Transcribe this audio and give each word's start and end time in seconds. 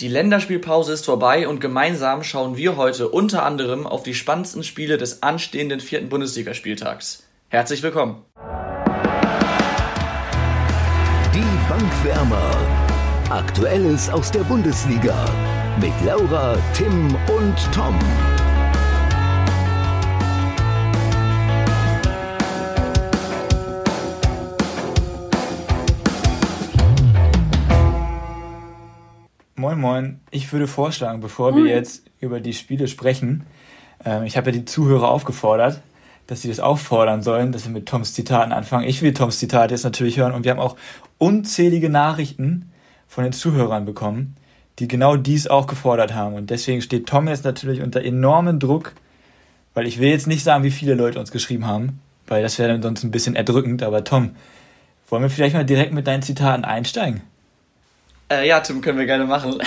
Die 0.00 0.08
Länderspielpause 0.08 0.94
ist 0.94 1.04
vorbei 1.04 1.46
und 1.46 1.60
gemeinsam 1.60 2.24
schauen 2.24 2.56
wir 2.56 2.78
heute 2.78 3.10
unter 3.10 3.44
anderem 3.44 3.86
auf 3.86 4.02
die 4.02 4.14
spannendsten 4.14 4.62
Spiele 4.62 4.96
des 4.96 5.22
anstehenden 5.22 5.80
vierten 5.80 6.08
Bundesligaspieltags. 6.08 7.24
Herzlich 7.48 7.82
willkommen. 7.82 8.24
Die 11.34 11.68
Bankwärmer. 11.68 12.56
Aktuelles 13.28 14.08
aus 14.08 14.30
der 14.30 14.40
Bundesliga 14.40 15.26
mit 15.78 15.92
Laura, 16.06 16.56
Tim 16.74 17.14
und 17.36 17.56
Tom. 17.74 17.98
Moin 29.60 29.78
Moin, 29.78 30.20
ich 30.30 30.50
würde 30.54 30.66
vorschlagen, 30.66 31.20
bevor 31.20 31.54
wir 31.54 31.66
jetzt 31.66 32.04
über 32.18 32.40
die 32.40 32.54
Spiele 32.54 32.88
sprechen, 32.88 33.44
ähm, 34.06 34.24
ich 34.24 34.38
habe 34.38 34.50
ja 34.50 34.56
die 34.56 34.64
Zuhörer 34.64 35.10
aufgefordert, 35.10 35.82
dass 36.26 36.40
sie 36.40 36.48
das 36.48 36.60
auffordern 36.60 37.22
sollen, 37.22 37.52
dass 37.52 37.66
wir 37.66 37.70
mit 37.70 37.84
Toms 37.84 38.14
Zitaten 38.14 38.52
anfangen. 38.52 38.88
Ich 38.88 39.02
will 39.02 39.12
Toms 39.12 39.38
Zitat 39.38 39.70
jetzt 39.70 39.84
natürlich 39.84 40.16
hören 40.16 40.32
und 40.32 40.44
wir 40.44 40.52
haben 40.52 40.60
auch 40.60 40.76
unzählige 41.18 41.90
Nachrichten 41.90 42.72
von 43.06 43.22
den 43.22 43.34
Zuhörern 43.34 43.84
bekommen, 43.84 44.34
die 44.78 44.88
genau 44.88 45.16
dies 45.16 45.46
auch 45.46 45.66
gefordert 45.66 46.14
haben. 46.14 46.36
Und 46.36 46.48
deswegen 46.48 46.80
steht 46.80 47.06
Tom 47.06 47.28
jetzt 47.28 47.44
natürlich 47.44 47.82
unter 47.82 48.02
enormem 48.02 48.60
Druck, 48.60 48.94
weil 49.74 49.86
ich 49.86 50.00
will 50.00 50.08
jetzt 50.08 50.26
nicht 50.26 50.42
sagen, 50.42 50.64
wie 50.64 50.70
viele 50.70 50.94
Leute 50.94 51.20
uns 51.20 51.32
geschrieben 51.32 51.66
haben, 51.66 52.00
weil 52.28 52.42
das 52.42 52.58
wäre 52.58 52.70
dann 52.70 52.80
sonst 52.80 53.04
ein 53.04 53.10
bisschen 53.10 53.36
erdrückend. 53.36 53.82
Aber 53.82 54.04
Tom, 54.04 54.30
wollen 55.10 55.22
wir 55.22 55.28
vielleicht 55.28 55.54
mal 55.54 55.66
direkt 55.66 55.92
mit 55.92 56.06
deinen 56.06 56.22
Zitaten 56.22 56.64
einsteigen? 56.64 57.20
Äh, 58.30 58.46
ja, 58.46 58.60
Tim, 58.60 58.80
können 58.80 58.98
wir 58.98 59.06
gerne 59.06 59.24
machen. 59.24 59.60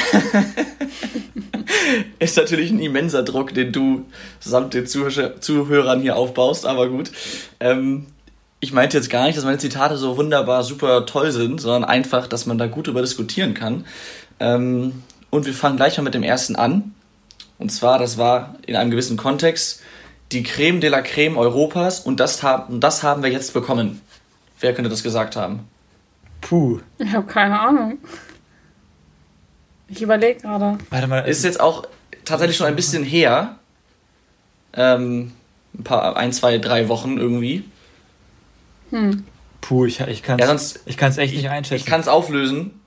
ist 2.19 2.37
natürlich 2.37 2.71
ein 2.71 2.79
immenser 2.79 3.23
Druck, 3.23 3.53
den 3.53 3.71
du 3.71 4.05
samt 4.39 4.73
den 4.73 4.87
Zuhörern 4.87 6.01
hier 6.01 6.15
aufbaust, 6.15 6.65
aber 6.65 6.89
gut. 6.89 7.11
Ähm, 7.59 8.07
ich 8.61 8.71
meinte 8.71 8.97
jetzt 8.97 9.09
gar 9.09 9.25
nicht, 9.25 9.37
dass 9.37 9.43
meine 9.43 9.57
Zitate 9.57 9.97
so 9.97 10.15
wunderbar 10.15 10.63
super 10.63 11.05
toll 11.05 11.33
sind, 11.33 11.59
sondern 11.59 11.83
einfach, 11.83 12.27
dass 12.27 12.45
man 12.45 12.57
da 12.57 12.67
gut 12.67 12.87
drüber 12.87 13.01
diskutieren 13.01 13.53
kann. 13.53 13.85
Ähm, 14.39 15.03
und 15.29 15.45
wir 15.45 15.53
fangen 15.53 15.75
gleich 15.75 15.97
mal 15.97 16.03
mit 16.03 16.13
dem 16.13 16.23
ersten 16.23 16.55
an. 16.55 16.93
Und 17.57 17.71
zwar, 17.71 17.99
das 17.99 18.17
war 18.17 18.55
in 18.65 18.77
einem 18.77 18.91
gewissen 18.91 19.17
Kontext 19.17 19.81
die 20.31 20.43
Creme 20.43 20.79
de 20.79 20.89
la 20.89 21.01
Creme 21.01 21.37
Europas 21.37 21.99
und 21.99 22.19
das, 22.19 22.41
haben, 22.41 22.79
das 22.79 23.03
haben 23.03 23.23
wir 23.23 23.29
jetzt 23.29 23.53
bekommen. 23.53 24.01
Wer 24.61 24.73
könnte 24.73 24.89
das 24.89 25.03
gesagt 25.03 25.35
haben? 25.35 25.67
Puh. 26.39 26.79
Ich 26.97 27.11
habe 27.11 27.27
keine 27.27 27.59
Ahnung. 27.59 27.97
Ich 29.95 30.01
überlege 30.01 30.41
gerade. 30.41 30.77
Warte 30.89 31.07
mal. 31.07 31.19
Ist 31.19 31.43
jetzt 31.43 31.59
auch 31.59 31.87
tatsächlich 32.25 32.57
schon 32.57 32.67
ein 32.67 32.75
bisschen 32.75 33.03
her. 33.03 33.57
Ähm, 34.73 35.31
ein 35.77 35.83
paar, 35.83 36.17
ein, 36.17 36.33
zwei, 36.33 36.57
drei 36.57 36.87
Wochen 36.87 37.17
irgendwie. 37.17 37.63
Hm. 38.89 39.23
Puh, 39.61 39.85
ich, 39.85 39.99
ich 40.01 40.23
kann 40.23 40.39
es 40.39 40.79
ja, 40.85 41.21
echt 41.21 41.35
nicht 41.35 41.49
einschätzen. 41.49 41.75
Ich 41.75 41.85
kann 41.85 42.01
es 42.01 42.07
auflösen. 42.07 42.79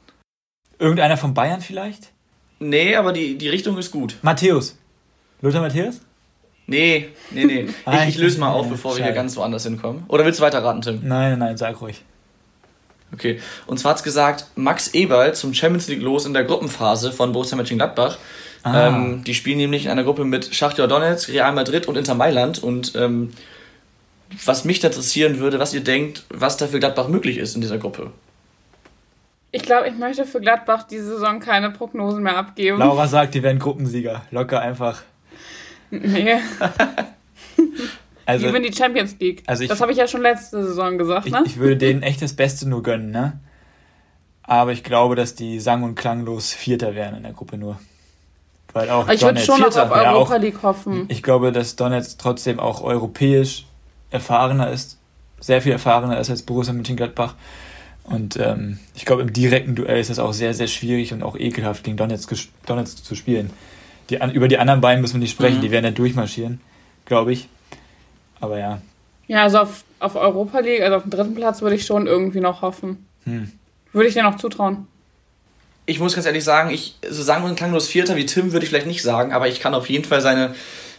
Irgendeiner 0.78 1.16
von 1.16 1.32
Bayern 1.32 1.60
vielleicht? 1.60 2.12
Nee, 2.58 2.96
aber 2.96 3.12
die, 3.12 3.38
die 3.38 3.48
Richtung 3.48 3.78
ist 3.78 3.90
gut. 3.90 4.16
Matthäus. 4.22 4.76
Lothar 5.40 5.62
Matthäus? 5.62 6.00
Nee, 6.66 7.08
nee, 7.30 7.44
nee. 7.44 7.68
Ah, 7.84 8.02
ich, 8.02 8.10
ich 8.10 8.18
löse 8.18 8.40
mal 8.40 8.50
auf, 8.50 8.68
bevor 8.68 8.92
Schade. 8.92 9.04
wir 9.04 9.06
hier 9.06 9.14
ganz 9.14 9.36
woanders 9.36 9.62
hinkommen. 9.62 10.04
Oder 10.08 10.24
willst 10.24 10.40
du 10.40 10.44
weiter 10.44 10.62
raten, 10.62 10.82
Tim? 10.82 11.00
Nein, 11.02 11.38
nein, 11.38 11.56
sag 11.56 11.80
ruhig. 11.80 12.02
Okay. 13.12 13.40
Und 13.66 13.78
zwar 13.78 13.90
hat 13.90 13.98
es 13.98 14.02
gesagt, 14.02 14.46
Max 14.56 14.88
Eberl 14.94 15.34
zum 15.34 15.54
Champions 15.54 15.88
League 15.88 16.02
los 16.02 16.26
in 16.26 16.34
der 16.34 16.44
Gruppenphase 16.44 17.12
von 17.12 17.32
Borussia 17.32 17.56
Mönchengladbach. 17.56 18.18
Ah. 18.62 18.88
Ähm, 18.88 19.22
die 19.24 19.34
spielen 19.34 19.58
nämlich 19.58 19.84
in 19.84 19.90
einer 19.90 20.04
Gruppe 20.04 20.24
mit 20.24 20.54
Schachtja 20.54 20.86
Donetsk, 20.86 21.28
Real 21.28 21.52
Madrid 21.52 21.86
und 21.86 21.96
Inter 21.96 22.14
Mailand. 22.14 22.62
Und 22.62 22.94
ähm, 22.96 23.32
was 24.44 24.64
mich 24.64 24.80
da 24.80 24.88
interessieren 24.88 25.38
würde, 25.38 25.58
was 25.58 25.72
ihr 25.72 25.82
denkt, 25.82 26.24
was 26.30 26.56
da 26.56 26.66
für 26.66 26.80
Gladbach 26.80 27.08
möglich 27.08 27.38
ist 27.38 27.54
in 27.54 27.60
dieser 27.60 27.78
Gruppe. 27.78 28.10
Ich 29.52 29.62
glaube, 29.62 29.88
ich 29.88 29.94
möchte 29.94 30.26
für 30.26 30.40
Gladbach 30.40 30.82
diese 30.82 31.06
Saison 31.06 31.38
keine 31.38 31.70
Prognosen 31.70 32.22
mehr 32.22 32.36
abgeben. 32.36 32.78
Laura 32.78 33.06
sagt, 33.06 33.34
die 33.34 33.42
werden 33.42 33.58
Gruppensieger. 33.58 34.22
Locker 34.30 34.60
einfach. 34.60 35.02
Nee. 35.90 36.36
Also, 38.26 38.44
die 38.44 38.48
gewinnen 38.48 38.70
die 38.70 38.76
Champions 38.76 39.16
League. 39.20 39.42
Also 39.46 39.62
ich, 39.62 39.68
das 39.68 39.80
habe 39.80 39.92
ich 39.92 39.98
ja 39.98 40.08
schon 40.08 40.20
letzte 40.20 40.62
Saison 40.62 40.98
gesagt, 40.98 41.30
ne? 41.30 41.42
Ich, 41.44 41.52
ich, 41.52 41.58
würde 41.58 41.76
denen 41.76 42.02
echt 42.02 42.20
das 42.20 42.34
Beste 42.34 42.68
nur 42.68 42.82
gönnen, 42.82 43.10
ne? 43.12 43.38
Aber 44.42 44.72
ich 44.72 44.84
glaube, 44.84 45.14
dass 45.14 45.34
die 45.34 45.60
sang- 45.60 45.84
und 45.84 45.94
klanglos 45.94 46.52
Vierter 46.52 46.94
wären 46.94 47.16
in 47.16 47.22
der 47.22 47.32
Gruppe 47.32 47.56
nur. 47.56 47.78
Weil 48.72 48.90
auch 48.90 49.08
ich 49.08 49.22
würde 49.22 49.40
schon 49.40 49.56
Vierter, 49.56 49.84
auf 49.84 49.90
Europa 49.90 50.34
ja, 50.34 50.40
League 50.40 50.62
hoffen. 50.62 51.06
Ich 51.08 51.22
glaube, 51.22 51.52
dass 51.52 51.76
Donetsk 51.76 52.18
trotzdem 52.18 52.60
auch 52.60 52.82
europäisch 52.82 53.64
erfahrener 54.10 54.70
ist. 54.70 54.98
Sehr 55.40 55.62
viel 55.62 55.72
erfahrener 55.72 56.18
ist 56.18 56.30
als 56.30 56.42
Borussia 56.42 56.72
Mönchengladbach. 56.72 57.34
Und 58.04 58.36
ähm, 58.36 58.78
ich 58.94 59.04
glaube, 59.04 59.22
im 59.22 59.32
direkten 59.32 59.74
Duell 59.74 59.98
ist 59.98 60.10
es 60.10 60.18
auch 60.18 60.32
sehr, 60.32 60.54
sehr 60.54 60.68
schwierig 60.68 61.12
und 61.12 61.22
auch 61.22 61.36
ekelhaft, 61.36 61.84
gegen 61.84 61.96
Donetsk, 61.96 62.34
Donetsk 62.66 63.04
zu 63.04 63.14
spielen. 63.14 63.50
Die, 64.10 64.16
über 64.32 64.46
die 64.46 64.58
anderen 64.58 64.80
beiden 64.80 65.00
müssen 65.00 65.14
wir 65.14 65.20
nicht 65.20 65.32
sprechen, 65.32 65.58
mhm. 65.58 65.62
die 65.62 65.70
werden 65.70 65.84
ja 65.84 65.90
durchmarschieren, 65.90 66.60
glaube 67.04 67.32
ich. 67.32 67.48
Aber 68.40 68.58
ja. 68.58 68.80
Ja, 69.28 69.42
also 69.42 69.58
auf, 69.58 69.84
auf 69.98 70.14
Europa 70.16 70.60
League, 70.60 70.82
also 70.82 70.96
auf 70.96 71.02
dem 71.02 71.10
dritten 71.10 71.34
Platz 71.34 71.62
würde 71.62 71.76
ich 71.76 71.86
schon 71.86 72.06
irgendwie 72.06 72.40
noch 72.40 72.62
hoffen. 72.62 73.06
Hm. 73.24 73.50
Würde 73.92 74.08
ich 74.08 74.14
dir 74.14 74.22
noch 74.22 74.36
zutrauen. 74.36 74.86
Ich 75.86 76.00
muss 76.00 76.14
ganz 76.14 76.26
ehrlich 76.26 76.44
sagen, 76.44 76.70
ich, 76.70 76.96
so 77.08 77.22
sagen 77.22 77.44
wir 77.44 77.48
ein 77.48 77.56
klanglos 77.56 77.86
Vierter 77.86 78.16
wie 78.16 78.26
Tim 78.26 78.52
würde 78.52 78.64
ich 78.64 78.70
vielleicht 78.70 78.86
nicht 78.86 79.02
sagen, 79.02 79.32
aber 79.32 79.48
ich 79.48 79.60
kann 79.60 79.74
auf 79.74 79.88
jeden 79.88 80.04
Fall 80.04 80.20
seine 80.20 80.54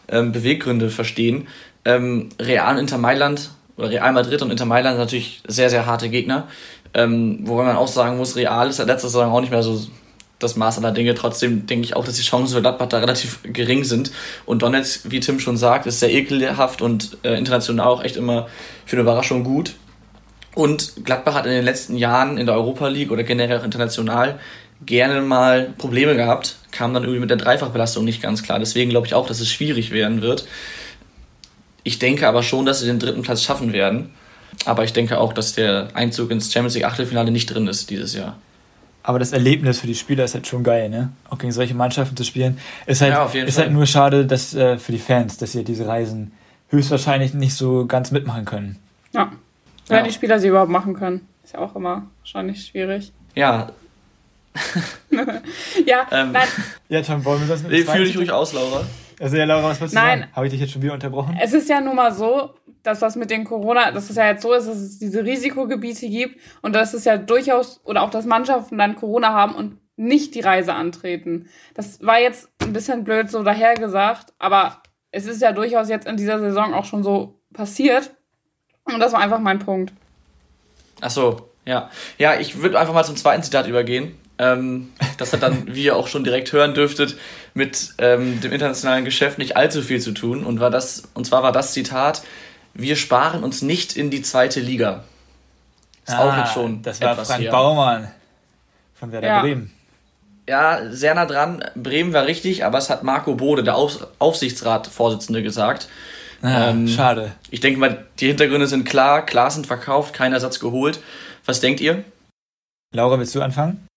ähm, 0.07 0.31
Beweggründe 0.31 0.89
verstehen. 0.89 1.47
Ähm, 1.85 2.29
Real 2.39 2.75
und 2.75 2.81
Inter 2.81 2.97
Mailand 2.97 3.51
oder 3.75 3.89
Real 3.89 4.11
Madrid 4.13 4.41
und 4.41 4.51
Inter 4.51 4.65
Mailand 4.65 4.95
sind 4.95 5.03
natürlich 5.03 5.41
sehr, 5.47 5.69
sehr 5.69 5.85
harte 5.85 6.09
Gegner. 6.09 6.47
Ähm, 6.93 7.39
wobei 7.43 7.63
man 7.63 7.75
auch 7.75 7.87
sagen 7.87 8.17
muss, 8.17 8.35
Real 8.35 8.69
ist 8.69 8.79
ja 8.79 8.85
letzte 8.85 9.07
Saison 9.07 9.31
auch 9.31 9.41
nicht 9.41 9.51
mehr 9.51 9.63
so 9.63 9.79
das 10.39 10.55
Maß 10.55 10.77
aller 10.77 10.91
Dinge. 10.91 11.15
Trotzdem 11.15 11.65
denke 11.65 11.85
ich 11.85 11.95
auch, 11.95 12.05
dass 12.05 12.15
die 12.15 12.23
Chancen 12.23 12.55
für 12.55 12.61
Gladbach 12.61 12.87
da 12.87 12.99
relativ 12.99 13.39
gering 13.43 13.83
sind. 13.83 14.11
Und 14.45 14.61
Donetsk, 14.61 15.09
wie 15.09 15.19
Tim 15.19 15.39
schon 15.39 15.57
sagt, 15.57 15.85
ist 15.85 15.99
sehr 15.99 16.13
ekelhaft 16.13 16.81
und 16.81 17.17
äh, 17.23 17.37
international 17.37 17.87
auch 17.87 18.03
echt 18.03 18.15
immer 18.15 18.47
für 18.85 18.95
eine 18.95 19.03
Überraschung 19.03 19.43
gut. 19.43 19.73
Und 20.53 21.05
Gladbach 21.05 21.35
hat 21.35 21.45
in 21.45 21.51
den 21.51 21.65
letzten 21.65 21.97
Jahren 21.97 22.37
in 22.37 22.45
der 22.45 22.55
Europa 22.55 22.87
League 22.87 23.11
oder 23.11 23.23
generell 23.23 23.59
auch 23.59 23.63
international 23.63 24.39
gerne 24.85 25.21
mal 25.21 25.73
Probleme 25.77 26.15
gehabt, 26.15 26.57
kam 26.71 26.93
dann 26.93 27.03
irgendwie 27.03 27.19
mit 27.19 27.29
der 27.29 27.37
Dreifachbelastung 27.37 28.05
nicht 28.05 28.21
ganz 28.21 28.43
klar. 28.43 28.59
Deswegen 28.59 28.89
glaube 28.89 29.07
ich 29.07 29.13
auch, 29.13 29.27
dass 29.27 29.39
es 29.39 29.51
schwierig 29.51 29.91
werden 29.91 30.21
wird. 30.21 30.47
Ich 31.83 31.99
denke 31.99 32.27
aber 32.27 32.43
schon, 32.43 32.65
dass 32.65 32.79
sie 32.79 32.85
den 32.85 32.99
dritten 32.99 33.21
Platz 33.21 33.43
schaffen 33.43 33.73
werden. 33.73 34.11
Aber 34.65 34.83
ich 34.83 34.93
denke 34.93 35.19
auch, 35.19 35.33
dass 35.33 35.53
der 35.53 35.89
Einzug 35.93 36.31
ins 36.31 36.51
Champions 36.51 36.75
League 36.75 36.85
Achtelfinale 36.85 37.31
nicht 37.31 37.47
drin 37.47 37.67
ist 37.67 37.89
dieses 37.89 38.13
Jahr. 38.13 38.37
Aber 39.07 39.19
das 39.19 39.31
Erlebnis 39.31 39.79
für 39.79 39.87
die 39.87 39.95
Spieler 39.95 40.25
ist 40.25 40.33
halt 40.33 40.47
schon 40.47 40.65
geil, 40.65 40.89
ne? 40.89 41.13
Auch 41.29 41.37
gegen 41.37 41.53
solche 41.53 41.73
Mannschaften 41.73 42.17
zu 42.17 42.25
spielen. 42.25 42.57
Ist 42.87 42.99
halt, 42.99 43.13
ja, 43.13 43.25
ist 43.41 43.57
halt 43.57 43.71
nur 43.71 43.85
schade, 43.85 44.25
dass 44.25 44.53
äh, 44.53 44.77
für 44.77 44.91
die 44.91 44.99
Fans, 44.99 45.37
dass 45.37 45.53
sie 45.53 45.63
diese 45.63 45.87
Reisen 45.87 46.33
höchstwahrscheinlich 46.67 47.33
nicht 47.33 47.55
so 47.55 47.85
ganz 47.85 48.11
mitmachen 48.11 48.43
können. 48.43 48.79
Ja. 49.13 49.31
Wenn 49.87 49.99
ja. 49.99 50.03
die 50.03 50.11
Spieler 50.11 50.41
sie 50.41 50.49
überhaupt 50.49 50.69
machen 50.69 50.93
können. 50.93 51.25
Ist 51.41 51.53
ja 51.53 51.59
auch 51.59 51.73
immer 51.77 52.07
wahrscheinlich 52.19 52.65
schwierig. 52.65 53.13
Ja. 53.33 53.69
ja, 55.85 56.05
ähm, 56.11 56.33
nein. 56.33 56.47
Ja, 56.89 57.01
Tom, 57.01 57.23
wollen 57.23 57.39
wir 57.39 57.47
das 57.47 57.63
mit 57.63 57.71
nee, 57.71 57.83
Fühl 57.83 58.03
dich 58.03 58.17
ruhig 58.17 58.31
aus, 58.31 58.51
Laura. 58.51 58.83
Also 59.19 59.35
ja, 59.35 59.45
Laura, 59.45 59.69
was 59.69 59.81
willst 59.81 59.95
du 59.95 59.99
Nein. 59.99 60.19
sagen? 60.19 60.31
Habe 60.35 60.45
ich 60.45 60.51
dich 60.51 60.61
jetzt 60.61 60.73
schon 60.73 60.81
wieder 60.81 60.93
unterbrochen? 60.93 61.37
Es 61.41 61.53
ist 61.53 61.69
ja 61.69 61.81
nun 61.81 61.95
mal 61.95 62.13
so, 62.13 62.53
dass 62.83 62.99
das 62.99 63.15
mit 63.15 63.31
den 63.31 63.43
Corona, 63.43 63.91
dass 63.91 64.09
es 64.09 64.15
ja 64.15 64.27
jetzt 64.27 64.43
so 64.43 64.53
ist, 64.53 64.67
dass 64.67 64.77
es 64.77 64.99
diese 64.99 65.23
Risikogebiete 65.25 66.07
gibt 66.07 66.39
und 66.61 66.73
dass 66.73 66.93
es 66.93 67.05
ja 67.05 67.17
durchaus, 67.17 67.81
oder 67.83 68.03
auch, 68.03 68.09
dass 68.09 68.25
Mannschaften 68.25 68.77
dann 68.77 68.95
Corona 68.95 69.33
haben 69.33 69.55
und 69.55 69.79
nicht 69.95 70.35
die 70.35 70.41
Reise 70.41 70.73
antreten. 70.73 71.47
Das 71.73 72.01
war 72.05 72.19
jetzt 72.19 72.49
ein 72.61 72.71
bisschen 72.71 73.03
blöd 73.03 73.31
so 73.31 73.43
dahergesagt, 73.43 74.33
aber 74.37 74.83
es 75.11 75.25
ist 75.25 75.41
ja 75.41 75.51
durchaus 75.51 75.89
jetzt 75.89 76.05
in 76.05 76.17
dieser 76.17 76.39
Saison 76.39 76.73
auch 76.73 76.85
schon 76.85 77.03
so 77.03 77.41
passiert. 77.53 78.11
Und 78.83 78.99
das 78.99 79.13
war 79.13 79.19
einfach 79.19 79.39
mein 79.39 79.59
Punkt. 79.59 79.91
Ach 81.01 81.09
so, 81.09 81.49
ja. 81.65 81.89
Ja, 82.17 82.39
ich 82.39 82.61
würde 82.61 82.79
einfach 82.79 82.93
mal 82.93 83.03
zum 83.03 83.15
zweiten 83.15 83.43
Zitat 83.43 83.67
übergehen. 83.67 84.15
Ähm, 84.39 84.91
das 85.17 85.33
hat 85.33 85.43
dann, 85.43 85.73
wie 85.73 85.85
ihr 85.85 85.95
auch 85.95 86.07
schon 86.07 86.23
direkt 86.23 86.51
hören 86.51 86.73
dürftet, 86.73 87.17
mit 87.53 87.93
ähm, 87.97 88.39
dem 88.41 88.51
internationalen 88.51 89.05
Geschäft 89.05 89.37
nicht 89.37 89.57
allzu 89.57 89.81
viel 89.81 89.99
zu 89.99 90.11
tun. 90.11 90.43
Und, 90.43 90.59
war 90.59 90.69
das, 90.69 91.03
und 91.13 91.25
zwar 91.25 91.43
war 91.43 91.51
das 91.51 91.73
Zitat, 91.73 92.23
wir 92.73 92.95
sparen 92.95 93.43
uns 93.43 93.61
nicht 93.61 93.97
in 93.97 94.11
die 94.11 94.21
zweite 94.21 94.59
Liga. 94.59 95.03
Ist 96.05 96.13
ah, 96.13 96.29
auch 96.29 96.37
jetzt 96.37 96.53
schon. 96.53 96.81
Das 96.83 97.01
war 97.01 97.15
Frank 97.15 97.41
hier. 97.41 97.51
Baumann 97.51 98.11
von 98.93 99.11
Werder 99.11 99.27
ja. 99.27 99.41
Bremen. 99.41 99.71
Ja, 100.47 100.91
sehr 100.91 101.13
nah 101.13 101.25
dran. 101.25 101.63
Bremen 101.75 102.13
war 102.13 102.25
richtig, 102.25 102.63
aber 102.63 102.77
es 102.77 102.89
hat 102.89 103.03
Marco 103.03 103.35
Bode, 103.35 103.63
der 103.63 103.75
Auf 103.75 104.07
Aufsichtsratsvorsitzende, 104.19 105.43
gesagt. 105.43 105.89
Ah, 106.41 106.69
ähm, 106.69 106.87
schade. 106.87 107.33
Ich 107.49 107.59
denke 107.59 107.79
mal, 107.79 108.05
die 108.19 108.27
Hintergründe 108.27 108.67
sind 108.67 108.85
klar. 108.85 109.25
Klar 109.25 109.51
sind 109.51 109.67
verkauft, 109.67 110.13
kein 110.13 110.33
Ersatz 110.33 110.59
geholt. 110.59 110.99
Was 111.45 111.59
denkt 111.59 111.81
ihr? 111.81 112.03
Laura, 112.93 113.19
willst 113.19 113.35
du 113.35 113.41
anfangen? 113.41 113.87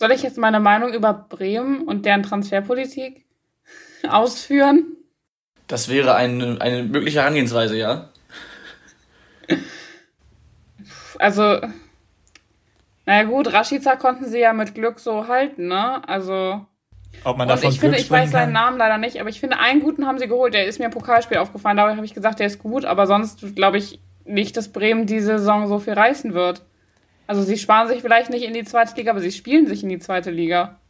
Soll 0.00 0.12
ich 0.12 0.22
jetzt 0.22 0.38
meine 0.38 0.60
Meinung 0.60 0.94
über 0.94 1.12
Bremen 1.12 1.82
und 1.82 2.06
deren 2.06 2.22
Transferpolitik 2.22 3.26
ausführen? 4.08 4.96
Das 5.66 5.90
wäre 5.90 6.14
eine, 6.14 6.58
eine 6.58 6.84
mögliche 6.84 7.18
Herangehensweise, 7.18 7.76
ja. 7.76 8.08
Also, 11.18 11.60
naja 13.04 13.24
gut, 13.24 13.52
Rashica 13.52 13.96
konnten 13.96 14.24
sie 14.24 14.38
ja 14.38 14.54
mit 14.54 14.74
Glück 14.74 15.00
so 15.00 15.28
halten, 15.28 15.68
ne? 15.68 16.00
Also. 16.08 16.64
Ob 17.24 17.36
man 17.36 17.46
davon 17.46 17.68
ich 17.68 17.78
finde, 17.78 17.98
ich 17.98 18.10
weiß 18.10 18.30
seinen 18.30 18.54
Namen 18.54 18.78
leider 18.78 18.96
nicht, 18.96 19.20
aber 19.20 19.28
ich 19.28 19.38
finde, 19.38 19.58
einen 19.58 19.82
guten 19.82 20.06
haben 20.06 20.18
sie 20.18 20.28
geholt. 20.28 20.54
Der 20.54 20.64
ist 20.64 20.78
mir 20.78 20.86
im 20.86 20.92
Pokalspiel 20.92 21.36
aufgefallen, 21.36 21.76
dabei 21.76 21.94
habe 21.94 22.06
ich 22.06 22.14
gesagt, 22.14 22.38
der 22.38 22.46
ist 22.46 22.58
gut, 22.58 22.86
aber 22.86 23.06
sonst 23.06 23.54
glaube 23.54 23.76
ich 23.76 24.00
nicht, 24.24 24.56
dass 24.56 24.72
Bremen 24.72 25.04
diese 25.04 25.38
Saison 25.38 25.68
so 25.68 25.78
viel 25.78 25.92
reißen 25.92 26.32
wird. 26.32 26.62
Also 27.30 27.44
sie 27.44 27.56
sparen 27.58 27.86
sich 27.86 28.02
vielleicht 28.02 28.28
nicht 28.28 28.42
in 28.42 28.54
die 28.54 28.64
zweite 28.64 28.96
Liga, 28.96 29.12
aber 29.12 29.20
sie 29.20 29.30
spielen 29.30 29.68
sich 29.68 29.84
in 29.84 29.88
die 29.88 30.00
zweite 30.00 30.32
Liga. 30.32 30.80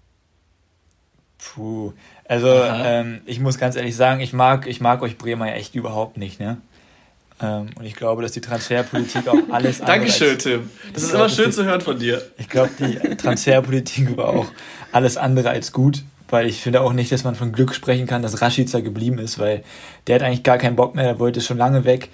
Puh. 1.36 1.92
Also 2.26 2.48
ähm, 2.48 3.20
ich 3.26 3.40
muss 3.40 3.58
ganz 3.58 3.76
ehrlich 3.76 3.94
sagen, 3.94 4.22
ich 4.22 4.32
mag, 4.32 4.66
ich 4.66 4.80
mag 4.80 5.02
euch 5.02 5.18
Bremer 5.18 5.48
ja 5.48 5.56
echt 5.56 5.74
überhaupt 5.74 6.16
nicht, 6.16 6.40
ne? 6.40 6.56
Ähm, 7.42 7.68
und 7.78 7.84
ich 7.84 7.94
glaube, 7.94 8.22
dass 8.22 8.32
die 8.32 8.40
Transferpolitik 8.40 9.28
auch 9.28 9.36
alles 9.50 9.82
andere. 9.82 9.98
Dankeschön, 9.98 10.30
als, 10.36 10.44
Tim. 10.44 10.70
Das 10.94 11.02
ist 11.02 11.12
immer 11.12 11.28
schön 11.28 11.50
die, 11.50 11.50
zu 11.50 11.64
hören 11.66 11.82
von 11.82 11.98
dir. 11.98 12.22
Ich 12.38 12.48
glaube, 12.48 12.70
die 12.78 13.16
Transferpolitik 13.16 14.16
war 14.16 14.30
auch 14.30 14.46
alles 14.92 15.18
andere 15.18 15.50
als 15.50 15.72
gut, 15.72 16.04
weil 16.30 16.46
ich 16.46 16.62
finde 16.62 16.80
auch 16.80 16.94
nicht, 16.94 17.12
dass 17.12 17.22
man 17.22 17.34
von 17.34 17.52
Glück 17.52 17.74
sprechen 17.74 18.06
kann, 18.06 18.22
dass 18.22 18.40
Rashica 18.40 18.80
geblieben 18.80 19.18
ist, 19.18 19.38
weil 19.38 19.62
der 20.06 20.14
hat 20.14 20.22
eigentlich 20.22 20.42
gar 20.42 20.56
keinen 20.56 20.76
Bock 20.76 20.94
mehr, 20.94 21.04
der 21.04 21.18
wollte 21.18 21.42
schon 21.42 21.58
lange 21.58 21.84
weg. 21.84 22.08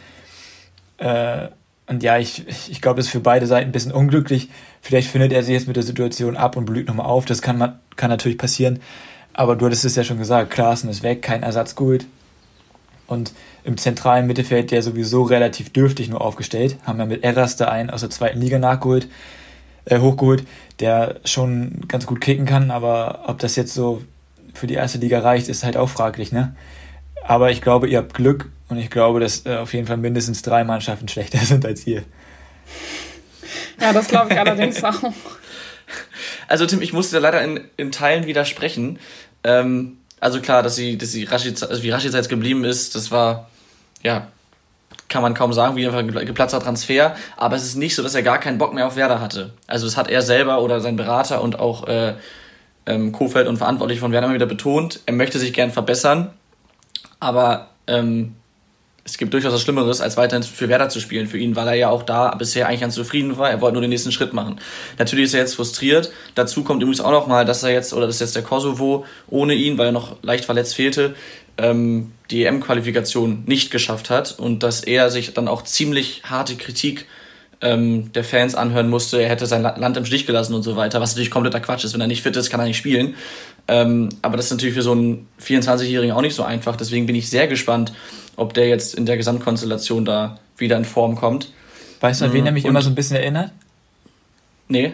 Äh, 0.99 1.47
und 1.89 2.03
ja, 2.03 2.19
ich, 2.19 2.45
ich 2.69 2.81
glaube, 2.81 2.97
das 2.97 3.07
ist 3.07 3.13
für 3.13 3.21
beide 3.21 3.47
Seiten 3.47 3.69
ein 3.69 3.73
bisschen 3.73 3.93
unglücklich. 3.93 4.49
Vielleicht 4.81 5.09
findet 5.09 5.33
er 5.33 5.43
sich 5.43 5.55
jetzt 5.55 5.69
mit 5.69 5.77
der 5.77 5.85
Situation 5.85 6.37
ab 6.37 6.57
und 6.57 6.65
blüht 6.65 6.89
nochmal 6.89 7.07
auf. 7.07 7.27
Das 7.27 7.43
kann, 7.43 7.59
man, 7.59 7.79
kann 7.95 8.11
natürlich 8.11 8.39
passieren. 8.39 8.81
Aber 9.33 9.55
du 9.55 9.67
hattest 9.67 9.85
es 9.85 9.95
ja 9.95 10.03
schon 10.03 10.19
gesagt, 10.19 10.51
Klaassen 10.51 10.91
ist 10.91 11.03
weg, 11.03 11.23
kein 11.23 11.43
Ersatz 11.43 11.77
geholt. 11.77 12.07
Und 13.07 13.33
im 13.63 13.77
zentralen 13.77 14.27
Mittelfeld 14.27 14.73
der 14.73 14.83
sowieso 14.83 15.23
relativ 15.23 15.73
dürftig 15.73 16.09
nur 16.09 16.23
aufgestellt. 16.23 16.77
Haben 16.85 16.99
wir 16.99 17.07
mit 17.07 17.23
Eras 17.23 17.57
da 17.57 17.69
einen 17.69 17.91
aus 17.91 18.01
der 18.01 18.11
zweiten 18.11 18.41
Liga 18.41 18.59
nachgeholt, 18.59 19.09
äh, 19.85 20.01
hochgeholt, 20.01 20.45
der 20.81 21.21
schon 21.25 21.85
ganz 21.87 22.07
gut 22.07 22.21
kicken 22.21 22.47
kann, 22.47 22.73
aber 22.73 23.25
ob 23.27 23.39
das 23.39 23.55
jetzt 23.55 23.75
so 23.75 24.03
für 24.55 24.67
die 24.67 24.75
erste 24.75 24.99
Liga 24.99 25.21
reicht, 25.21 25.49
ist 25.49 25.63
halt 25.63 25.77
auch 25.77 25.89
fraglich, 25.89 26.33
ne? 26.33 26.57
Aber 27.25 27.51
ich 27.51 27.61
glaube, 27.61 27.89
ihr 27.89 27.99
habt 27.99 28.15
Glück 28.15 28.51
und 28.69 28.79
ich 28.79 28.91
glaube, 28.91 29.21
dass 29.21 29.47
äh, 29.47 29.57
auf 29.57 29.75
jeden 29.75 29.87
Fall 29.87 29.97
mindestens 29.97 30.43
drei 30.43 30.65
Mannschaften 30.65 31.09
schlechter 31.09 31.39
sind 31.45 31.65
als 31.65 31.87
ihr. 31.87 32.05
Ja, 33.81 33.93
das 33.93 34.09
glaube 34.09 34.33
ich 34.33 34.39
allerdings 34.39 34.83
auch. 34.83 34.95
Also 36.49 36.65
Tim, 36.65 36.81
ich 36.81 36.93
musste 36.93 37.17
da 37.17 37.23
leider 37.23 37.43
in, 37.43 37.61
in 37.77 37.91
Teilen 37.91 38.27
widersprechen. 38.27 39.01
Ähm, 39.43 39.99
also 40.21 40.41
klar, 40.41 40.63
dass 40.63 40.77
sie, 40.77 40.97
dass 40.97 41.11
sie 41.11 41.25
Rashica, 41.25 41.67
also 41.67 41.83
wie 41.83 41.91
Rashica 41.91 42.17
jetzt 42.17 42.29
geblieben 42.29 42.65
ist, 42.65 42.95
das 42.95 43.11
war, 43.11 43.51
ja, 44.05 44.29
kann 45.09 45.23
man 45.23 45.35
kaum 45.35 45.53
sagen, 45.53 45.75
wie 45.75 45.85
einfach 45.87 45.99
ein 45.99 46.27
geplatzter 46.27 46.61
Transfer. 46.61 47.17
Aber 47.37 47.57
es 47.57 47.65
ist 47.65 47.75
nicht 47.75 47.97
so, 47.97 48.03
dass 48.05 48.15
er 48.15 48.23
gar 48.23 48.39
keinen 48.39 48.59
Bock 48.59 48.75
mehr 48.75 48.87
auf 48.87 48.95
Werder 48.95 49.21
hatte. 49.21 49.55
Also 49.67 49.87
das 49.87 49.97
hat 49.97 50.09
er 50.09 50.23
selber 50.23 50.63
oder 50.63 50.81
sein 50.81 50.97
Berater 50.97 51.43
und 51.43 51.59
auch 51.59 51.89
äh, 51.89 52.15
ähm, 52.87 53.11
Kofeld 53.11 53.49
und 53.49 53.57
Verantwortlich 53.57 53.99
von 54.01 54.13
Werder 54.13 54.27
immer 54.27 54.37
wieder 54.37 54.47
betont. 54.47 55.01
Er 55.07 55.15
möchte 55.15 55.41
sich 55.41 55.53
gern 55.53 55.73
verbessern, 55.73 56.31
aber 57.19 57.71
ähm, 57.89 58.36
es 59.07 59.19
gibt 59.19 59.33
durchaus 59.33 59.53
was 59.53 59.63
Schlimmeres, 59.63 60.01
als 60.01 60.17
weiterhin 60.17 60.43
für 60.43 60.69
Werder 60.69 60.89
zu 60.89 61.01
spielen 61.01 61.29
für 61.29 61.39
ihn, 61.39 61.55
weil 61.55 61.69
er 61.69 61.75
ja 61.75 61.91
auch 61.91 62.03
da 62.03 62.35
bisher 62.35 62.67
eigentlich 62.67 62.81
ganz 62.81 62.97
zufrieden 62.97 63.39
war. 63.39 63.49
Er 63.49 63.61
wollte 63.61 63.75
nur 63.75 63.83
den 63.83 63.91
nächsten 63.91 64.11
Schritt 64.11 64.33
machen. 64.33 64.61
Natürlich 64.99 65.27
ist 65.27 65.35
er 65.35 65.41
jetzt 65.41 65.55
frustriert. 65.55 66.11
Dazu 66.35 66.65
kommt 66.65 66.83
übrigens 66.83 67.01
auch 67.01 67.13
noch 67.13 67.29
mal, 67.29 67.45
dass 67.45 67.63
er 67.63 67.71
jetzt, 67.71 67.95
oder 67.95 68.09
dass 68.09 68.19
jetzt 68.19 68.35
der 68.35 68.43
Kosovo 68.43 69.07
ohne 69.29 69.55
ihn, 69.55 69.79
weil 69.79 69.87
er 69.87 69.93
noch 69.93 70.17
leicht 70.23 70.45
verletzt 70.45 70.75
fehlte, 70.75 71.15
ähm, 71.57 72.13
die 72.31 72.45
EM-Qualifikation 72.45 73.45
nicht 73.47 73.71
geschafft 73.71 74.11
hat 74.11 74.39
und 74.39 74.65
dass 74.65 74.83
er 74.83 75.09
sich 75.11 75.33
dann 75.33 75.47
auch 75.47 75.63
ziemlich 75.63 76.23
harte 76.25 76.57
Kritik 76.57 77.07
ähm, 77.61 78.13
der 78.13 78.25
Fans 78.25 78.55
anhören 78.55 78.91
musste, 78.91 79.23
er 79.23 79.29
hätte 79.29 79.47
sein 79.47 79.63
Land 79.63 79.97
im 79.97 80.05
Stich 80.05 80.27
gelassen 80.27 80.53
und 80.53 80.63
so 80.63 80.77
weiter, 80.77 81.01
was 81.01 81.13
natürlich 81.13 81.31
kompletter 81.31 81.61
Quatsch 81.61 81.85
ist. 81.85 81.95
Wenn 81.95 82.01
er 82.01 82.07
nicht 82.07 82.23
fit 82.23 82.37
ist, 82.37 82.51
kann 82.51 82.61
er 82.61 82.67
nicht 82.67 82.77
spielen. 82.77 83.15
Ähm, 83.69 84.09
aber 84.23 84.37
das 84.37 84.47
ist 84.47 84.53
natürlich 84.53 84.75
für 84.75 84.83
so 84.83 84.93
einen 84.93 85.27
24-Jährigen 85.43 86.15
auch 86.15 86.21
nicht 86.21 86.35
so 86.35 86.43
einfach. 86.45 86.77
Deswegen 86.77 87.07
bin 87.07 87.17
ich 87.17 87.29
sehr 87.29 87.49
gespannt, 87.49 87.93
ob 88.37 88.55
der 88.55 88.69
jetzt 88.69 88.95
in 88.95 89.07
der 89.07 89.17
Gesamtkonstellation 89.17 90.05
da 90.05 90.39
wieder 90.57 90.77
in 90.77 90.85
Form 90.85 91.17
kommt. 91.17 91.53
Weißt 92.01 92.21
du, 92.21 92.27
an 92.27 92.33
wen 92.33 92.47
er 92.47 92.53
mich 92.53 92.65
und 92.65 92.71
immer 92.71 92.83
so 92.83 92.91
ein 92.91 92.95
bisschen 92.95 93.17
erinnert? 93.17 93.51
Nee. 94.69 94.93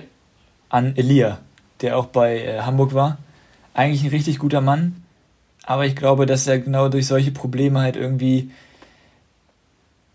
An 0.69 0.97
Elia, 0.97 1.39
der 1.81 1.99
auch 1.99 2.07
bei 2.07 2.45
äh, 2.45 2.61
Hamburg 2.61 2.95
war. 2.95 3.19
Eigentlich 3.75 4.05
ein 4.05 4.11
richtig 4.11 4.39
guter 4.39 4.61
Mann, 4.61 5.03
aber 5.65 5.87
ich 5.87 5.97
glaube, 5.97 6.27
dass 6.27 6.47
er 6.47 6.59
genau 6.59 6.89
durch 6.89 7.07
solche 7.07 7.31
Probleme 7.31 7.81
halt 7.81 7.97
irgendwie 7.97 8.51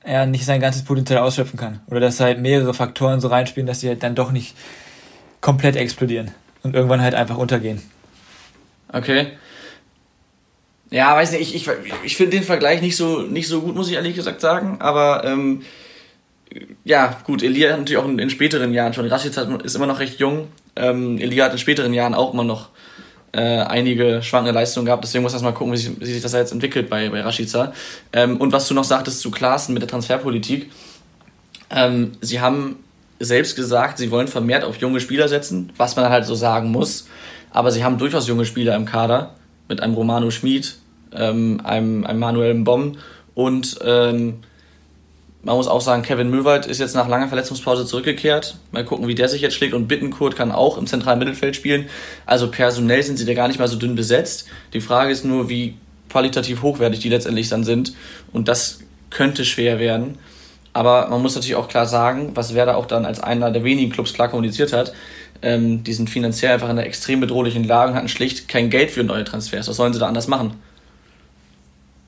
ja, 0.06 0.25
nicht 0.25 0.45
sein 0.45 0.62
ganzes 0.62 0.83
Potenzial 0.83 1.19
ausschöpfen 1.19 1.60
kann. 1.60 1.81
Oder 1.88 2.00
dass 2.00 2.19
halt 2.19 2.39
mehrere 2.39 2.74
Faktoren 2.74 3.19
so 3.19 3.27
reinspielen, 3.27 3.68
dass 3.68 3.81
sie 3.81 3.89
halt 3.89 4.03
dann 4.03 4.15
doch 4.15 4.31
nicht 4.31 4.56
komplett 5.42 5.75
explodieren 5.75 6.31
und 6.63 6.75
irgendwann 6.75 7.01
halt 7.01 7.15
einfach 7.15 7.38
untergehen. 7.38 7.81
Okay. 8.92 9.28
Ja, 10.89 11.16
weiß 11.16 11.34
nicht, 11.34 11.54
ich, 11.54 11.68
ich, 11.68 11.75
ich 12.04 12.18
finde 12.18 12.38
den 12.38 12.44
Vergleich 12.44 12.81
nicht 12.81 12.95
so, 12.95 13.22
nicht 13.22 13.48
so 13.48 13.62
gut, 13.62 13.75
muss 13.75 13.89
ich 13.89 13.95
ehrlich 13.95 14.16
gesagt 14.16 14.39
sagen. 14.39 14.78
Aber 14.80 15.24
ähm, 15.25 15.63
ja, 16.86 17.18
gut, 17.25 17.44
Elia 17.44 17.72
hat 17.72 17.80
natürlich 17.80 18.01
auch 18.01 18.07
in, 18.07 18.19
in 18.19 18.30
späteren 18.30 18.74
Jahren 18.74 18.94
schon. 18.94 19.06
Rashic 19.07 19.36
ist 19.63 19.75
immer 19.75 19.88
noch 19.88 20.00
recht 20.00 20.19
jung. 20.19 20.48
Ähm, 20.75 21.18
Elia 21.19 21.45
hat 21.45 21.51
in 21.51 21.57
späteren 21.57 21.94
Jahren 21.94 22.13
auch 22.13 22.34
immer 22.34 22.45
noch 22.45 22.69
äh, 23.34 23.42
einige 23.42 24.24
schwankende 24.24 24.57
Leistungen 24.57 24.86
gehabt. 24.86 25.04
Deswegen 25.04 25.24
muss 25.24 25.34
man 25.34 25.44
mal 25.44 25.51
gucken, 25.51 25.74
wie 25.74 25.78
sich, 25.78 26.00
wie 26.00 26.06
sich 26.06 26.22
das 26.22 26.31
jetzt 26.34 26.54
entwickelt 26.54 26.89
bei, 26.89 27.10
bei 27.10 27.22
Rashica. 27.22 27.74
Ähm, 28.13 28.38
und 28.38 28.54
was 28.54 28.68
du 28.68 28.74
noch 28.74 28.86
sagtest 28.86 29.19
zu 29.19 29.30
Klaassen 29.30 29.74
mit 29.74 29.81
der 29.81 29.89
Transferpolitik. 29.89 30.72
Ähm, 31.69 32.13
sie 32.22 32.39
haben 32.39 32.78
selbst 33.19 33.56
gesagt, 33.56 33.98
sie 33.98 34.12
wollen 34.12 34.28
vermehrt 34.28 34.63
auf 34.63 34.78
junge 34.78 35.01
Spieler 35.01 35.28
setzen, 35.28 35.72
was 35.75 35.95
man 35.95 36.10
halt 36.10 36.25
so 36.25 36.36
sagen 36.36 36.72
muss. 36.72 37.07
Aber 37.52 37.72
sie 37.72 37.84
haben 37.84 37.98
durchaus 37.98 38.28
junge 38.28 38.46
Spieler 38.46 38.76
im 38.76 38.86
Kader 38.86 39.36
mit 39.68 39.82
einem 39.82 39.94
Romano 39.94 40.32
Schmid, 40.32 40.78
ähm, 41.14 41.62
einem, 41.64 42.06
einem 42.06 42.20
Manuel 42.20 42.54
Bomb 42.56 42.98
und 43.34 43.80
ähm, 43.84 44.40
man 45.44 45.56
muss 45.56 45.68
auch 45.68 45.80
sagen, 45.80 46.02
Kevin 46.02 46.30
Möwald 46.30 46.66
ist 46.66 46.80
jetzt 46.80 46.94
nach 46.94 47.08
langer 47.08 47.30
Verletzungspause 47.30 47.86
zurückgekehrt. 47.86 48.58
Mal 48.72 48.84
gucken, 48.84 49.08
wie 49.08 49.16
der 49.16 49.30
sich 49.30 49.42
jetzt 49.42 49.56
schlägt. 49.56 49.74
Und 49.74 49.88
Bittenkurt 49.88 50.36
kann 50.36 50.52
auch 50.52 50.78
im 50.78 50.88
zentralen 50.88 51.20
Mittelfeld 51.20 51.56
spielen. 51.56 51.88
Also 52.26 52.52
personell 52.52 53.02
sind 53.02 53.18
sie 53.18 53.26
da 53.26 53.34
gar 53.34 53.48
nicht 53.48 53.58
mal 53.58 53.70
so 53.70 53.78
dünn 53.78 53.96
besetzt. 53.96 54.48
Die 54.74 54.82
Frage 54.82 55.12
ist 55.12 55.24
nur, 55.24 55.48
wie 55.48 55.75
qualitativ 56.10 56.63
hochwertig 56.63 57.00
die 57.00 57.08
letztendlich 57.08 57.48
dann 57.48 57.63
sind. 57.63 57.94
Und 58.34 58.50
das 58.50 58.80
könnte 59.10 59.46
schwer 59.46 59.80
werden. 59.80 60.18
Aber 60.74 61.08
man 61.08 61.22
muss 61.22 61.36
natürlich 61.36 61.56
auch 61.56 61.70
klar 61.70 61.86
sagen, 61.86 62.32
was 62.34 62.54
Werder 62.54 62.75
auch 62.75 62.86
dann 62.86 63.06
als 63.06 63.20
einer 63.22 63.50
der 63.50 63.63
wenigen 63.63 63.92
Clubs 63.92 64.13
klar 64.13 64.27
kommuniziert 64.27 64.74
hat, 64.74 64.94
ähm, 65.41 65.84
die 65.84 65.94
sind 65.94 66.10
finanziell 66.10 66.53
einfach 66.53 66.67
in 66.67 66.77
einer 66.77 66.86
extrem 66.86 67.20
bedrohlichen 67.20 67.63
Lage 67.63 67.91
und 67.91 67.98
hatten 67.98 68.10
schlicht 68.10 68.48
kein 68.48 68.70
Geld 68.70 68.91
für 68.91 69.03
neue 69.03 69.24
Transfers. 69.24 69.67
Was 69.67 69.75
sollen 69.75 69.94
sie 69.94 70.00
da 70.00 70.08
anders 70.08 70.27
machen? 70.27 70.53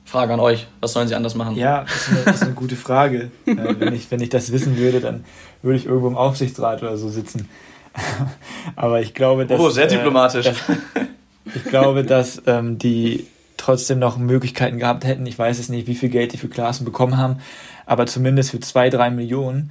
Frage 0.04 0.34
an 0.34 0.40
euch, 0.40 0.66
was 0.80 0.92
sollen 0.92 1.06
sie 1.06 1.14
anders 1.14 1.36
machen? 1.36 1.56
Ja, 1.56 1.84
das 1.84 1.96
ist 1.96 2.08
eine, 2.08 2.24
das 2.24 2.34
ist 2.36 2.42
eine 2.42 2.54
gute 2.54 2.76
Frage. 2.76 3.30
äh, 3.46 3.56
wenn, 3.78 3.94
ich, 3.94 4.10
wenn 4.10 4.20
ich 4.20 4.28
das 4.28 4.50
wissen 4.50 4.76
würde, 4.76 5.00
dann 5.00 5.24
würde 5.62 5.78
ich 5.78 5.86
irgendwo 5.86 6.08
im 6.08 6.16
Aufsichtsrat 6.16 6.82
oder 6.82 6.96
so 6.96 7.08
sitzen. 7.08 7.48
Aber 8.76 9.00
ich 9.00 9.14
glaube, 9.14 9.46
dass. 9.46 9.60
Oh, 9.60 9.70
sehr 9.70 9.84
äh, 9.84 9.88
diplomatisch. 9.88 10.46
Äh, 10.46 10.52
dass, 10.52 11.06
ich 11.54 11.64
glaube, 11.64 12.04
dass 12.04 12.42
ähm, 12.46 12.78
die 12.78 13.26
trotzdem 13.56 13.98
noch 13.98 14.16
Möglichkeiten 14.16 14.78
gehabt 14.78 15.04
hätten. 15.04 15.26
Ich 15.26 15.38
weiß 15.38 15.58
es 15.58 15.68
nicht, 15.68 15.86
wie 15.86 15.94
viel 15.94 16.08
Geld 16.08 16.32
die 16.32 16.38
für 16.38 16.48
Klassen 16.48 16.84
bekommen 16.84 17.16
haben, 17.16 17.38
aber 17.86 18.06
zumindest 18.06 18.50
für 18.50 18.60
zwei, 18.60 18.90
drei 18.90 19.10
Millionen 19.10 19.70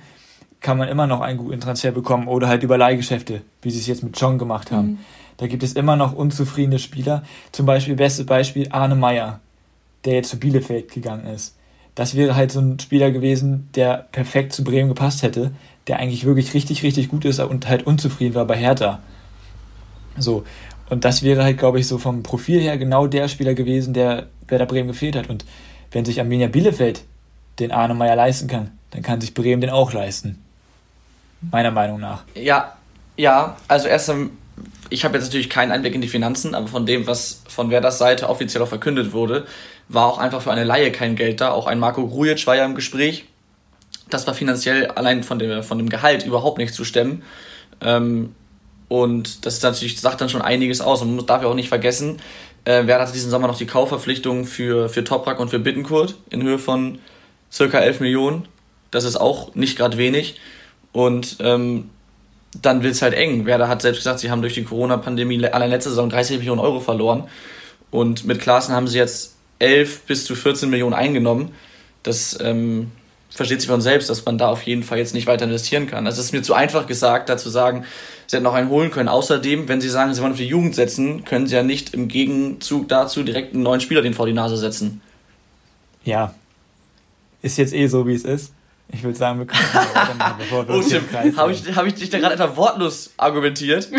kann 0.62 0.78
man 0.78 0.90
immer 0.90 1.08
noch 1.08 1.22
einen 1.22 1.38
guten 1.38 1.62
Transfer 1.62 1.92
bekommen 1.92 2.28
oder 2.28 2.48
halt 2.48 2.64
über 2.64 2.78
Leihgeschäfte, 2.78 3.42
wie 3.62 3.72
sie 3.72 3.80
es 3.80 3.88
jetzt 3.88 4.04
mit 4.04 4.20
John 4.20 4.38
gemacht 4.38 4.72
haben. 4.72 4.88
Mhm. 4.88 5.00
Da 5.38 5.48
gibt 5.48 5.64
es 5.64 5.74
immer 5.74 5.96
noch 5.96 6.14
unzufriedene 6.14 6.80
Spieler. 6.80 7.24
Zum 7.54 7.66
Beispiel, 7.66 7.96
bestes 7.96 8.26
Beispiel, 8.26 8.68
Arne 8.72 8.96
Meyer, 8.96 9.40
der 10.04 10.16
jetzt 10.16 10.30
zu 10.30 10.40
Bielefeld 10.40 10.92
gegangen 10.92 11.28
ist. 11.28 11.56
Das 11.96 12.16
wäre 12.16 12.36
halt 12.36 12.52
so 12.52 12.60
ein 12.60 12.78
Spieler 12.80 13.12
gewesen, 13.12 13.70
der 13.76 14.08
perfekt 14.12 14.52
zu 14.54 14.64
Bremen 14.64 14.90
gepasst 14.90 15.24
hätte, 15.24 15.52
der 15.88 16.00
eigentlich 16.00 16.26
wirklich 16.26 16.54
richtig, 16.54 16.84
richtig 16.84 17.08
gut 17.08 17.24
ist 17.24 17.40
und 17.40 17.68
halt 17.70 17.88
unzufrieden 17.88 18.36
war 18.36 18.46
bei 18.46 18.58
Hertha. 18.58 19.00
So. 20.18 20.44
Und 20.90 21.06
das 21.06 21.24
wäre 21.24 21.44
halt, 21.44 21.58
glaube 21.58 21.80
ich, 21.80 21.88
so 21.88 21.98
vom 21.98 22.24
Profil 22.24 22.60
her 22.60 22.78
genau 22.78 23.08
der 23.08 23.28
Spieler 23.28 23.54
gewesen, 23.54 23.94
der 23.94 24.28
Werder 24.48 24.66
Bremen 24.66 24.90
gefehlt 24.90 25.16
hat. 25.16 25.30
Und 25.30 25.46
wenn 25.92 26.04
sich 26.04 26.20
Arminia 26.20 26.48
Bielefeld 26.48 27.04
den 27.60 27.72
Arne 27.72 27.94
Meyer 27.94 28.16
leisten 28.16 28.48
kann, 28.48 28.72
dann 28.92 29.04
kann 29.04 29.22
sich 29.22 29.34
Bremen 29.34 29.62
den 29.62 29.70
auch 29.70 29.94
leisten 29.94 30.44
meiner 31.42 31.72
Meinung 31.72 32.00
nach. 32.00 32.24
Ja, 32.36 32.76
ja, 33.18 33.58
also 33.68 33.88
erst 33.88 34.12
ich 34.90 35.06
habe 35.06 35.18
jetzt 35.18 35.26
natürlich 35.26 35.50
keinen 35.50 35.72
Einblick 35.72 35.94
in 35.96 36.02
die 36.02 36.08
Finanzen, 36.08 36.56
aber 36.56 36.68
von 36.68 36.86
dem, 36.86 37.06
was 37.08 37.44
von 37.48 37.70
Werders 37.70 37.98
Seite 37.98 38.30
offiziell 38.30 38.64
auch 38.64 38.68
verkündet 38.68 39.14
wurde, 39.14 39.46
war 39.88 40.08
auch 40.08 40.18
einfach 40.18 40.42
für 40.42 40.52
eine 40.52 40.64
Laie 40.64 40.92
kein 40.92 41.16
Geld 41.16 41.42
da. 41.42 41.52
Auch 41.52 41.68
ein 41.68 41.80
Marco 41.80 42.08
Grujic 42.08 42.46
war 42.48 42.56
ja 42.56 42.66
im 42.66 42.76
Gespräch. 42.76 43.26
Das 44.10 44.26
war 44.26 44.34
finanziell 44.34 44.88
allein 44.88 45.24
von 45.24 45.38
dem, 45.38 45.64
von 45.64 45.78
dem 45.78 45.90
Gehalt 45.90 46.26
überhaupt 46.26 46.58
nicht 46.58 46.74
zu 46.74 46.84
stemmen. 46.84 47.24
Ähm, 47.82 48.36
Und 48.88 49.46
das 49.46 49.62
natürlich, 49.62 50.02
sagt 50.02 50.20
dann 50.20 50.30
schon 50.30 50.42
einiges 50.42 50.82
aus. 50.82 51.02
Und 51.02 51.16
man 51.16 51.26
darf 51.26 51.44
ja 51.44 51.48
auch 51.48 51.56
nicht 51.56 51.70
vergessen, 51.70 52.20
äh, 52.66 52.88
Werder 52.88 53.04
hatte 53.04 53.14
diesen 53.14 53.30
Sommer 53.30 53.48
noch 53.48 53.58
die 53.58 53.68
Kaufverpflichtung 53.68 54.46
für, 54.46 54.90
für 54.90 55.04
Toprak 55.04 55.40
und 55.40 55.50
für 55.50 55.60
Bittenkurt 55.60 56.16
in 56.30 56.42
Höhe 56.42 56.60
von 56.60 57.00
circa 57.52 57.80
11 57.80 58.00
Millionen. 58.00 58.48
Das 58.92 59.04
ist 59.04 59.16
auch 59.16 59.54
nicht 59.56 59.78
gerade 59.78 59.98
wenig. 59.98 60.40
Und 60.92 61.38
ähm, 61.40 61.90
dann 62.62 62.84
wird 62.84 62.96
es 62.96 63.02
halt 63.02 63.14
eng. 63.14 63.46
Werder 63.46 63.68
hat 63.68 63.82
selbst 63.82 64.00
gesagt, 64.00 64.20
sie 64.20 64.32
haben 64.32 64.42
durch 64.42 64.56
die 64.56 64.64
Corona-Pandemie 64.64 65.46
allein 65.46 65.70
letzte 65.70 65.90
Saison 65.90 66.10
30 66.10 66.40
Millionen 66.40 66.60
Euro 66.60 66.80
verloren. 66.80 67.26
Und 67.92 68.26
mit 68.26 68.40
Klaassen 68.40 68.74
haben 68.74 68.88
sie 68.88 68.98
jetzt 68.98 69.36
11 69.60 70.02
bis 70.02 70.26
zu 70.26 70.36
14 70.36 70.70
Millionen 70.70 70.94
eingenommen. 70.94 71.52
Das 72.04 72.40
ähm, 72.42 72.92
versteht 73.30 73.62
sich 73.62 73.70
von 73.70 73.82
selbst, 73.82 74.10
dass 74.10 74.26
man 74.26 74.38
da 74.38 74.50
auf 74.50 74.64
jeden 74.64 74.84
Fall 74.84 74.98
jetzt 74.98 75.14
nicht 75.14 75.28
weiter 75.28 75.46
investieren 75.46 75.88
kann. 75.88 76.08
Also 76.08 76.20
es 76.20 76.28
ist 76.28 76.32
mir 76.32 76.42
zu 76.42 76.54
einfach 76.54 76.88
gesagt, 76.88 77.30
da 77.30 77.38
zu 77.38 77.50
sagen, 77.50 77.86
sie 78.26 78.36
hätten 78.36 78.44
noch 78.44 78.54
einen 78.54 78.70
holen 78.70 78.90
können. 78.90 79.10
Außerdem, 79.10 79.68
wenn 79.68 79.82
sie 79.82 79.90
sagen, 79.90 80.14
sie 80.14 80.22
wollen 80.22 80.32
auf 80.32 80.38
die 80.38 80.48
Jugend 80.48 80.76
setzen, 80.76 81.26
können 81.26 81.46
sie 81.46 81.56
ja 81.56 81.64
nicht 81.64 81.94
im 81.94 82.08
Gegenzug 82.08 82.88
dazu 82.90 83.24
direkt 83.24 83.54
einen 83.54 83.64
neuen 83.64 83.82
Spieler 83.82 84.02
den 84.02 84.14
vor 84.14 84.26
die 84.26 84.34
Nase 84.34 84.58
setzen. 84.58 85.02
Ja. 86.04 86.34
Ist 87.42 87.58
jetzt 87.58 87.74
eh 87.74 87.88
so, 87.88 88.08
wie 88.08 88.16
es 88.16 88.24
ist. 88.24 88.54
Ich 88.92 89.04
würde 89.04 89.18
sagen, 89.18 89.40
wir 89.40 89.46
können 89.46 89.62
weitermachen, 89.74 90.36
bevor 90.40 90.68
wir 90.68 90.76
oh, 90.76 90.78
uns 90.78 90.90
hier 90.90 91.02
Tim, 91.08 91.38
habe 91.38 91.52
ich, 91.52 91.76
hab 91.76 91.86
ich 91.86 91.94
dich 91.94 92.10
da 92.10 92.20
gerade 92.20 92.34
etwa 92.34 92.56
wortlos 92.58 93.12
argumentiert? 93.18 93.90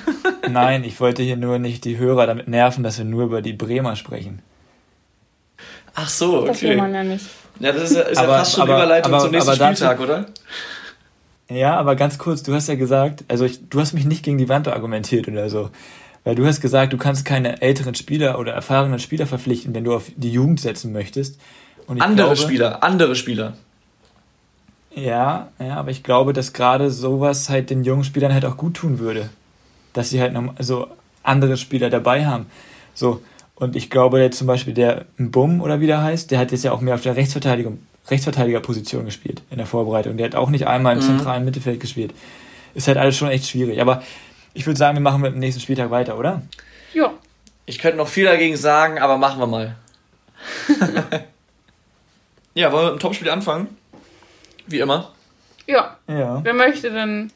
Nein, 0.50 0.82
ich 0.84 1.00
wollte 1.00 1.22
hier 1.22 1.36
nur 1.36 1.58
nicht 1.58 1.84
die 1.84 1.98
Hörer 1.98 2.26
damit 2.26 2.48
nerven, 2.48 2.82
dass 2.82 2.98
wir 2.98 3.04
nur 3.04 3.24
über 3.24 3.42
die 3.42 3.52
Bremer 3.52 3.94
sprechen. 3.96 4.42
Ach 5.94 6.08
so, 6.08 6.40
okay. 6.40 6.46
Das 6.48 6.62
will 6.62 6.76
man 6.76 6.94
ja 6.94 7.04
nicht. 7.04 7.26
Ja, 7.60 7.72
das 7.72 7.90
ist, 7.90 7.96
ist 7.96 8.18
aber, 8.18 8.28
ja 8.28 8.38
fast 8.38 8.52
schon 8.52 8.62
aber, 8.62 8.76
Überleitung 8.76 9.12
aber, 9.12 9.22
zum 9.22 9.30
nächsten 9.32 9.54
Spieltag, 9.54 9.98
dazu, 9.98 10.02
oder? 10.02 10.26
Ja, 11.48 11.76
aber 11.76 11.96
ganz 11.96 12.18
kurz, 12.18 12.42
du 12.42 12.54
hast 12.54 12.68
ja 12.68 12.76
gesagt, 12.76 13.24
also 13.28 13.44
ich, 13.44 13.68
du 13.68 13.80
hast 13.80 13.92
mich 13.92 14.04
nicht 14.04 14.24
gegen 14.24 14.38
die 14.38 14.48
Wand 14.48 14.68
argumentiert 14.68 15.28
oder 15.28 15.48
so. 15.50 15.70
Weil 16.22 16.34
du 16.34 16.46
hast 16.46 16.60
gesagt, 16.60 16.92
du 16.92 16.98
kannst 16.98 17.24
keine 17.24 17.62
älteren 17.62 17.94
Spieler 17.94 18.38
oder 18.38 18.52
erfahrenen 18.52 18.98
Spieler 18.98 19.26
verpflichten, 19.26 19.74
wenn 19.74 19.84
du 19.84 19.94
auf 19.94 20.10
die 20.16 20.30
Jugend 20.30 20.60
setzen 20.60 20.92
möchtest. 20.92 21.40
andere 21.88 22.14
glaube, 22.14 22.36
Spieler, 22.36 22.82
andere 22.82 23.14
Spieler. 23.16 23.54
Ja, 24.94 25.48
ja, 25.58 25.76
aber 25.76 25.90
ich 25.90 26.02
glaube, 26.02 26.32
dass 26.32 26.52
gerade 26.52 26.90
sowas 26.90 27.48
halt 27.48 27.70
den 27.70 27.84
jungen 27.84 28.04
Spielern 28.04 28.34
halt 28.34 28.44
auch 28.44 28.56
gut 28.56 28.74
tun 28.74 28.98
würde. 28.98 29.30
Dass 29.92 30.10
sie 30.10 30.20
halt 30.20 30.32
noch 30.32 30.54
so 30.58 30.88
andere 31.22 31.56
Spieler 31.56 31.90
dabei 31.90 32.26
haben. 32.26 32.46
So, 32.94 33.22
und 33.54 33.76
ich 33.76 33.90
glaube, 33.90 34.18
der 34.18 34.30
zum 34.30 34.46
Beispiel 34.46 34.74
der 34.74 35.04
Bum 35.18 35.60
oder 35.60 35.80
wie 35.80 35.86
der 35.86 36.02
heißt, 36.02 36.30
der 36.30 36.38
hat 36.38 36.50
jetzt 36.50 36.64
ja 36.64 36.72
auch 36.72 36.80
mehr 36.80 36.94
auf 36.94 37.02
der 37.02 37.16
Rechtsverteidigung, 37.16 37.78
Rechtsverteidigerposition 38.08 39.04
gespielt 39.04 39.42
in 39.50 39.58
der 39.58 39.66
Vorbereitung. 39.66 40.16
Der 40.16 40.26
hat 40.26 40.34
auch 40.34 40.50
nicht 40.50 40.66
einmal 40.66 40.94
im 40.94 41.02
mhm. 41.02 41.06
zentralen 41.06 41.44
Mittelfeld 41.44 41.78
gespielt. 41.78 42.14
Ist 42.74 42.88
halt 42.88 42.98
alles 42.98 43.16
schon 43.16 43.28
echt 43.28 43.46
schwierig. 43.48 43.80
Aber 43.80 44.02
ich 44.54 44.66
würde 44.66 44.78
sagen, 44.78 44.96
wir 44.96 45.02
machen 45.02 45.20
mit 45.20 45.32
dem 45.32 45.38
nächsten 45.38 45.60
Spieltag 45.60 45.90
weiter, 45.90 46.18
oder? 46.18 46.42
Ja. 46.94 47.12
Ich 47.66 47.78
könnte 47.78 47.98
noch 47.98 48.08
viel 48.08 48.24
dagegen 48.24 48.56
sagen, 48.56 48.98
aber 48.98 49.16
machen 49.16 49.38
wir 49.38 49.46
mal. 49.46 49.76
ja, 52.54 52.72
wollen 52.72 52.86
wir 52.86 52.92
mit 52.92 53.00
dem 53.00 53.02
Topspiel 53.02 53.30
anfangen? 53.30 53.68
Wie 54.70 54.78
immer. 54.78 55.12
Ja. 55.66 55.96
ja. 56.08 56.40
Wer 56.42 56.54
möchte 56.54 56.90
denn 56.90 57.30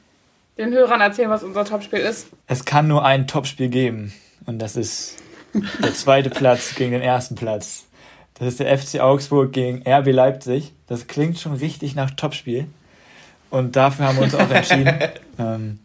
den 0.57 0.73
Hörern 0.73 1.01
erzählen, 1.01 1.31
was 1.31 1.43
unser 1.43 1.65
Topspiel 1.65 2.01
ist? 2.01 2.29
Es 2.47 2.65
kann 2.65 2.87
nur 2.87 3.05
ein 3.05 3.27
Topspiel 3.27 3.69
geben. 3.69 4.13
Und 4.47 4.61
das 4.61 4.77
ist 4.77 5.17
der 5.83 5.95
zweite 5.95 6.31
Platz 6.31 6.75
gegen 6.75 6.93
den 6.93 7.03
ersten 7.03 7.35
Platz. 7.35 7.87
Das 8.35 8.49
ist 8.49 8.61
der 8.61 8.77
FC 8.77 9.01
Augsburg 9.01 9.53
gegen 9.53 9.83
RB 9.87 10.13
Leipzig. 10.13 10.73
Das 10.87 11.07
klingt 11.07 11.39
schon 11.39 11.55
richtig 11.55 11.95
nach 11.95 12.11
Topspiel. 12.11 12.67
Und 13.51 13.77
dafür 13.77 14.07
haben 14.07 14.17
wir 14.17 14.25
uns 14.25 14.35
auch 14.35 14.51
entschieden. 14.51 14.99
ähm, 15.39 15.79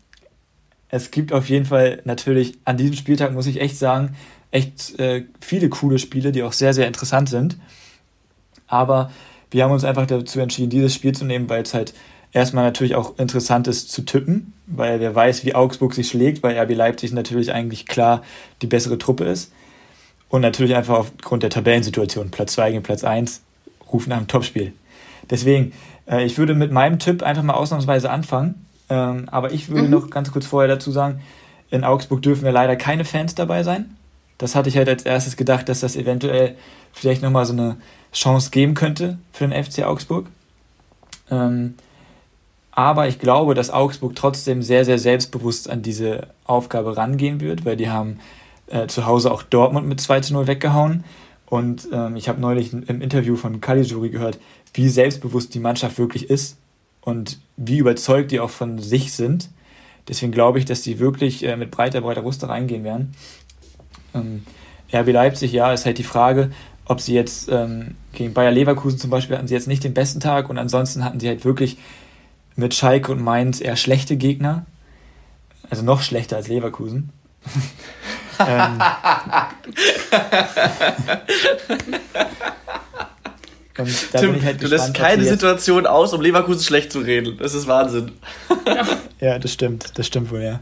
es 0.89 1.12
gibt 1.12 1.32
auf 1.32 1.50
jeden 1.50 1.65
Fall 1.65 2.01
natürlich 2.06 2.58
an 2.65 2.77
diesem 2.77 2.96
Spieltag, 2.96 3.34
muss 3.34 3.46
ich 3.46 3.62
echt 3.62 3.77
sagen, 3.77 4.15
echt 4.50 5.00
äh, 5.00 5.25
viele 5.39 5.70
coole 5.70 6.00
Spiele, 6.00 6.32
die 6.32 6.41
auch 6.41 6.53
sehr, 6.53 6.74
sehr 6.74 6.88
interessant 6.88 7.29
sind. 7.29 7.58
Aber 8.68 9.12
wir 9.51 9.63
haben 9.63 9.72
uns 9.72 9.84
einfach 9.84 10.06
dazu 10.06 10.39
entschieden, 10.39 10.70
dieses 10.70 10.94
Spiel 10.94 11.13
zu 11.13 11.25
nehmen, 11.25 11.50
weil 11.50 11.63
es 11.63 11.74
halt 11.74 11.94
erstmal 12.32 12.63
natürlich 12.63 12.96
auch 12.96 13.18
interessant 13.18 13.68
ist 13.68 13.91
zu 13.91 14.03
tippen, 14.03 14.53
weil 14.68 15.00
wer 15.00 15.15
weiß, 15.15 15.46
wie 15.46 15.56
Augsburg 15.56 15.94
sich 15.94 16.08
schlägt, 16.08 16.44
weil 16.44 16.58
RB 16.58 16.75
Leipzig 16.75 17.12
natürlich 17.12 17.53
eigentlich 17.53 17.86
klar 17.86 18.22
die 18.62 18.68
bessere 18.68 18.98
Truppe 18.98 19.25
ist. 19.25 19.51
Und 20.29 20.41
natürlich 20.41 20.75
einfach 20.75 21.00
aufgrund 21.00 21.41
der 21.41 21.50
Tabellensituation, 21.50 22.29
Platz 22.29 22.53
2 22.53 22.72
gegen 22.72 22.84
Platz 22.84 23.03
1, 23.03 23.41
rufen 23.91 24.10
nach 24.10 24.18
einem 24.18 24.27
Topspiel. 24.27 24.74
Deswegen, 25.27 25.74
äh, 26.08 26.24
ich 26.24 26.38
würde 26.38 26.53
mit 26.53 26.72
meinem 26.72 27.00
Tipp 27.00 27.24
einfach 27.24 27.41
mal 27.41 27.56
ausnahmsweise 27.56 28.12
anfangen. 28.12 28.65
Ähm, 28.89 29.27
aber 29.32 29.51
ich 29.51 29.70
würde 29.70 29.84
mhm. 29.84 29.89
noch 29.89 30.10
ganz 30.12 30.32
kurz 30.32 30.46
vorher 30.46 30.68
dazu 30.68 30.91
sagen, 30.91 31.22
in 31.72 31.84
Augsburg 31.84 32.22
dürfen 32.22 32.44
wir 32.44 32.51
leider 32.51 32.75
keine 32.75 33.06
Fans 33.06 33.36
dabei 33.36 33.63
sein. 33.63 33.96
Das 34.38 34.56
hatte 34.56 34.70
ich 34.70 34.77
halt 34.77 34.89
als 34.89 35.03
erstes 35.03 35.36
gedacht, 35.36 35.68
dass 35.68 35.82
das 35.82 35.96
eventuell 35.96 36.56
vielleicht 36.94 37.22
nochmal 37.22 37.46
so 37.46 37.53
eine 37.53 37.77
Chance 38.13 38.51
geben 38.51 38.74
könnte 38.74 39.18
für 39.32 39.48
den 39.48 39.63
FC 39.63 39.84
Augsburg. 39.84 40.28
Ähm, 41.30 41.75
aber 42.72 43.08
ich 43.08 43.20
glaube, 43.20 43.56
dass 43.56 43.70
Augsburg 43.70 44.16
trotzdem 44.16 44.62
sehr, 44.62 44.86
sehr 44.86 45.00
selbstbewusst 45.00 45.70
an 45.70 45.82
diese 45.82 46.28
Aufgabe 46.46 46.96
rangehen 46.96 47.42
wird, 47.42 47.66
weil 47.66 47.75
die 47.75 47.89
haben 47.89 48.20
äh, 48.68 48.88
zu 48.88 49.06
Hause 49.06 49.32
auch 49.32 49.44
Dortmund 49.44 49.88
mit 49.88 50.00
2 50.00 50.22
zu 50.22 50.34
0 50.34 50.48
weggehauen. 50.48 51.04
Und 51.48 51.89
ähm, 51.92 52.16
ich 52.16 52.30
habe 52.30 52.39
neulich 52.39 52.72
im 52.72 53.01
Interview 53.01 53.36
von 53.36 53.60
Caligiuri 53.60 54.10
gehört, 54.10 54.39
wie 54.74 54.88
selbstbewusst 54.88 55.54
die 55.56 55.60
Mannschaft 55.60 55.98
wirklich 55.98 56.30
ist 56.30 56.58
und 57.01 57.39
wie 57.58 57.80
überzeugt 57.80 58.32
die 58.32 58.39
auch 58.39 58.51
von 58.51 58.80
sich 58.80 59.13
sind. 59.13 59.50
Deswegen 60.08 60.32
glaube 60.32 60.60
ich, 60.60 60.66
dass 60.66 60.82
die 60.82 61.00
wirklich 61.00 61.44
äh, 61.44 61.58
mit 61.58 61.72
breiter, 61.72 62.01
breiter 62.01 62.22
Brust 62.22 62.48
reingehen 62.48 62.84
werden. 62.84 63.13
Ähm, 64.13 64.44
RB 64.94 65.12
Leipzig, 65.12 65.51
ja, 65.51 65.74
ist 65.74 65.86
halt 65.86 65.98
die 65.98 66.04
Frage, 66.04 66.51
ob 66.89 67.00
sie 67.01 67.13
jetzt 67.13 67.50
ähm, 67.50 67.96
gegen 68.13 68.34
Bayer 68.34 68.51
Leverkusen 68.51 68.98
zum 68.98 69.12
Beispiel 69.12 69.38
hatten 69.38 69.48
sie 69.48 69.53
jetzt 69.53 69.67
nicht 69.67 69.84
den 69.84 69.93
besten 69.93 70.19
Tag 70.19 70.50
und 70.50 70.58
ansonsten 70.58 71.05
hatten 71.05 71.19
sie 71.19 71.27
halt 71.27 71.46
wirklich 71.46 71.77
mit 72.55 72.74
Schalke 72.74 73.12
und 73.12 73.22
Mainz 73.22 73.62
eher 73.62 73.75
schlechte 73.75 74.17
Gegner. 74.17 74.65
Also 75.69 75.84
noch 75.84 76.01
schlechter 76.01 76.36
als 76.36 76.48
Leverkusen. 76.48 77.12
ähm, 78.39 78.79
Tim, 84.12 84.43
halt 84.43 84.62
du 84.62 84.67
lässt 84.67 84.93
keine 84.96 85.24
Situation 85.24 85.86
aus, 85.86 86.12
um 86.13 86.22
Leverkusen 86.22 86.63
schlecht 86.63 86.91
zu 86.91 87.00
reden. 87.00 87.38
Das 87.38 87.53
ist 87.53 87.67
Wahnsinn. 87.67 88.13
ja, 89.19 89.38
das 89.38 89.53
stimmt. 89.53 89.91
Das 89.98 90.08
stimmt 90.08 90.31
wohl, 90.31 90.41
ja. 90.41 90.60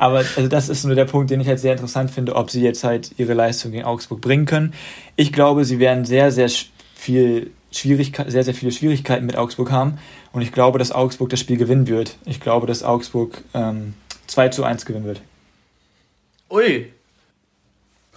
Aber 0.00 0.20
also 0.20 0.48
das 0.48 0.70
ist 0.70 0.84
nur 0.84 0.94
der 0.94 1.04
Punkt, 1.04 1.28
den 1.28 1.42
ich 1.42 1.46
halt 1.46 1.58
sehr 1.58 1.72
interessant 1.72 2.10
finde, 2.10 2.34
ob 2.34 2.50
sie 2.50 2.62
jetzt 2.62 2.84
halt 2.84 3.10
ihre 3.18 3.34
Leistung 3.34 3.70
gegen 3.70 3.84
Augsburg 3.84 4.22
bringen 4.22 4.46
können. 4.46 4.72
Ich 5.14 5.30
glaube, 5.30 5.66
sie 5.66 5.78
werden 5.78 6.06
sehr, 6.06 6.32
sehr 6.32 6.48
viel 6.94 7.50
Schwierigkeit, 7.70 8.30
sehr, 8.30 8.42
sehr 8.42 8.54
viele 8.54 8.72
Schwierigkeiten 8.72 9.26
mit 9.26 9.36
Augsburg 9.36 9.70
haben. 9.70 9.98
Und 10.32 10.40
ich 10.40 10.52
glaube, 10.52 10.78
dass 10.78 10.90
Augsburg 10.90 11.28
das 11.28 11.38
Spiel 11.38 11.58
gewinnen 11.58 11.86
wird. 11.86 12.16
Ich 12.24 12.40
glaube, 12.40 12.66
dass 12.66 12.82
Augsburg 12.82 13.44
ähm, 13.52 13.92
2 14.26 14.48
zu 14.48 14.64
1 14.64 14.86
gewinnen 14.86 15.04
wird. 15.04 15.20
Ui. 16.48 16.90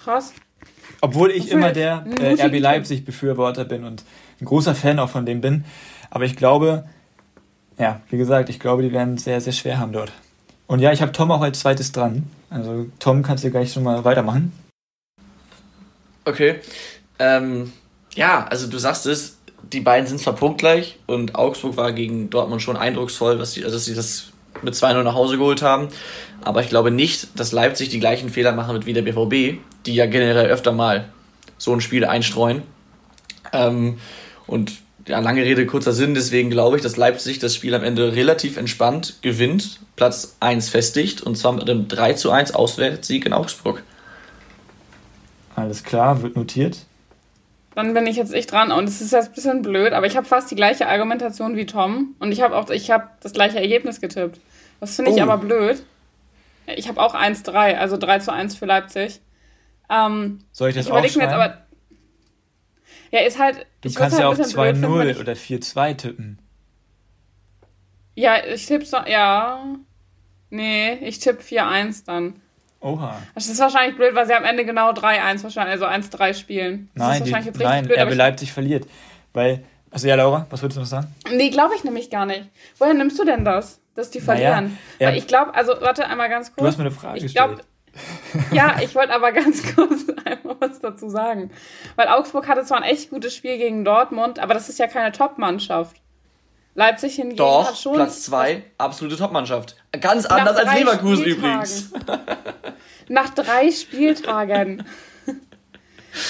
Krass. 0.01 0.33
Obwohl 1.01 1.31
ich 1.31 1.51
immer 1.51 1.73
der 1.73 2.05
äh, 2.17 2.41
RB 2.41 2.59
Leipzig-Befürworter 2.61 3.65
bin 3.65 3.83
und 3.83 4.05
ein 4.39 4.45
großer 4.45 4.73
Fan 4.73 4.99
auch 4.99 5.09
von 5.09 5.25
dem 5.25 5.41
bin. 5.41 5.65
Aber 6.09 6.23
ich 6.23 6.37
glaube, 6.37 6.85
ja, 7.77 7.99
wie 8.09 8.17
gesagt, 8.17 8.47
ich 8.47 8.61
glaube, 8.61 8.83
die 8.83 8.93
werden 8.93 9.15
es 9.15 9.25
sehr, 9.25 9.41
sehr 9.41 9.51
schwer 9.51 9.79
haben 9.79 9.91
dort. 9.91 10.13
Und 10.67 10.79
ja, 10.79 10.91
ich 10.91 11.01
habe 11.01 11.11
Tom 11.11 11.31
auch 11.31 11.41
als 11.41 11.59
zweites 11.59 11.91
dran. 11.91 12.23
Also 12.49 12.87
Tom, 12.99 13.23
kannst 13.23 13.43
du 13.43 13.51
gleich 13.51 13.73
schon 13.73 13.83
mal 13.83 14.03
weitermachen. 14.03 14.51
Okay. 16.25 16.59
Ähm, 17.19 17.73
ja, 18.15 18.45
also 18.45 18.67
du 18.67 18.77
sagst 18.77 19.05
es, 19.05 19.37
die 19.71 19.81
beiden 19.81 20.07
sind 20.07 20.19
zwar 20.19 20.35
punktgleich 20.35 20.99
und 21.07 21.35
Augsburg 21.35 21.77
war 21.77 21.91
gegen 21.93 22.29
Dortmund 22.29 22.61
schon 22.61 22.77
eindrucksvoll, 22.77 23.39
was 23.39 23.53
die, 23.53 23.63
also 23.63 23.75
dass 23.75 23.85
sie 23.85 23.95
das 23.95 24.31
mit 24.61 24.73
2-0 24.73 25.03
nach 25.03 25.15
Hause 25.15 25.37
geholt 25.37 25.61
haben. 25.61 25.87
Aber 26.43 26.61
ich 26.61 26.69
glaube 26.69 26.91
nicht, 26.91 27.39
dass 27.39 27.51
Leipzig 27.51 27.89
die 27.89 27.99
gleichen 27.99 28.29
Fehler 28.29 28.51
machen 28.51 28.73
wird 28.73 28.85
wie 28.85 28.93
der 28.93 29.01
BVB, 29.01 29.59
die 29.85 29.95
ja 29.95 30.05
generell 30.05 30.47
öfter 30.47 30.71
mal 30.71 31.09
so 31.57 31.73
ein 31.73 31.81
Spiel 31.81 32.05
einstreuen. 32.05 32.61
Ähm, 33.51 33.97
und 34.45 34.73
ja, 35.07 35.19
lange 35.19 35.43
Rede, 35.43 35.65
kurzer 35.65 35.93
Sinn, 35.93 36.13
deswegen 36.13 36.49
glaube 36.49 36.77
ich, 36.77 36.83
dass 36.83 36.97
Leipzig 36.97 37.39
das 37.39 37.55
Spiel 37.55 37.73
am 37.75 37.83
Ende 37.83 38.15
relativ 38.15 38.57
entspannt 38.57 39.17
gewinnt, 39.21 39.79
Platz 39.95 40.37
1 40.39 40.69
festigt 40.69 41.21
und 41.21 41.37
zwar 41.37 41.51
mit 41.53 41.69
einem 41.69 41.87
3 41.87 42.13
zu 42.13 42.31
1 42.31 42.53
Auswärtssieg 42.53 43.25
in 43.25 43.33
Augsburg. 43.33 43.83
Alles 45.55 45.83
klar, 45.83 46.21
wird 46.21 46.35
notiert. 46.35 46.77
Dann 47.75 47.93
bin 47.93 48.05
ich 48.05 48.17
jetzt 48.17 48.33
echt 48.33 48.51
dran 48.51 48.71
und 48.71 48.85
es 48.85 49.01
ist 49.01 49.11
jetzt 49.11 49.29
ein 49.29 49.33
bisschen 49.33 49.61
blöd, 49.61 49.93
aber 49.93 50.05
ich 50.05 50.15
habe 50.15 50.27
fast 50.27 50.51
die 50.51 50.55
gleiche 50.55 50.87
Argumentation 50.87 51.55
wie 51.55 51.65
Tom 51.65 52.15
und 52.19 52.31
ich 52.31 52.41
habe 52.41 52.55
auch 52.55 52.69
ich 52.69 52.91
habe 52.91 53.09
das 53.21 53.33
gleiche 53.33 53.59
Ergebnis 53.59 53.99
getippt. 53.99 54.39
Das 54.79 54.95
finde 54.95 55.11
ich 55.11 55.17
oh. 55.17 55.23
aber 55.23 55.37
blöd. 55.37 55.83
Ich 56.75 56.87
habe 56.87 57.01
auch 57.01 57.13
1-3, 57.15 57.77
also 57.77 57.97
3 57.97 58.19
zu 58.19 58.31
1 58.31 58.55
für 58.55 58.65
Leipzig. 58.65 59.21
Ähm, 59.89 60.39
Soll 60.51 60.69
ich 60.69 60.75
das 60.75 60.85
ich 60.85 60.91
mir 60.91 61.23
jetzt 61.23 61.33
aber 61.33 61.62
ja, 63.13 63.19
ist 63.21 63.37
halt. 63.39 63.65
Du 63.81 63.93
kannst 63.93 64.17
ja 64.19 64.27
auch 64.27 64.33
2-0 64.35 65.19
oder 65.19 65.33
4-2 65.33 65.93
tippen. 65.97 66.39
Ja, 68.15 68.43
ich 68.45 68.65
tipp's 68.65 68.91
noch. 68.91 69.07
Ja. 69.07 69.63
Nee, 70.49 70.93
ich 70.95 71.19
tippe 71.19 71.41
4-1 71.43 72.05
dann. 72.05 72.41
Oha. 72.79 73.21
Das 73.33 73.47
ist 73.47 73.59
wahrscheinlich 73.59 73.95
blöd, 73.95 74.13
weil 74.15 74.25
sie 74.27 74.33
am 74.33 74.43
Ende 74.43 74.65
genau 74.65 74.91
3-1 74.91 75.43
wahrscheinlich, 75.43 75.81
also 75.81 75.85
1-3 75.85 76.33
spielen. 76.33 76.89
Das 76.95 77.01
Nein, 77.07 77.11
ist 77.11 77.17
die, 77.27 77.31
wahrscheinlich 77.31 77.45
jetzt 77.45 77.55
richtig 77.59 77.69
nein 77.69 77.85
blöd, 77.85 77.97
aber 77.99 78.11
RB 78.11 78.17
Leipzig 78.17 78.51
verliert. 78.51 78.87
Weil, 79.31 79.63
also 79.89 80.07
ja, 80.07 80.15
Laura, 80.15 80.45
was 80.49 80.61
würdest 80.61 80.77
du 80.77 80.81
noch 80.81 80.87
sagen? 80.87 81.07
Nee, 81.31 81.49
glaube 81.49 81.73
ich 81.75 81.83
nämlich 81.83 82.09
gar 82.09 82.25
nicht. 82.25 82.49
Woher 82.77 82.93
nimmst 82.93 83.17
du 83.17 83.25
denn 83.25 83.45
das, 83.45 83.79
dass 83.95 84.09
die 84.11 84.19
Naja, 84.19 84.25
verlieren? 84.51 84.77
er- 84.99 85.09
Weil 85.09 85.17
ich 85.17 85.27
glaube, 85.27 85.53
also 85.55 85.73
warte 85.81 86.05
einmal 86.07 86.29
ganz 86.29 86.47
kurz. 86.49 86.57
Du 86.61 86.67
hast 86.67 86.77
mir 86.77 86.83
eine 86.85 86.91
Frage 86.91 87.17
ich 87.17 87.23
gestellt. 87.23 87.61
Ja, 88.51 88.77
ich 88.81 88.95
wollte 88.95 89.13
aber 89.13 89.31
ganz 89.31 89.61
kurz 89.75 90.05
einmal 90.25 90.55
was 90.59 90.79
dazu 90.79 91.09
sagen. 91.09 91.51
Weil 91.95 92.07
Augsburg 92.07 92.47
hatte 92.47 92.63
zwar 92.63 92.77
ein 92.77 92.83
echt 92.83 93.09
gutes 93.09 93.35
Spiel 93.35 93.57
gegen 93.57 93.85
Dortmund, 93.85 94.39
aber 94.39 94.53
das 94.53 94.69
ist 94.69 94.79
ja 94.79 94.87
keine 94.87 95.11
Top-Mannschaft. 95.11 95.97
Leipzig 96.75 97.15
hingegen 97.15 97.39
hat 97.39 97.69
Doch, 97.69 97.75
schon. 97.75 97.93
Platz 97.93 98.23
2, 98.23 98.63
absolute 98.79 99.15
Topmannschaft. 99.15 99.75
Ganz 100.01 100.27
nach 100.27 100.39
anders 100.39 100.57
als 100.57 100.73
Leverkusen 100.73 101.23
Spieltagen. 101.23 101.49
übrigens. 101.51 101.91
Nach 103.09 103.29
drei 103.29 103.69
Spieltagen. 103.69 104.83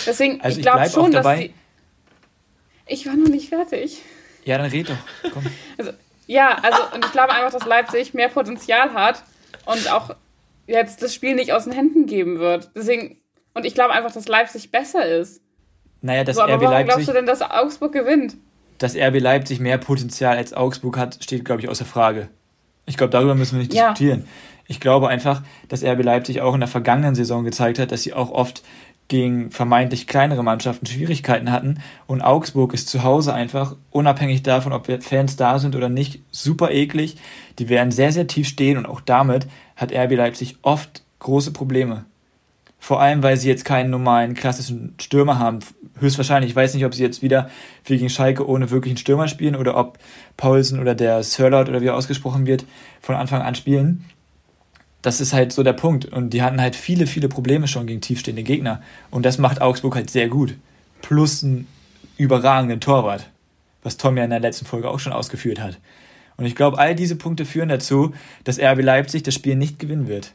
Deswegen, 0.05 0.41
Also 0.41 0.60
ich 0.60 0.65
ich 0.65 0.72
glaube 0.72 0.89
schon, 0.89 1.12
dass 1.12 1.25
die. 1.38 1.53
Ich 2.88 3.05
war 3.05 3.13
noch 3.13 3.29
nicht 3.29 3.50
fertig. 3.50 4.01
Ja, 4.43 4.58
dann 4.58 4.70
red 4.70 4.89
doch. 4.89 5.32
Komm. 5.32 5.46
Ja, 6.27 6.58
also 6.62 6.79
und 6.93 7.05
ich 7.05 7.12
glaube 7.12 7.32
einfach, 7.34 7.51
dass 7.51 7.65
Leipzig 7.65 8.13
mehr 8.13 8.27
Potenzial 8.29 8.93
hat 8.93 9.24
und 9.65 9.89
auch 9.91 10.15
jetzt 10.67 11.01
das 11.01 11.13
Spiel 11.13 11.36
nicht 11.36 11.53
aus 11.53 11.65
den 11.65 11.74
Händen 11.74 12.05
geben 12.05 12.39
wird. 12.39 12.72
Deswegen, 12.75 13.17
und 13.53 13.65
ich 13.65 13.74
glaube 13.74 13.93
einfach, 13.93 14.12
dass 14.12 14.27
Leipzig 14.27 14.72
besser 14.72 15.05
ist. 15.05 15.41
Naja, 16.01 16.24
dass 16.24 16.36
So, 16.36 16.41
aber 16.41 16.55
RB 16.55 16.62
warum 16.63 16.74
glaubst 16.75 16.88
Leipzig, 16.89 17.05
du 17.08 17.13
denn, 17.13 17.25
dass 17.25 17.41
Augsburg 17.41 17.93
gewinnt? 17.93 18.38
dass 18.79 18.96
RB 18.98 19.20
Leipzig 19.22 19.60
mehr 19.62 19.77
Potenzial 19.77 20.36
als 20.36 20.53
Augsburg 20.53 20.98
hat, 20.98 21.24
steht, 21.24 21.46
glaube 21.46 21.62
ich, 21.62 21.70
außer 21.70 21.86
Frage. 21.86 22.27
Ich 22.86 22.98
glaube, 22.98 23.12
darüber 23.12 23.34
müssen 23.36 23.53
wir 23.55 23.60
nicht 23.60 23.74
Ja. 23.74 23.89
diskutieren. 23.89 24.27
Ich 24.67 24.79
glaube 24.82 25.08
einfach, 25.08 25.43
dass 25.70 25.84
RB 25.84 26.03
Leipzig 26.03 26.41
auch 26.41 26.53
in 26.53 26.60
der 26.60 26.67
vergangenen 26.67 27.15
Saison 27.15 27.43
gezeigt 27.46 27.79
hat, 27.79 27.91
dass 27.91 28.03
sie 28.03 28.13
auch 28.13 28.32
oft 28.32 28.63
gegen 29.08 29.52
vermeintlich 29.52 30.08
kleinere 30.08 30.44
Mannschaften 30.44 30.86
Schwierigkeiten 30.86 31.52
hatten. 31.52 31.80
Und 32.08 32.22
Augsburg 32.22 32.74
ist 32.74 32.90
zu 32.90 33.04
Hause 33.04 33.34
einfach, 33.34 33.76
unabhängig 33.92 34.44
davon, 34.44 34.74
ob 34.74 34.88
Fans 35.04 35.36
da 35.36 35.60
sind 35.60 35.76
oder 35.76 35.90
nicht, 35.90 36.22
super 36.32 36.72
eklig. 36.72 37.18
Die 37.60 37.70
werden 37.70 37.92
sehr, 37.92 38.12
sehr 38.12 38.28
tief 38.28 38.48
stehen 38.48 38.78
und 38.78 38.86
auch 38.86 39.02
damit 39.02 39.48
hat 39.76 39.94
RB 39.94 40.16
Leipzig 40.16 40.58
oft 40.62 41.04
große 41.20 41.52
Probleme. 41.52 42.06
Vor 42.80 43.02
allem, 43.02 43.24
weil 43.24 43.38
sie 43.38 43.48
jetzt 43.48 43.64
keinen 43.64 43.90
normalen 43.90 44.34
klassischen 44.34 44.94
Stürmer 45.00 45.40
haben. 45.40 45.60
Höchstwahrscheinlich. 46.00 46.52
Ich 46.52 46.56
weiß 46.56 46.74
nicht, 46.74 46.86
ob 46.86 46.94
sie 46.94 47.04
jetzt 47.04 47.22
wieder 47.22 47.50
wie 47.86 47.96
gegen 47.96 48.10
Schalke 48.10 48.46
ohne 48.46 48.72
wirklichen 48.72 48.98
Stürmer 48.98 49.30
spielen 49.30 49.56
oder 49.56 49.78
ob 49.78 50.00
Paulsen 50.36 50.82
oder 50.82 50.94
der 50.94 51.24
Sirlot 51.24 51.70
oder 51.70 51.80
wie 51.80 51.88
er 51.88 51.96
ausgesprochen 51.96 52.46
wird, 52.46 52.66
von 53.00 53.16
Anfang 53.16 53.42
an 53.42 53.56
spielen. 53.56 54.04
Das 55.04 55.22
ist 55.22 55.34
halt 55.34 55.54
so 55.54 55.62
der 55.62 55.74
Punkt. 55.74 56.06
Und 56.06 56.32
die 56.32 56.42
hatten 56.42 56.60
halt 56.60 56.76
viele, 56.76 57.06
viele 57.06 57.30
Probleme 57.30 57.68
schon 57.68 57.86
gegen 57.86 58.02
tiefstehende 58.02 58.42
Gegner. 58.42 58.82
Und 59.12 59.24
das 59.26 59.38
macht 59.38 59.62
Augsburg 59.62 59.96
halt 59.96 60.10
sehr 60.10 60.28
gut. 60.28 60.56
Plus 61.04 61.44
einen 61.44 61.68
überragenden 62.18 62.80
Torwart. 62.80 63.30
Was 63.84 63.98
Tom 63.98 64.18
ja 64.18 64.24
in 64.24 64.32
der 64.32 64.40
letzten 64.40 64.66
Folge 64.66 64.90
auch 64.90 65.00
schon 65.00 65.14
ausgeführt 65.14 65.60
hat. 65.60 65.78
Und 66.38 66.46
ich 66.46 66.56
glaube, 66.56 66.80
all 66.80 66.96
diese 66.96 67.16
Punkte 67.16 67.46
führen 67.46 67.70
dazu, 67.70 68.14
dass 68.44 68.60
RB 68.60 68.82
Leipzig 68.82 69.24
das 69.24 69.36
Spiel 69.36 69.56
nicht 69.56 69.78
gewinnen 69.78 70.08
wird. 70.08 70.34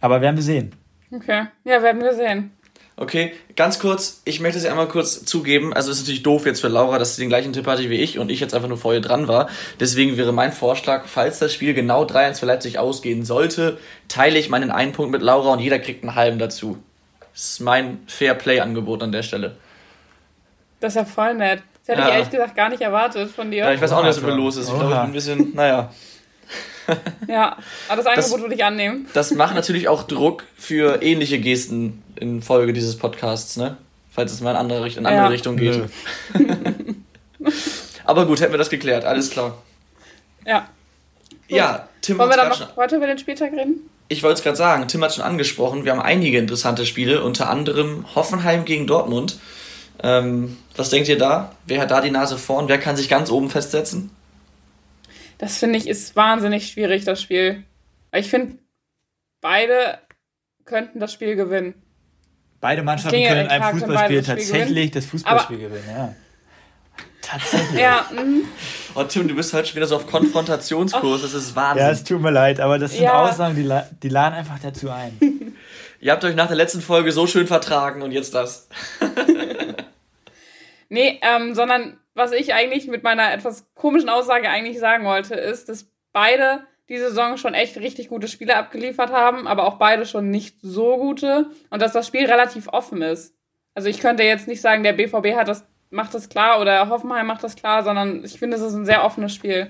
Aber 0.00 0.20
werden 0.20 0.36
wir 0.36 0.42
sehen. 0.42 0.72
Okay, 1.10 1.46
ja, 1.64 1.82
werden 1.82 2.02
wir 2.02 2.14
sehen. 2.14 2.52
Okay, 3.00 3.32
ganz 3.54 3.78
kurz, 3.78 4.22
ich 4.24 4.40
möchte 4.40 4.58
es 4.58 4.64
ja 4.64 4.72
einmal 4.72 4.88
kurz 4.88 5.24
zugeben. 5.24 5.72
Also 5.72 5.92
ist 5.92 6.00
natürlich 6.00 6.24
doof 6.24 6.46
jetzt 6.46 6.60
für 6.60 6.66
Laura, 6.66 6.98
dass 6.98 7.14
sie 7.14 7.22
den 7.22 7.28
gleichen 7.28 7.52
Tipp 7.52 7.64
hatte 7.68 7.88
wie 7.90 7.94
ich 7.94 8.18
und 8.18 8.28
ich 8.28 8.40
jetzt 8.40 8.54
einfach 8.54 8.68
nur 8.68 8.76
vor 8.76 8.92
ihr 8.92 9.00
dran 9.00 9.28
war. 9.28 9.48
Deswegen 9.78 10.16
wäre 10.16 10.32
mein 10.32 10.50
Vorschlag, 10.52 11.04
falls 11.06 11.38
das 11.38 11.54
Spiel 11.54 11.74
genau 11.74 12.02
3-1 12.04 12.40
für 12.40 12.46
Leipzig 12.46 12.80
ausgehen 12.80 13.24
sollte, 13.24 13.78
teile 14.08 14.36
ich 14.36 14.48
meinen 14.48 14.72
einen 14.72 14.90
Punkt 14.92 15.12
mit 15.12 15.22
Laura 15.22 15.52
und 15.52 15.60
jeder 15.60 15.78
kriegt 15.78 16.02
einen 16.02 16.16
halben 16.16 16.40
dazu. 16.40 16.78
Das 17.32 17.50
ist 17.50 17.60
mein 17.60 18.00
Fair 18.08 18.34
Play-Angebot 18.34 19.00
an 19.04 19.12
der 19.12 19.22
Stelle. 19.22 19.54
Das 20.80 20.94
ist 20.94 20.96
ja 20.96 21.04
voll 21.04 21.34
nett. 21.34 21.62
Das 21.86 21.96
hätte 21.96 22.00
Ja. 22.00 22.08
ich 22.08 22.14
ehrlich 22.14 22.30
gesagt 22.30 22.56
gar 22.56 22.68
nicht 22.68 22.82
erwartet 22.82 23.30
von 23.30 23.50
dir. 23.52 23.58
Ja, 23.58 23.72
ich 23.72 23.80
weiß 23.80 23.92
auch 23.92 24.02
nicht, 24.02 24.08
was 24.08 24.20
mit 24.22 24.34
los 24.34 24.56
ist. 24.56 24.66
Ich 24.68 24.74
glaube, 24.74 24.86
ich 24.86 24.90
Oha. 24.90 25.00
bin 25.02 25.10
ein 25.10 25.12
bisschen, 25.12 25.54
naja. 25.54 25.92
Ja, 27.28 27.56
aber 27.88 28.02
das 28.02 28.06
Angebot 28.06 28.40
würde 28.40 28.54
ich 28.54 28.64
annehmen. 28.64 29.06
Das 29.12 29.30
macht 29.32 29.54
natürlich 29.54 29.88
auch 29.88 30.04
Druck 30.04 30.44
für 30.56 31.02
ähnliche 31.02 31.38
Gesten 31.38 32.02
in 32.16 32.40
Folge 32.42 32.72
dieses 32.72 32.96
Podcasts, 32.96 33.56
ne? 33.56 33.76
Falls 34.10 34.32
es 34.32 34.40
mal 34.40 34.52
in 34.52 34.56
andere, 34.56 34.88
in 34.88 34.96
andere 35.06 35.14
Ja. 35.14 35.26
Richtung 35.28 35.56
geht. 35.56 35.82
Aber 38.04 38.26
gut, 38.26 38.40
hätten 38.40 38.52
wir 38.52 38.58
das 38.58 38.70
geklärt, 38.70 39.04
alles 39.04 39.30
klar. 39.30 39.58
Ja. 40.46 40.68
Ja, 41.48 41.88
Tim 42.00 42.18
Wollen 42.18 42.30
wir 42.30 42.36
dann 42.36 42.48
noch 42.48 42.56
schon, 42.58 42.68
weiter 42.76 42.96
über 42.96 43.06
den 43.06 43.18
Spieltag 43.18 43.52
reden? 43.52 43.88
ich 44.10 44.22
wollte 44.22 44.38
es 44.38 44.42
gerade 44.42 44.56
sagen, 44.56 44.88
Tim 44.88 45.04
hat 45.04 45.14
schon 45.14 45.24
angesprochen, 45.24 45.84
wir 45.84 45.92
haben 45.92 46.00
einige 46.00 46.38
interessante 46.38 46.86
Spiele, 46.86 47.22
unter 47.22 47.50
anderem 47.50 48.06
Hoffenheim 48.14 48.64
gegen 48.64 48.86
Dortmund. 48.86 49.38
Ähm, 50.02 50.56
was 50.76 50.88
denkt 50.90 51.08
ihr 51.08 51.18
da? 51.18 51.52
Wer 51.66 51.80
hat 51.82 51.90
da 51.90 52.00
die 52.00 52.10
Nase 52.10 52.38
vorn? 52.38 52.68
Wer 52.68 52.78
kann 52.78 52.96
sich 52.96 53.08
ganz 53.10 53.30
oben 53.30 53.50
festsetzen? 53.50 54.10
Das 55.38 55.58
finde 55.58 55.78
ich 55.78 55.88
ist 55.88 56.16
wahnsinnig 56.16 56.68
schwierig, 56.68 57.04
das 57.04 57.22
Spiel. 57.22 57.64
Ich 58.12 58.28
finde, 58.28 58.58
beide 59.40 59.98
könnten 60.64 61.00
das 61.00 61.12
Spiel 61.12 61.36
gewinnen. 61.36 61.74
Beide 62.60 62.82
Mannschaften 62.82 63.16
ging 63.16 63.24
ja 63.24 63.34
können 63.34 63.48
ein 63.48 63.62
Fußballspiel 63.62 63.94
beide 63.94 64.14
das 64.16 64.26
Spiel 64.26 64.36
tatsächlich 64.36 64.90
das 64.90 65.06
Fußballspiel 65.06 65.58
gewinnen, 65.58 65.88
ja. 65.88 66.14
Tatsächlich. 67.22 67.80
Ja, 67.80 68.06
mhm. 68.10 68.44
Oh, 68.94 69.04
Tim, 69.04 69.28
du 69.28 69.34
bist 69.36 69.52
heute 69.52 69.68
schon 69.68 69.76
wieder 69.76 69.86
so 69.86 69.96
auf 69.96 70.06
Konfrontationskurs, 70.06 71.22
das 71.22 71.34
ist 71.34 71.54
Wahnsinn. 71.54 71.84
Ja, 71.84 71.90
es 71.92 72.02
tut 72.02 72.20
mir 72.20 72.30
leid, 72.30 72.58
aber 72.58 72.78
das 72.78 72.92
sind 72.92 73.04
Ja. 73.04 73.28
Aussagen, 73.28 73.54
die, 73.54 73.62
la 73.62 73.88
die 74.02 74.08
laden 74.08 74.34
einfach 74.34 74.58
dazu 74.58 74.90
ein. 74.90 75.18
Ihr 76.00 76.12
habt 76.12 76.24
euch 76.24 76.34
nach 76.34 76.46
der 76.46 76.56
letzten 76.56 76.80
Folge 76.80 77.12
so 77.12 77.26
schön 77.26 77.46
vertragen 77.46 78.02
und 78.02 78.12
jetzt 78.12 78.34
das. 78.34 78.68
Nee, 80.90 81.20
ähm, 81.22 81.54
sondern 81.54 81.98
was 82.18 82.32
ich 82.32 82.52
eigentlich 82.52 82.86
mit 82.88 83.02
meiner 83.02 83.32
etwas 83.32 83.66
komischen 83.74 84.10
Aussage 84.10 84.50
eigentlich 84.50 84.78
sagen 84.78 85.04
wollte, 85.04 85.34
ist, 85.34 85.68
dass 85.68 85.86
beide 86.12 86.64
die 86.88 86.98
Saison 86.98 87.36
schon 87.36 87.54
echt 87.54 87.76
richtig 87.78 88.08
gute 88.08 88.28
Spiele 88.28 88.56
abgeliefert 88.56 89.10
haben, 89.10 89.46
aber 89.46 89.64
auch 89.64 89.76
beide 89.76 90.06
schon 90.06 90.30
nicht 90.30 90.58
so 90.60 90.96
gute 90.96 91.50
und 91.70 91.80
dass 91.80 91.92
das 91.92 92.06
Spiel 92.06 92.26
relativ 92.26 92.68
offen 92.68 93.02
ist. 93.02 93.34
Also 93.74 93.88
ich 93.88 94.00
könnte 94.00 94.22
jetzt 94.22 94.48
nicht 94.48 94.60
sagen, 94.60 94.82
der 94.82 94.94
BVB 94.94 95.36
hat 95.36 95.48
das, 95.48 95.64
macht 95.90 96.14
das 96.14 96.28
klar 96.28 96.60
oder 96.60 96.88
Hoffenheim 96.88 97.26
macht 97.26 97.44
das 97.44 97.56
klar, 97.56 97.84
sondern 97.84 98.24
ich 98.24 98.38
finde, 98.38 98.56
es 98.56 98.62
ist 98.62 98.74
ein 98.74 98.86
sehr 98.86 99.04
offenes 99.04 99.34
Spiel. 99.34 99.68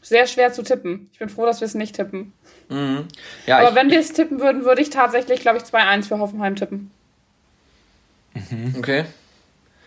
Sehr 0.00 0.28
schwer 0.28 0.52
zu 0.52 0.62
tippen. 0.62 1.10
Ich 1.12 1.18
bin 1.18 1.28
froh, 1.28 1.46
dass 1.46 1.60
wir 1.60 1.66
es 1.66 1.74
nicht 1.74 1.96
tippen. 1.96 2.32
Mhm. 2.68 3.08
Ja, 3.46 3.58
Aber 3.58 3.70
ich, 3.70 3.74
wenn 3.74 3.90
wir 3.90 3.98
es 3.98 4.12
tippen 4.12 4.40
würden, 4.40 4.64
würde 4.64 4.80
ich 4.80 4.90
tatsächlich, 4.90 5.40
glaube 5.40 5.58
ich, 5.58 5.64
2-1 5.64 6.06
für 6.06 6.20
Hoffenheim 6.20 6.54
tippen. 6.54 6.92
okay. 8.78 9.04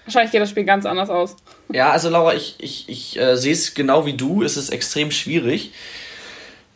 Wahrscheinlich 0.06 0.32
geht 0.32 0.42
das 0.42 0.50
Spiel 0.50 0.64
ganz 0.64 0.86
anders 0.86 1.10
aus. 1.10 1.36
Ja, 1.72 1.92
also 1.92 2.10
Laura, 2.10 2.34
ich, 2.34 2.56
ich, 2.60 2.90
ich 2.90 3.20
äh, 3.20 3.36
sehe 3.36 3.54
es 3.54 3.74
genau 3.74 4.06
wie 4.06 4.14
du. 4.14 4.44
Es 4.44 4.58
ist 4.58 4.70
extrem 4.70 5.12
schwierig. 5.12 5.72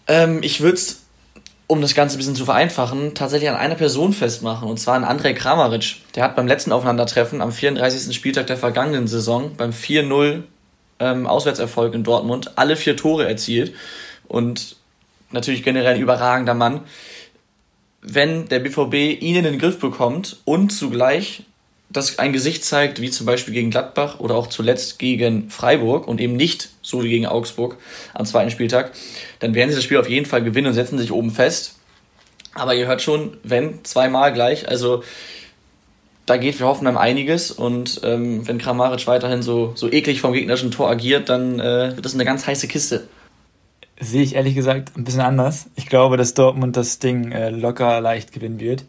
Ähm, 0.08 0.40
ich 0.44 0.62
würde 0.62 0.76
es, 0.76 1.04
um 1.68 1.82
das 1.82 1.96
Ganze 1.96 2.16
ein 2.16 2.20
bisschen 2.20 2.36
zu 2.36 2.46
vereinfachen, 2.46 3.16
tatsächlich 3.16 3.50
an 3.50 3.56
einer 3.56 3.76
Person 3.76 4.14
festmachen. 4.14 4.70
Und 4.70 4.80
zwar 4.80 4.96
an 4.96 5.04
Andrej 5.04 5.34
Kramaric. 5.34 5.96
Der 6.16 6.24
hat 6.24 6.36
beim 6.36 6.48
letzten 6.48 6.72
Aufeinandertreffen 6.72 7.42
am 7.42 7.52
34. 7.52 8.16
Spieltag 8.16 8.48
der 8.48 8.58
vergangenen 8.58 9.08
Saison 9.08 9.56
beim 9.56 9.72
4-0 9.72 10.44
ähm, 11.00 11.26
Auswärtserfolg 11.26 11.94
in 11.96 12.04
Dortmund 12.04 12.52
alle 12.58 12.76
vier 12.76 12.96
Tore 12.96 13.28
erzielt. 13.28 13.74
Und 14.28 14.76
natürlich 15.32 15.64
generell 15.64 15.96
ein 15.96 16.02
überragender 16.02 16.54
Mann. 16.54 16.82
Wenn 18.02 18.48
der 18.50 18.60
BVB 18.60 19.22
ihn 19.22 19.38
in 19.38 19.44
den 19.44 19.60
Griff 19.60 19.80
bekommt 19.80 20.38
und 20.46 20.72
zugleich 20.72 21.44
das 21.94 22.20
ein 22.20 22.34
Gesicht 22.34 22.66
zeigt, 22.66 23.00
wie 23.02 23.10
zum 23.10 23.26
Beispiel 23.26 23.54
gegen 23.54 23.70
Gladbach 23.70 24.20
oder 24.20 24.36
auch 24.36 24.48
zuletzt 24.48 25.00
gegen 25.00 25.50
Freiburg 25.50 26.08
und 26.08 26.20
eben 26.20 26.36
nicht 26.36 26.70
so 26.82 27.04
wie 27.04 27.10
gegen 27.10 27.28
Augsburg 27.28 27.78
am 28.14 28.26
zweiten 28.26 28.52
Spieltag, 28.52 28.92
dann 29.40 29.54
werden 29.54 29.70
sie 29.70 29.76
das 29.76 29.84
Spiel 29.84 29.98
auf 29.98 30.10
jeden 30.10 30.26
Fall 30.26 30.44
gewinnen 30.44 30.68
und 30.68 30.74
setzen 30.74 30.98
sich 30.98 31.12
oben 31.12 31.32
fest. 31.32 31.76
Aber 32.56 32.76
ihr 32.76 32.88
hört 32.88 33.02
schon, 33.02 33.38
wenn, 33.44 33.84
zweimal 33.84 34.34
gleich, 34.34 34.68
also 34.68 35.04
da 36.26 36.38
geht 36.38 36.56
für 36.56 36.66
Hoffenheim 36.66 36.98
einiges 36.98 37.52
und 37.52 38.02
ähm, 38.04 38.48
wenn 38.48 38.58
Kramaric 38.58 39.06
weiterhin 39.08 39.42
so, 39.42 39.74
so 39.76 39.92
eklig 39.92 40.22
vom 40.22 40.34
gegnerischen 40.34 40.72
Tor 40.72 40.90
agiert, 40.90 41.30
dann 41.30 41.60
äh, 41.60 41.96
wird 41.96 42.06
das 42.06 42.14
eine 42.14 42.26
ganz 42.26 42.48
heiße 42.48 42.68
Kiste. 42.68 43.08
Sehe 44.00 44.24
ich 44.24 44.36
ehrlich 44.36 44.56
gesagt 44.56 44.96
ein 44.98 45.04
bisschen 45.04 45.22
anders. 45.22 45.68
Ich 45.76 45.88
glaube, 45.88 46.18
dass 46.18 46.34
Dortmund 46.34 46.78
das 46.78 47.00
Ding 47.00 47.32
äh, 47.32 47.50
locker 47.50 48.02
leicht 48.02 48.32
gewinnen 48.32 48.60
wird. 48.60 48.86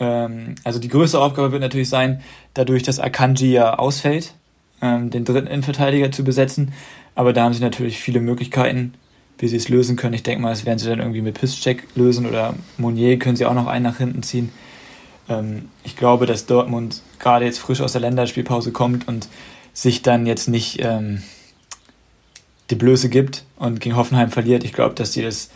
Ähm, 0.00 0.54
also 0.64 0.78
die 0.78 0.88
größte 0.88 1.20
Aufgabe 1.20 1.52
wird 1.52 1.62
natürlich 1.62 1.88
sein, 1.88 2.22
dadurch, 2.54 2.82
dass 2.82 3.00
Akanji 3.00 3.52
ja 3.52 3.78
ausfällt, 3.78 4.34
ähm, 4.82 5.10
den 5.10 5.24
dritten 5.24 5.46
Innenverteidiger 5.46 6.10
zu 6.10 6.24
besetzen. 6.24 6.72
Aber 7.14 7.32
da 7.32 7.44
haben 7.44 7.54
sie 7.54 7.62
natürlich 7.62 7.98
viele 7.98 8.20
Möglichkeiten, 8.20 8.94
wie 9.38 9.48
sie 9.48 9.56
es 9.56 9.68
lösen 9.68 9.96
können. 9.96 10.14
Ich 10.14 10.22
denke 10.22 10.42
mal, 10.42 10.50
das 10.50 10.64
werden 10.64 10.78
sie 10.78 10.88
dann 10.88 10.98
irgendwie 11.00 11.22
mit 11.22 11.38
Piszczek 11.38 11.86
lösen 11.94 12.26
oder 12.26 12.54
Monier 12.78 13.18
können 13.18 13.36
sie 13.36 13.46
auch 13.46 13.54
noch 13.54 13.66
einen 13.66 13.84
nach 13.84 13.98
hinten 13.98 14.22
ziehen. 14.22 14.50
Ähm, 15.28 15.68
ich 15.84 15.96
glaube, 15.96 16.26
dass 16.26 16.46
Dortmund 16.46 17.02
gerade 17.18 17.44
jetzt 17.44 17.58
frisch 17.58 17.80
aus 17.80 17.92
der 17.92 18.00
Länderspielpause 18.00 18.72
kommt 18.72 19.08
und 19.08 19.28
sich 19.72 20.02
dann 20.02 20.26
jetzt 20.26 20.48
nicht 20.48 20.78
ähm, 20.80 21.22
die 22.70 22.76
Blöße 22.76 23.08
gibt 23.08 23.44
und 23.56 23.80
gegen 23.80 23.96
Hoffenheim 23.96 24.30
verliert. 24.30 24.64
Ich 24.64 24.72
glaube, 24.72 24.94
dass 24.94 25.12
die 25.12 25.22
das 25.22 25.50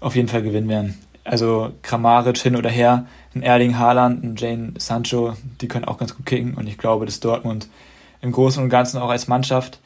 auf 0.00 0.14
jeden 0.14 0.28
Fall 0.28 0.42
gewinnen 0.42 0.68
werden. 0.68 0.98
Also 1.26 1.72
Kramaric 1.82 2.38
hin 2.38 2.56
oder 2.56 2.70
her, 2.70 3.06
ein 3.34 3.42
Erling 3.42 3.78
Haaland, 3.78 4.22
ein 4.22 4.36
Jane 4.36 4.74
Sancho, 4.78 5.34
die 5.60 5.68
können 5.68 5.84
auch 5.84 5.98
ganz 5.98 6.14
gut 6.16 6.26
kicken. 6.26 6.54
Und 6.54 6.68
ich 6.68 6.78
glaube, 6.78 7.04
dass 7.04 7.20
Dortmund 7.20 7.68
im 8.20 8.32
Großen 8.32 8.62
und 8.62 8.68
Ganzen 8.68 8.98
auch 8.98 9.10
als 9.10 9.28
Mannschaft 9.28 9.80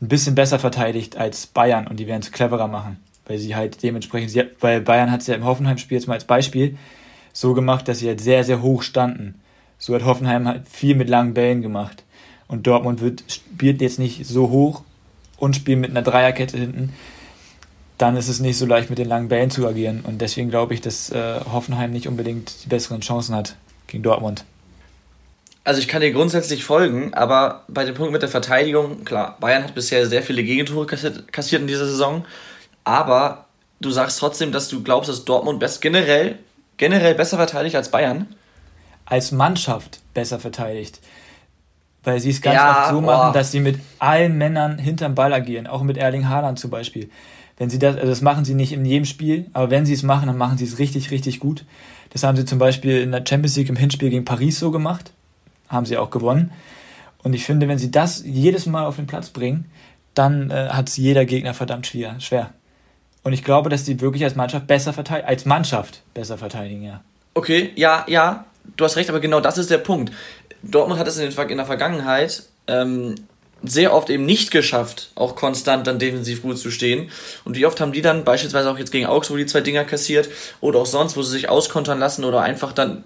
ein 0.00 0.08
bisschen 0.08 0.34
besser 0.34 0.58
verteidigt 0.58 1.16
als 1.16 1.46
Bayern. 1.46 1.86
Und 1.86 1.98
die 1.98 2.06
werden 2.06 2.22
es 2.22 2.32
cleverer 2.32 2.68
machen, 2.68 2.98
weil 3.26 3.38
sie 3.38 3.56
halt 3.56 3.82
dementsprechend, 3.82 4.30
sie, 4.30 4.44
weil 4.60 4.80
Bayern 4.80 5.10
hat 5.10 5.20
es 5.20 5.26
ja 5.26 5.34
im 5.34 5.44
Hoffenheim-Spiel 5.44 5.98
jetzt 5.98 6.06
mal 6.06 6.14
als 6.14 6.24
Beispiel 6.24 6.76
so 7.32 7.54
gemacht, 7.54 7.88
dass 7.88 7.98
sie 7.98 8.08
halt 8.08 8.20
sehr, 8.20 8.44
sehr 8.44 8.62
hoch 8.62 8.82
standen. 8.82 9.40
So 9.78 9.94
hat 9.94 10.04
Hoffenheim 10.04 10.46
halt 10.46 10.68
viel 10.68 10.94
mit 10.94 11.08
langen 11.08 11.34
Bällen 11.34 11.60
gemacht. 11.60 12.04
Und 12.46 12.66
Dortmund 12.66 13.00
wird, 13.00 13.24
spielt 13.28 13.80
jetzt 13.80 13.98
nicht 13.98 14.26
so 14.26 14.50
hoch 14.50 14.82
und 15.38 15.56
spielt 15.56 15.80
mit 15.80 15.90
einer 15.90 16.02
Dreierkette 16.02 16.56
hinten, 16.56 16.92
dann 17.98 18.16
ist 18.16 18.28
es 18.28 18.40
nicht 18.40 18.58
so 18.58 18.66
leicht 18.66 18.90
mit 18.90 18.98
den 18.98 19.08
langen 19.08 19.28
Bällen 19.28 19.50
zu 19.50 19.66
agieren 19.66 20.02
und 20.06 20.20
deswegen 20.20 20.50
glaube 20.50 20.74
ich, 20.74 20.80
dass 20.80 21.10
äh, 21.10 21.40
Hoffenheim 21.52 21.92
nicht 21.92 22.08
unbedingt 22.08 22.64
die 22.64 22.68
besseren 22.68 23.00
Chancen 23.00 23.34
hat 23.34 23.56
gegen 23.86 24.02
Dortmund. 24.02 24.44
Also 25.62 25.80
ich 25.80 25.88
kann 25.88 26.02
dir 26.02 26.12
grundsätzlich 26.12 26.62
folgen, 26.64 27.14
aber 27.14 27.62
bei 27.68 27.84
dem 27.84 27.94
Punkt 27.94 28.12
mit 28.12 28.20
der 28.20 28.28
Verteidigung, 28.28 29.04
klar, 29.04 29.38
Bayern 29.40 29.64
hat 29.64 29.74
bisher 29.74 30.06
sehr 30.06 30.22
viele 30.22 30.42
Gegentore 30.42 30.86
kassiert, 30.86 31.62
in 31.62 31.66
dieser 31.66 31.86
Saison, 31.86 32.26
aber 32.84 33.46
du 33.80 33.90
sagst 33.90 34.18
trotzdem, 34.18 34.52
dass 34.52 34.68
du 34.68 34.82
glaubst, 34.82 35.08
dass 35.08 35.24
Dortmund 35.24 35.60
best 35.60 35.80
generell, 35.80 36.38
generell 36.76 37.14
besser 37.14 37.38
verteidigt 37.38 37.76
als 37.76 37.90
Bayern? 37.90 38.26
Als 39.06 39.32
Mannschaft 39.32 40.00
besser 40.12 40.38
verteidigt. 40.38 41.00
Weil 42.02 42.20
sie 42.20 42.30
es 42.30 42.42
ganz 42.42 42.56
ja, 42.56 42.82
oft 42.82 42.90
so 42.90 43.00
boah. 43.00 43.16
machen, 43.16 43.32
dass 43.32 43.50
sie 43.50 43.60
mit 43.60 43.78
allen 43.98 44.36
Männern 44.36 44.76
hinterm 44.78 45.14
Ball 45.14 45.32
agieren, 45.32 45.66
auch 45.66 45.82
mit 45.82 45.96
Erling 45.96 46.28
Haaland 46.28 46.58
zum 46.58 46.70
Beispiel. 46.70 47.08
Wenn 47.56 47.70
sie 47.70 47.78
das, 47.78 47.96
also 47.96 48.08
das 48.08 48.20
machen 48.20 48.44
sie 48.44 48.54
nicht 48.54 48.72
in 48.72 48.84
jedem 48.84 49.04
Spiel, 49.04 49.46
aber 49.52 49.70
wenn 49.70 49.86
sie 49.86 49.92
es 49.92 50.02
machen, 50.02 50.26
dann 50.26 50.36
machen 50.36 50.58
sie 50.58 50.64
es 50.64 50.78
richtig, 50.78 51.10
richtig 51.10 51.40
gut. 51.40 51.64
Das 52.10 52.22
haben 52.22 52.36
sie 52.36 52.44
zum 52.44 52.58
Beispiel 52.58 53.00
in 53.00 53.12
der 53.12 53.24
Champions 53.26 53.56
League 53.56 53.68
im 53.68 53.76
Hinspiel 53.76 54.10
gegen 54.10 54.24
Paris 54.24 54.58
so 54.58 54.70
gemacht 54.70 55.12
haben 55.68 55.86
sie 55.86 55.98
auch 55.98 56.10
gewonnen. 56.10 56.52
Und 57.22 57.34
ich 57.34 57.44
finde, 57.44 57.68
wenn 57.68 57.78
sie 57.78 57.90
das 57.90 58.22
jedes 58.24 58.66
Mal 58.66 58.86
auf 58.86 58.96
den 58.96 59.06
Platz 59.06 59.30
bringen, 59.30 59.70
dann 60.14 60.50
äh, 60.50 60.68
hat 60.70 60.88
es 60.88 60.96
jeder 60.96 61.24
Gegner 61.24 61.54
verdammt 61.54 61.86
schwer, 61.86 62.20
schwer. 62.20 62.50
Und 63.22 63.32
ich 63.32 63.42
glaube, 63.42 63.70
dass 63.70 63.84
die 63.84 64.00
wirklich 64.00 64.22
als 64.24 64.36
Mannschaft 64.36 64.66
besser 64.66 64.92
verteidigen, 64.92 65.28
als 65.28 65.44
Mannschaft 65.46 66.02
besser 66.12 66.38
verteidigen, 66.38 66.82
ja. 66.82 67.00
Okay, 67.32 67.72
ja, 67.74 68.04
ja, 68.06 68.44
du 68.76 68.84
hast 68.84 68.96
recht, 68.96 69.08
aber 69.08 69.20
genau 69.20 69.40
das 69.40 69.58
ist 69.58 69.70
der 69.70 69.78
Punkt. 69.78 70.12
Dortmund 70.62 71.00
hat 71.00 71.08
es 71.08 71.18
in, 71.18 71.30
in 71.30 71.56
der 71.56 71.66
Vergangenheit 71.66 72.44
ähm, 72.66 73.14
sehr 73.64 73.94
oft 73.94 74.10
eben 74.10 74.26
nicht 74.26 74.50
geschafft, 74.50 75.10
auch 75.14 75.36
konstant 75.36 75.86
dann 75.86 75.98
defensiv 75.98 76.42
gut 76.42 76.58
zu 76.58 76.70
stehen. 76.70 77.10
Und 77.44 77.56
wie 77.56 77.66
oft 77.66 77.80
haben 77.80 77.92
die 77.92 78.02
dann 78.02 78.24
beispielsweise 78.24 78.70
auch 78.70 78.78
jetzt 78.78 78.92
gegen 78.92 79.06
Augsburg 79.06 79.38
die 79.38 79.46
zwei 79.46 79.60
Dinger 79.60 79.84
kassiert 79.84 80.28
oder 80.60 80.80
auch 80.80 80.86
sonst, 80.86 81.16
wo 81.16 81.22
sie 81.22 81.32
sich 81.32 81.48
auskontern 81.48 81.98
lassen 81.98 82.24
oder 82.24 82.42
einfach 82.42 82.72
dann 82.72 83.04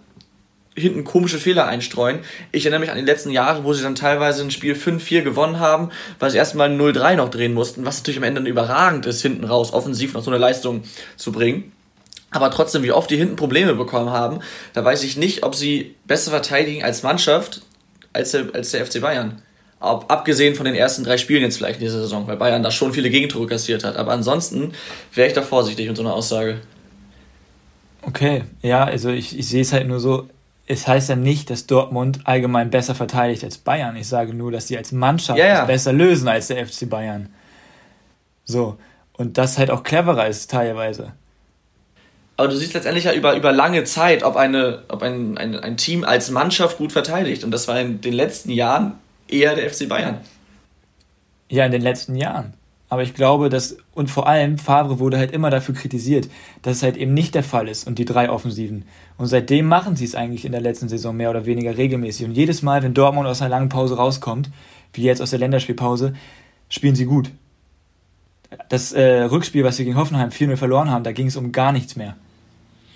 hinten 0.74 1.04
komische 1.04 1.38
Fehler 1.38 1.66
einstreuen. 1.66 2.20
Ich 2.52 2.64
erinnere 2.64 2.80
mich 2.80 2.90
an 2.90 2.98
die 2.98 3.04
letzten 3.04 3.30
Jahre, 3.30 3.64
wo 3.64 3.72
sie 3.72 3.82
dann 3.82 3.94
teilweise 3.94 4.42
ein 4.42 4.50
Spiel 4.50 4.74
5-4 4.74 5.22
gewonnen 5.22 5.58
haben, 5.58 5.90
weil 6.18 6.30
sie 6.30 6.38
erstmal 6.38 6.70
0-3 6.70 7.16
noch 7.16 7.30
drehen 7.30 7.54
mussten, 7.54 7.84
was 7.84 7.98
natürlich 7.98 8.18
am 8.18 8.24
Ende 8.24 8.48
überragend 8.48 9.06
ist, 9.06 9.22
hinten 9.22 9.44
raus 9.44 9.72
offensiv 9.72 10.14
noch 10.14 10.22
so 10.22 10.30
eine 10.30 10.38
Leistung 10.38 10.84
zu 11.16 11.32
bringen. 11.32 11.72
Aber 12.30 12.50
trotzdem, 12.50 12.82
wie 12.82 12.92
oft 12.92 13.10
die 13.10 13.16
hinten 13.16 13.36
Probleme 13.36 13.74
bekommen 13.74 14.10
haben, 14.10 14.40
da 14.74 14.84
weiß 14.84 15.02
ich 15.02 15.16
nicht, 15.16 15.42
ob 15.42 15.54
sie 15.54 15.94
besser 16.06 16.30
verteidigen 16.30 16.84
als 16.84 17.02
Mannschaft 17.02 17.62
als 18.12 18.32
der, 18.32 18.46
als 18.54 18.70
der 18.70 18.84
FC 18.84 19.00
Bayern. 19.00 19.42
Ob, 19.80 20.10
abgesehen 20.10 20.54
von 20.54 20.64
den 20.64 20.74
ersten 20.74 21.04
drei 21.04 21.18
Spielen 21.18 21.42
jetzt 21.42 21.56
vielleicht 21.56 21.80
in 21.80 21.86
dieser 21.86 22.00
Saison, 22.00 22.26
weil 22.26 22.36
Bayern 22.36 22.62
da 22.62 22.70
schon 22.70 22.92
viele 22.92 23.10
Gegentore 23.10 23.46
kassiert 23.46 23.84
hat. 23.84 23.96
Aber 23.96 24.12
ansonsten 24.12 24.72
wäre 25.14 25.28
ich 25.28 25.34
da 25.34 25.42
vorsichtig 25.42 25.86
mit 25.86 25.96
so 25.96 26.02
einer 26.02 26.14
Aussage. 26.14 26.60
Okay, 28.02 28.44
ja, 28.62 28.84
also 28.84 29.10
ich, 29.10 29.38
ich 29.38 29.48
sehe 29.48 29.62
es 29.62 29.72
halt 29.72 29.86
nur 29.86 30.00
so, 30.00 30.28
es 30.66 30.86
heißt 30.86 31.08
ja 31.08 31.16
nicht, 31.16 31.50
dass 31.50 31.66
Dortmund 31.66 32.20
allgemein 32.24 32.70
besser 32.70 32.94
verteidigt 32.94 33.44
als 33.44 33.58
Bayern. 33.58 33.96
Ich 33.96 34.08
sage 34.08 34.34
nur, 34.34 34.52
dass 34.52 34.68
sie 34.68 34.76
als 34.76 34.92
Mannschaft 34.92 35.38
ja, 35.38 35.46
ja. 35.46 35.64
besser 35.64 35.92
lösen 35.92 36.28
als 36.28 36.48
der 36.48 36.66
FC 36.66 36.88
Bayern. 36.88 37.28
So. 38.44 38.76
Und 39.12 39.38
das 39.38 39.58
halt 39.58 39.70
auch 39.70 39.82
cleverer 39.82 40.26
ist 40.26 40.50
teilweise. 40.50 41.12
Aber 42.36 42.48
du 42.48 42.56
siehst 42.56 42.74
letztendlich 42.74 43.04
ja 43.04 43.12
über, 43.14 43.34
über 43.34 43.50
lange 43.50 43.84
Zeit, 43.84 44.22
ob, 44.22 44.36
eine, 44.36 44.82
ob 44.88 45.02
ein, 45.02 45.38
ein, 45.38 45.58
ein 45.58 45.76
Team 45.76 46.04
als 46.04 46.30
Mannschaft 46.30 46.78
gut 46.78 46.92
verteidigt. 46.92 47.44
Und 47.44 47.50
das 47.50 47.66
war 47.66 47.80
in 47.80 48.00
den 48.00 48.12
letzten 48.12 48.50
Jahren 48.50 48.94
eher 49.28 49.54
der 49.54 49.70
FC 49.70 49.88
Bayern. 49.88 50.18
Ja, 51.48 51.64
in 51.64 51.72
den 51.72 51.82
letzten 51.82 52.16
Jahren. 52.16 52.54
Aber 52.90 53.02
ich 53.02 53.14
glaube, 53.14 53.50
dass, 53.50 53.76
und 53.92 54.10
vor 54.10 54.26
allem, 54.26 54.56
Favre 54.56 54.98
wurde 54.98 55.18
halt 55.18 55.32
immer 55.32 55.50
dafür 55.50 55.74
kritisiert, 55.74 56.28
dass 56.62 56.78
es 56.78 56.82
halt 56.82 56.96
eben 56.96 57.12
nicht 57.12 57.34
der 57.34 57.42
Fall 57.42 57.68
ist 57.68 57.86
und 57.86 57.98
die 57.98 58.06
drei 58.06 58.30
Offensiven. 58.30 58.84
Und 59.18 59.26
seitdem 59.26 59.66
machen 59.66 59.94
sie 59.94 60.06
es 60.06 60.14
eigentlich 60.14 60.46
in 60.46 60.52
der 60.52 60.62
letzten 60.62 60.88
Saison 60.88 61.14
mehr 61.14 61.28
oder 61.28 61.44
weniger 61.44 61.76
regelmäßig. 61.76 62.26
Und 62.26 62.32
jedes 62.32 62.62
Mal, 62.62 62.82
wenn 62.82 62.94
Dortmund 62.94 63.26
aus 63.26 63.42
einer 63.42 63.50
langen 63.50 63.68
Pause 63.68 63.96
rauskommt, 63.96 64.50
wie 64.94 65.02
jetzt 65.02 65.20
aus 65.20 65.30
der 65.30 65.38
Länderspielpause, 65.38 66.14
spielen 66.70 66.94
sie 66.94 67.04
gut. 67.04 67.30
Das 68.70 68.92
äh, 68.92 69.24
Rückspiel, 69.24 69.64
was 69.64 69.76
sie 69.76 69.84
gegen 69.84 69.96
Hoffenheim 69.96 70.30
4-0 70.30 70.56
verloren 70.56 70.90
haben, 70.90 71.04
da 71.04 71.12
ging 71.12 71.26
es 71.26 71.36
um 71.36 71.52
gar 71.52 71.72
nichts 71.72 71.96
mehr. 71.96 72.16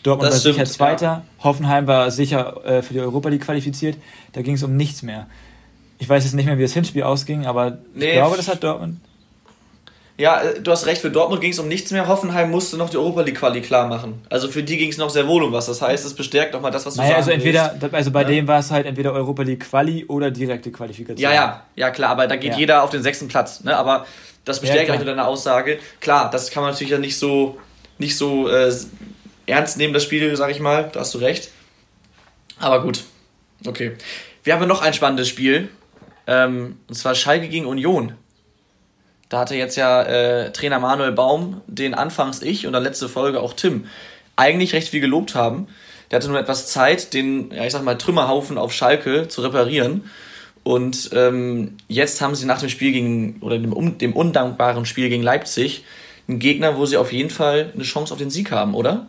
Dortmund 0.03 0.29
das 0.29 0.37
war 0.37 0.41
stimmt, 0.41 0.55
sicher 0.55 0.67
Zweiter, 0.67 1.07
ja. 1.07 1.25
Hoffenheim 1.45 1.87
war 1.87 2.11
sicher 2.11 2.65
äh, 2.65 2.83
für 2.83 2.95
die 2.95 3.01
Europa 3.01 3.29
League 3.29 3.43
qualifiziert, 3.43 3.99
da 4.33 4.41
ging 4.41 4.55
es 4.55 4.63
um 4.63 4.77
nichts 4.77 5.03
mehr. 5.03 5.27
Ich 6.03 6.09
weiß 6.09 6.25
jetzt 6.25 6.35
nicht 6.35 6.47
mehr, 6.47 6.59
wie 6.59 6.63
das 6.63 6.73
Hinspiel 6.73 7.05
ausging, 7.05 7.47
aber 7.47 7.79
nee, 7.95 8.07
ich 8.07 8.13
glaube, 8.15 8.37
das 8.37 8.49
hat 8.49 8.65
Dortmund. 8.65 8.97
Ja, 10.19 10.43
äh, 10.43 10.61
du 10.61 10.73
hast 10.73 10.85
recht, 10.87 11.01
für 11.01 11.13
Dortmund 11.13 11.41
ging 11.41 11.53
es 11.53 11.61
um 11.61 11.69
nichts 11.69 11.93
mehr. 11.93 12.09
Hoffenheim 12.09 12.51
musste 12.51 12.77
noch 12.77 12.91
die 12.91 12.97
Europa 12.97 13.21
League 13.21 13.37
Quali 13.37 13.61
klar 13.61 13.87
machen. 13.87 14.21
Also 14.29 14.49
für 14.49 14.65
die 14.65 14.79
ging 14.79 14.91
es 14.91 14.99
noch 14.99 15.11
sehr 15.11 15.29
wohl 15.29 15.45
um 15.45 15.53
was. 15.53 15.67
Das 15.67 15.81
heißt, 15.81 16.05
es 16.05 16.15
bestärkt 16.15 16.55
nochmal 16.55 16.73
das, 16.73 16.85
was 16.87 16.95
du 16.95 17.01
naja, 17.03 17.23
sagst. 17.23 17.29
Also 17.29 17.31
entweder, 17.31 17.77
also 17.93 18.11
bei 18.11 18.23
ja. 18.23 18.29
dem 18.29 18.49
war 18.49 18.59
es 18.59 18.73
halt 18.73 18.87
entweder 18.87 19.13
Europa 19.13 19.45
League 19.45 19.61
Quali 19.61 20.05
oder 20.07 20.33
direkte 20.33 20.73
Qualifikation. 20.73 21.23
Ja, 21.23 21.33
ja, 21.33 21.63
ja 21.77 21.91
klar, 21.93 22.11
aber 22.11 22.27
da 22.27 22.35
geht 22.35 22.55
ja. 22.55 22.59
jeder 22.59 22.83
auf 22.83 22.91
den 22.91 23.05
sechsten 23.05 23.29
Platz. 23.29 23.63
Ne? 23.63 23.77
Aber 23.77 24.05
das 24.45 24.59
bestärkt 24.59 24.89
ja, 24.89 24.97
halt 24.97 25.07
deine 25.07 25.25
Aussage. 25.25 25.79
Klar, 26.01 26.33
das 26.33 26.51
kann 26.51 26.65
man 26.65 26.73
natürlich 26.73 26.91
ja 26.91 26.99
nicht 26.99 27.17
so, 27.17 27.59
nicht 27.99 28.17
so 28.17 28.49
äh, 28.49 28.75
ernst 29.47 29.79
nehmen, 29.79 29.95
das 29.95 30.03
Spiel, 30.03 30.35
sag 30.35 30.51
ich 30.51 30.59
mal. 30.59 30.91
Da 30.93 30.99
hast 30.99 31.15
du 31.15 31.19
recht. 31.19 31.51
Aber 32.59 32.83
gut. 32.83 33.05
Okay. 33.65 33.93
Wir 34.43 34.55
haben 34.55 34.67
noch 34.67 34.83
ein 34.83 34.93
spannendes 34.93 35.29
Spiel. 35.29 35.69
Ähm, 36.27 36.79
und 36.89 36.95
zwar 36.95 37.15
Schalke 37.15 37.49
gegen 37.49 37.67
Union. 37.67 38.15
Da 39.29 39.41
hatte 39.41 39.55
jetzt 39.55 39.77
ja 39.77 40.03
äh, 40.03 40.53
Trainer 40.53 40.79
Manuel 40.79 41.13
Baum, 41.13 41.63
den 41.67 41.95
anfangs 41.95 42.43
ich 42.43 42.67
und 42.67 42.75
dann 42.75 42.83
letzte 42.83 43.09
Folge 43.09 43.41
auch 43.41 43.55
Tim, 43.55 43.87
eigentlich 44.37 44.75
recht 44.75 44.89
viel 44.89 45.01
gelobt 45.01 45.35
haben. 45.35 45.69
Der 46.11 46.19
hatte 46.19 46.29
nur 46.29 46.39
etwas 46.39 46.67
Zeit, 46.67 47.15
den, 47.15 47.51
ja, 47.51 47.65
ich 47.65 47.73
sag 47.73 47.83
mal, 47.83 47.97
Trümmerhaufen 47.97 48.59
auf 48.59 48.73
Schalke 48.73 49.29
zu 49.29 49.41
reparieren. 49.41 50.11
Und 50.65 51.11
ähm, 51.15 51.79
jetzt 51.89 52.21
haben 52.21 52.35
sie 52.35 52.47
nach 52.47 52.61
dem 52.61 52.69
Spiel 52.69 52.93
gegen, 52.93 53.39
oder 53.41 53.59
dem, 53.59 53.99
dem 53.99 54.13
undankbaren 54.13 54.85
Spiel 54.85 55.09
gegen 55.09 55.23
Leipzig, 55.23 55.85
einen 56.29 56.39
Gegner, 56.39 56.77
wo 56.77 56.87
sie 56.87 56.99
auf 56.99 57.13
jeden 57.13 57.31
Fall 57.31 57.73
eine 57.75 57.83
Chance 57.85 58.13
auf 58.13 58.19
den 58.19 58.31
Sieg 58.31 58.51
haben, 58.51 58.75
oder? 58.75 59.07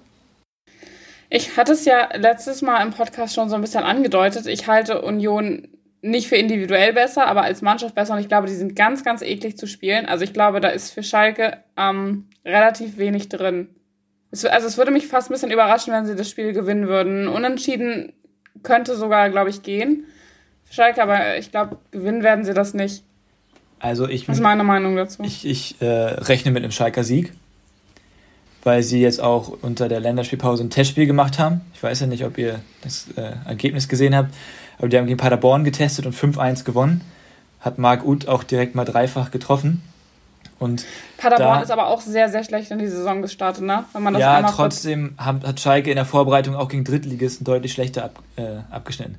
Ich 1.29 1.57
hatte 1.57 1.73
es 1.73 1.83
ja 1.83 2.09
letztes 2.15 2.61
Mal 2.61 2.81
im 2.81 2.91
Podcast 2.91 3.35
schon 3.35 3.49
so 3.49 3.55
ein 3.55 3.61
bisschen 3.61 3.83
angedeutet. 3.83 4.47
Ich 4.47 4.67
halte 4.67 5.01
Union 5.01 5.67
nicht 6.03 6.27
für 6.27 6.35
individuell 6.35 6.93
besser, 6.93 7.27
aber 7.27 7.43
als 7.43 7.61
Mannschaft 7.61 7.95
besser. 7.95 8.13
Und 8.13 8.19
ich 8.19 8.27
glaube, 8.27 8.47
die 8.47 8.53
sind 8.53 8.75
ganz, 8.75 9.03
ganz 9.03 9.21
eklig 9.21 9.57
zu 9.57 9.67
spielen. 9.67 10.05
Also 10.05 10.23
ich 10.23 10.33
glaube, 10.33 10.59
da 10.59 10.67
ist 10.67 10.91
für 10.91 11.01
Schalke 11.01 11.57
ähm, 11.77 12.27
relativ 12.45 12.97
wenig 12.97 13.29
drin. 13.29 13.69
Es, 14.29 14.43
also 14.45 14.67
es 14.67 14.77
würde 14.77 14.91
mich 14.91 15.07
fast 15.07 15.29
ein 15.29 15.33
bisschen 15.33 15.51
überraschen, 15.51 15.93
wenn 15.93 16.05
sie 16.05 16.15
das 16.15 16.29
Spiel 16.29 16.51
gewinnen 16.51 16.87
würden. 16.87 17.29
Unentschieden 17.29 18.11
könnte 18.63 18.95
sogar, 18.97 19.29
glaube 19.29 19.49
ich, 19.49 19.63
gehen. 19.63 20.05
Für 20.65 20.73
Schalke, 20.73 21.01
aber 21.01 21.37
ich 21.37 21.51
glaube, 21.51 21.77
gewinnen 21.91 22.21
werden 22.21 22.43
sie 22.43 22.53
das 22.53 22.73
nicht. 22.73 23.03
Also 23.79 24.07
ich. 24.07 24.27
Was 24.27 24.37
ist 24.37 24.43
meine 24.43 24.63
Meinung 24.63 24.97
dazu? 24.97 25.23
Ich, 25.23 25.45
ich 25.45 25.81
äh, 25.81 25.85
rechne 25.85 26.51
mit 26.51 26.63
einem 26.63 26.71
Schalker 26.71 27.05
Sieg, 27.05 27.31
weil 28.63 28.83
sie 28.83 29.01
jetzt 29.01 29.21
auch 29.21 29.57
unter 29.61 29.87
der 29.87 30.01
Länderspielpause 30.01 30.63
ein 30.63 30.69
Testspiel 30.69 31.05
gemacht 31.05 31.39
haben. 31.39 31.61
Ich 31.73 31.81
weiß 31.81 32.01
ja 32.01 32.07
nicht, 32.07 32.25
ob 32.25 32.37
ihr 32.37 32.59
das 32.81 33.07
äh, 33.15 33.35
Ergebnis 33.45 33.87
gesehen 33.87 34.15
habt. 34.15 34.33
Aber 34.77 34.89
die 34.89 34.97
haben 34.97 35.05
gegen 35.05 35.17
Paderborn 35.17 35.63
getestet 35.63 36.05
und 36.05 36.15
5-1 36.15 36.63
gewonnen. 36.63 37.01
Hat 37.59 37.77
Marc 37.77 38.05
Uth 38.05 38.27
auch 38.27 38.43
direkt 38.43 38.75
mal 38.75 38.85
dreifach 38.85 39.31
getroffen. 39.31 39.83
Und 40.59 40.85
Paderborn 41.17 41.57
da, 41.57 41.61
ist 41.61 41.71
aber 41.71 41.87
auch 41.87 42.01
sehr, 42.01 42.29
sehr 42.29 42.43
schlecht 42.43 42.71
in 42.71 42.79
die 42.79 42.87
Saison 42.87 43.21
gestartet, 43.21 43.63
ne? 43.63 43.85
Wenn 43.93 44.03
man 44.03 44.13
das 44.13 44.21
ja, 44.21 44.41
trotzdem 44.43 45.13
hat, 45.17 45.45
hat 45.45 45.59
Schalke 45.59 45.89
in 45.89 45.95
der 45.95 46.05
Vorbereitung 46.05 46.55
auch 46.55 46.69
gegen 46.69 46.83
Drittligisten 46.83 47.43
deutlich 47.43 47.73
schlechter 47.73 48.05
ab, 48.05 48.19
äh, 48.37 48.59
abgeschnitten. 48.71 49.17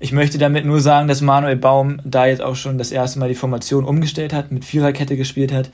Ich 0.00 0.12
möchte 0.12 0.38
damit 0.38 0.64
nur 0.64 0.80
sagen, 0.80 1.08
dass 1.08 1.22
Manuel 1.22 1.56
Baum 1.56 2.00
da 2.04 2.26
jetzt 2.26 2.42
auch 2.42 2.54
schon 2.54 2.78
das 2.78 2.92
erste 2.92 3.18
Mal 3.18 3.28
die 3.28 3.34
Formation 3.34 3.84
umgestellt 3.84 4.32
hat, 4.32 4.52
mit 4.52 4.64
Viererkette 4.64 5.16
gespielt 5.16 5.52
hat. 5.52 5.70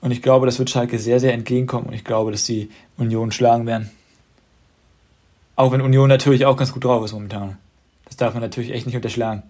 Und 0.00 0.10
ich 0.10 0.20
glaube, 0.20 0.44
das 0.44 0.58
wird 0.58 0.68
Schalke 0.68 0.98
sehr, 0.98 1.18
sehr 1.18 1.32
entgegenkommen. 1.32 1.86
Und 1.86 1.94
ich 1.94 2.04
glaube, 2.04 2.30
dass 2.30 2.44
die 2.44 2.70
Union 2.98 3.32
schlagen 3.32 3.66
werden. 3.66 3.90
Auch 5.56 5.72
wenn 5.72 5.80
Union 5.80 6.08
natürlich 6.08 6.44
auch 6.44 6.56
ganz 6.56 6.72
gut 6.72 6.84
drauf 6.84 7.04
ist 7.04 7.12
momentan. 7.12 7.56
Das 8.14 8.18
darf 8.18 8.34
man 8.34 8.44
natürlich 8.44 8.70
echt 8.70 8.86
nicht 8.86 8.94
unterschlagen. 8.94 9.42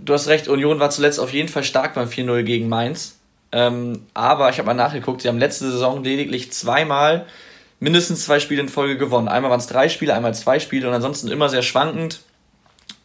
Du 0.00 0.12
hast 0.12 0.28
recht, 0.28 0.46
Union 0.46 0.78
war 0.78 0.90
zuletzt 0.90 1.18
auf 1.18 1.32
jeden 1.32 1.48
Fall 1.48 1.64
stark 1.64 1.94
beim 1.94 2.08
4-0 2.08 2.44
gegen 2.44 2.68
Mainz. 2.68 3.18
Ähm, 3.50 4.06
aber 4.14 4.48
ich 4.50 4.58
habe 4.58 4.66
mal 4.66 4.74
nachgeguckt, 4.74 5.22
sie 5.22 5.28
haben 5.28 5.40
letzte 5.40 5.68
Saison 5.68 6.04
lediglich 6.04 6.52
zweimal 6.52 7.26
mindestens 7.80 8.24
zwei 8.24 8.38
Spiele 8.38 8.60
in 8.60 8.68
Folge 8.68 8.96
gewonnen. 8.96 9.26
Einmal 9.26 9.50
waren 9.50 9.58
es 9.58 9.66
drei 9.66 9.88
Spiele, 9.88 10.14
einmal 10.14 10.34
zwei 10.34 10.60
Spiele 10.60 10.86
und 10.86 10.94
ansonsten 10.94 11.32
immer 11.32 11.48
sehr 11.48 11.62
schwankend. 11.62 12.20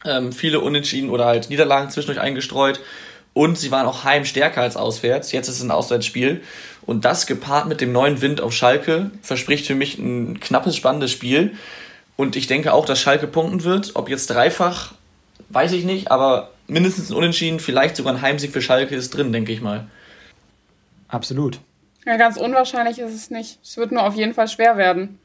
Ähm, 0.05 0.31
viele 0.31 0.59
Unentschieden 0.59 1.09
oder 1.09 1.25
halt 1.25 1.49
Niederlagen 1.49 1.89
zwischendurch 1.89 2.21
eingestreut. 2.21 2.79
Und 3.33 3.57
sie 3.57 3.71
waren 3.71 3.87
auch 3.87 4.03
heim 4.03 4.23
stärker 4.23 4.61
als 4.61 4.77
auswärts. 4.77 5.31
Jetzt 5.31 5.47
ist 5.47 5.55
es 5.55 5.63
ein 5.63 5.71
Auswärtsspiel. 5.71 6.43
Und 6.83 7.05
das 7.05 7.25
gepaart 7.25 7.67
mit 7.67 7.81
dem 7.81 7.91
neuen 7.91 8.21
Wind 8.21 8.39
auf 8.39 8.53
Schalke 8.53 9.09
verspricht 9.23 9.65
für 9.65 9.73
mich 9.73 9.97
ein 9.97 10.39
knappes, 10.39 10.75
spannendes 10.75 11.09
Spiel. 11.09 11.55
Und 12.15 12.35
ich 12.35 12.47
denke 12.47 12.73
auch, 12.73 12.85
dass 12.85 12.99
Schalke 12.99 13.27
punkten 13.27 13.63
wird. 13.63 13.91
Ob 13.95 14.09
jetzt 14.09 14.27
dreifach, 14.27 14.93
weiß 15.49 15.71
ich 15.73 15.83
nicht, 15.83 16.11
aber 16.11 16.51
mindestens 16.67 17.09
ein 17.09 17.15
Unentschieden, 17.15 17.59
vielleicht 17.59 17.95
sogar 17.95 18.13
ein 18.13 18.21
Heimsieg 18.21 18.51
für 18.51 18.61
Schalke 18.61 18.95
ist 18.95 19.15
drin, 19.15 19.31
denke 19.31 19.51
ich 19.51 19.61
mal. 19.61 19.87
Absolut. 21.07 21.59
Ja, 22.05 22.17
ganz 22.17 22.37
unwahrscheinlich 22.37 22.99
ist 22.99 23.13
es 23.13 23.29
nicht. 23.29 23.59
Es 23.63 23.77
wird 23.77 23.91
nur 23.91 24.03
auf 24.03 24.15
jeden 24.15 24.33
Fall 24.33 24.47
schwer 24.47 24.77
werden. 24.77 25.19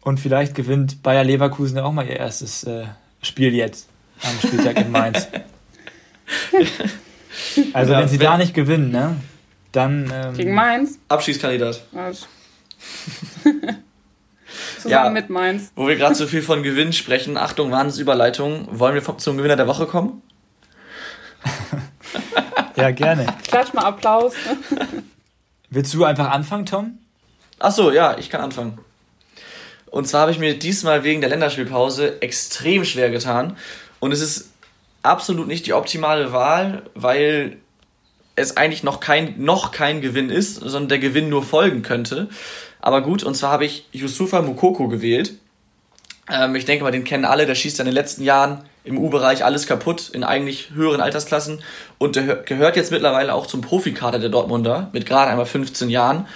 Und 0.00 0.20
vielleicht 0.20 0.54
gewinnt 0.54 1.02
Bayer 1.02 1.24
Leverkusen 1.24 1.78
ja 1.78 1.84
auch 1.84 1.92
mal 1.92 2.06
ihr 2.06 2.16
erstes 2.16 2.64
äh, 2.64 2.84
Spiel 3.22 3.54
jetzt 3.54 3.88
am 4.22 4.38
Spieltag 4.38 4.78
in 4.78 4.90
Mainz. 4.90 5.28
also 7.72 7.92
ja, 7.92 8.00
wenn 8.00 8.08
sie 8.08 8.20
wenn 8.20 8.26
da 8.26 8.36
nicht 8.36 8.54
gewinnen, 8.54 8.90
ne? 8.90 9.16
Dann. 9.72 10.12
Ähm, 10.12 10.34
Gegen 10.34 10.54
Mainz? 10.54 10.98
Abschießkandidat. 11.08 11.82
Zusammen 14.84 15.16
ja, 15.16 15.22
mit 15.22 15.30
Mainz. 15.30 15.72
Wo 15.76 15.88
wir 15.88 15.96
gerade 15.96 16.14
so 16.14 16.26
viel 16.26 16.42
von 16.42 16.62
Gewinn 16.62 16.92
sprechen, 16.92 17.38
Achtung, 17.38 17.70
Wahnsinnsüberleitung. 17.70 18.68
Wollen 18.70 18.94
wir 18.94 19.16
zum 19.16 19.38
Gewinner 19.38 19.56
der 19.56 19.66
Woche 19.66 19.86
kommen? 19.86 20.20
ja, 22.76 22.90
gerne. 22.90 23.26
Klatsch 23.48 23.72
mal 23.72 23.84
Applaus. 23.86 24.34
Willst 25.70 25.94
du 25.94 26.04
einfach 26.04 26.30
anfangen, 26.30 26.66
Tom? 26.66 26.98
Ach 27.58 27.72
so, 27.72 27.92
ja, 27.92 28.18
ich 28.18 28.28
kann 28.28 28.42
anfangen. 28.42 28.78
Und 29.86 30.06
zwar 30.06 30.20
habe 30.20 30.32
ich 30.32 30.38
mir 30.38 30.58
diesmal 30.58 31.02
wegen 31.02 31.22
der 31.22 31.30
Länderspielpause 31.30 32.20
extrem 32.20 32.84
schwer 32.84 33.08
getan. 33.08 33.56
Und 34.00 34.12
es 34.12 34.20
ist 34.20 34.50
absolut 35.02 35.46
nicht 35.46 35.64
die 35.64 35.72
optimale 35.72 36.34
Wahl, 36.34 36.82
weil 36.94 37.56
es 38.36 38.56
eigentlich 38.56 38.82
noch 38.82 39.00
kein, 39.00 39.34
noch 39.38 39.70
kein 39.70 40.00
Gewinn 40.00 40.30
ist, 40.30 40.56
sondern 40.56 40.88
der 40.88 40.98
Gewinn 40.98 41.28
nur 41.28 41.42
folgen 41.42 41.82
könnte. 41.82 42.28
Aber 42.80 43.02
gut, 43.02 43.22
und 43.22 43.34
zwar 43.34 43.52
habe 43.52 43.64
ich 43.64 43.86
Yusufa 43.92 44.42
Mukoko 44.42 44.88
gewählt. 44.88 45.34
Ähm, 46.30 46.54
ich 46.54 46.64
denke 46.64 46.84
mal, 46.84 46.90
den 46.90 47.04
kennen 47.04 47.24
alle, 47.24 47.46
der 47.46 47.54
schießt 47.54 47.80
in 47.80 47.86
den 47.86 47.94
letzten 47.94 48.22
Jahren 48.22 48.64
im 48.84 48.98
U-Bereich 48.98 49.44
alles 49.44 49.66
kaputt 49.66 50.10
in 50.12 50.24
eigentlich 50.24 50.70
höheren 50.74 51.00
Altersklassen 51.00 51.62
und 51.98 52.16
der 52.16 52.36
gehört 52.36 52.76
jetzt 52.76 52.92
mittlerweile 52.92 53.32
auch 53.32 53.46
zum 53.46 53.62
Profikader 53.62 54.18
der 54.18 54.28
Dortmunder 54.28 54.90
mit 54.92 55.06
gerade 55.06 55.30
einmal 55.30 55.46
15 55.46 55.88
Jahren. 55.88 56.26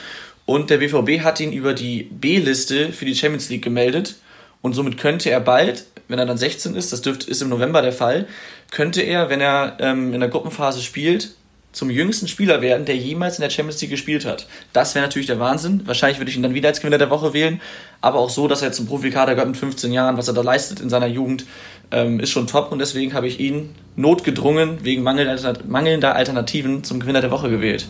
Und 0.46 0.70
der 0.70 0.78
BVB 0.78 1.22
hat 1.22 1.40
ihn 1.40 1.52
über 1.52 1.74
die 1.74 2.04
B-Liste 2.04 2.90
für 2.92 3.04
die 3.04 3.14
Champions 3.14 3.50
League 3.50 3.62
gemeldet 3.62 4.16
und 4.62 4.72
somit 4.72 4.96
könnte 4.96 5.30
er 5.30 5.40
bald, 5.40 5.84
wenn 6.08 6.18
er 6.18 6.24
dann 6.24 6.38
16 6.38 6.74
ist, 6.74 6.90
das 6.90 7.02
dürfte, 7.02 7.30
ist 7.30 7.42
im 7.42 7.50
November 7.50 7.82
der 7.82 7.92
Fall, 7.92 8.26
könnte 8.70 9.02
er, 9.02 9.28
wenn 9.28 9.42
er 9.42 9.76
ähm, 9.80 10.14
in 10.14 10.20
der 10.20 10.30
Gruppenphase 10.30 10.80
spielt, 10.80 11.34
zum 11.72 11.90
jüngsten 11.90 12.28
Spieler 12.28 12.60
werden, 12.60 12.86
der 12.86 12.96
jemals 12.96 13.38
in 13.38 13.42
der 13.42 13.50
Champions 13.50 13.80
League 13.80 13.90
gespielt 13.90 14.24
hat. 14.24 14.46
Das 14.72 14.94
wäre 14.94 15.04
natürlich 15.04 15.26
der 15.26 15.38
Wahnsinn. 15.38 15.82
Wahrscheinlich 15.86 16.18
würde 16.18 16.30
ich 16.30 16.36
ihn 16.36 16.42
dann 16.42 16.54
wieder 16.54 16.68
als 16.68 16.80
Gewinner 16.80 16.98
der 16.98 17.10
Woche 17.10 17.34
wählen. 17.34 17.60
Aber 18.00 18.18
auch 18.18 18.30
so, 18.30 18.48
dass 18.48 18.62
er 18.62 18.72
zum 18.72 18.86
Profikader 18.86 19.34
gehört 19.34 19.48
mit 19.48 19.56
15 19.56 19.92
Jahren, 19.92 20.16
was 20.16 20.28
er 20.28 20.34
da 20.34 20.42
leistet 20.42 20.80
in 20.80 20.88
seiner 20.88 21.06
Jugend, 21.06 21.44
ähm, 21.90 22.20
ist 22.20 22.30
schon 22.30 22.46
top. 22.46 22.72
Und 22.72 22.78
deswegen 22.78 23.12
habe 23.12 23.28
ich 23.28 23.38
ihn 23.38 23.74
notgedrungen 23.96 24.84
wegen 24.84 25.02
mangelnder 25.02 26.14
Alternativen 26.14 26.84
zum 26.84 27.00
Gewinner 27.00 27.20
der 27.20 27.30
Woche 27.30 27.50
gewählt. 27.50 27.86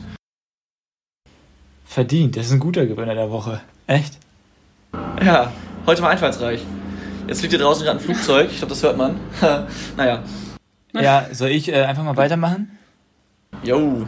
Verdient. 1.85 2.37
Das 2.37 2.47
ist 2.47 2.53
ein 2.53 2.61
guter 2.61 2.87
Gewinner 2.87 3.15
der 3.15 3.31
Woche. 3.31 3.61
Echt? 3.87 4.19
Ja, 5.25 5.53
heute 5.87 6.03
mal 6.03 6.11
einfallsreich. 6.11 6.61
Jetzt 7.27 7.41
fliegt 7.41 7.53
hier 7.53 7.61
draußen 7.61 7.85
gerade 7.85 7.99
ein 7.99 8.05
Flugzeug. 8.05 8.49
Ich 8.51 8.59
glaube, 8.59 8.71
das 8.71 8.83
hört 8.83 8.97
man. 8.97 9.21
naja. 9.97 10.23
Ja, 10.95 11.27
soll 11.33 11.51
ich 11.51 11.69
äh, 11.69 11.83
einfach 11.83 12.03
mal 12.03 12.17
weitermachen? 12.17 12.78
Jo. 13.63 14.07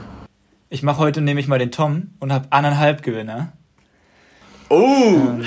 Ich 0.68 0.82
mache 0.82 0.98
heute 0.98 1.20
nämlich 1.20 1.48
mal 1.48 1.58
den 1.58 1.72
Tom 1.72 2.10
und 2.20 2.32
habe 2.32 2.46
anderthalb 2.50 3.02
Gewinner. 3.02 3.52
Oh! 4.68 4.76
Ähm, 4.78 5.44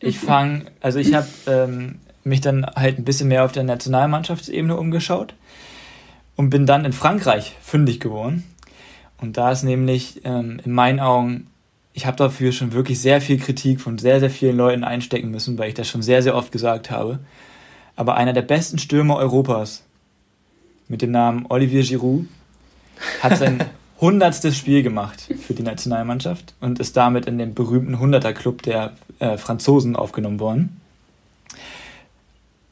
ich 0.00 0.18
fange, 0.18 0.66
also 0.80 0.98
ich 0.98 1.12
habe 1.12 1.28
ähm, 1.46 1.98
mich 2.24 2.40
dann 2.40 2.64
halt 2.64 2.98
ein 2.98 3.04
bisschen 3.04 3.28
mehr 3.28 3.44
auf 3.44 3.52
der 3.52 3.64
Nationalmannschaftsebene 3.64 4.76
umgeschaut 4.76 5.34
und 6.36 6.48
bin 6.48 6.64
dann 6.64 6.86
in 6.86 6.92
Frankreich 6.92 7.54
fündig 7.60 8.00
geworden. 8.00 8.44
Und 9.18 9.36
da 9.36 9.52
ist 9.52 9.62
nämlich 9.62 10.22
ähm, 10.24 10.60
in 10.64 10.72
meinen 10.72 11.00
Augen, 11.00 11.48
ich 11.92 12.06
habe 12.06 12.16
dafür 12.16 12.52
schon 12.52 12.72
wirklich 12.72 13.00
sehr 13.00 13.20
viel 13.20 13.38
Kritik 13.38 13.80
von 13.82 13.98
sehr, 13.98 14.20
sehr 14.20 14.30
vielen 14.30 14.56
Leuten 14.56 14.84
einstecken 14.84 15.30
müssen, 15.30 15.58
weil 15.58 15.68
ich 15.68 15.74
das 15.74 15.88
schon 15.88 16.02
sehr, 16.02 16.22
sehr 16.22 16.34
oft 16.34 16.52
gesagt 16.52 16.90
habe. 16.90 17.18
Aber 17.96 18.16
einer 18.16 18.32
der 18.32 18.42
besten 18.42 18.78
Stürmer 18.78 19.16
Europas 19.16 19.84
mit 20.88 21.02
dem 21.02 21.10
Namen 21.10 21.44
Olivier 21.50 21.82
Giroud 21.82 22.26
hat 23.22 23.38
sein 23.38 23.64
hundertstes 24.00 24.56
Spiel 24.56 24.82
gemacht 24.82 25.28
für 25.46 25.54
die 25.54 25.62
Nationalmannschaft 25.62 26.54
und 26.60 26.78
ist 26.80 26.96
damit 26.96 27.26
in 27.26 27.38
den 27.38 27.54
berühmten 27.54 27.98
Hunderter-Club 27.98 28.62
der 28.62 28.92
äh, 29.18 29.36
Franzosen 29.36 29.94
aufgenommen 29.94 30.40
worden. 30.40 30.80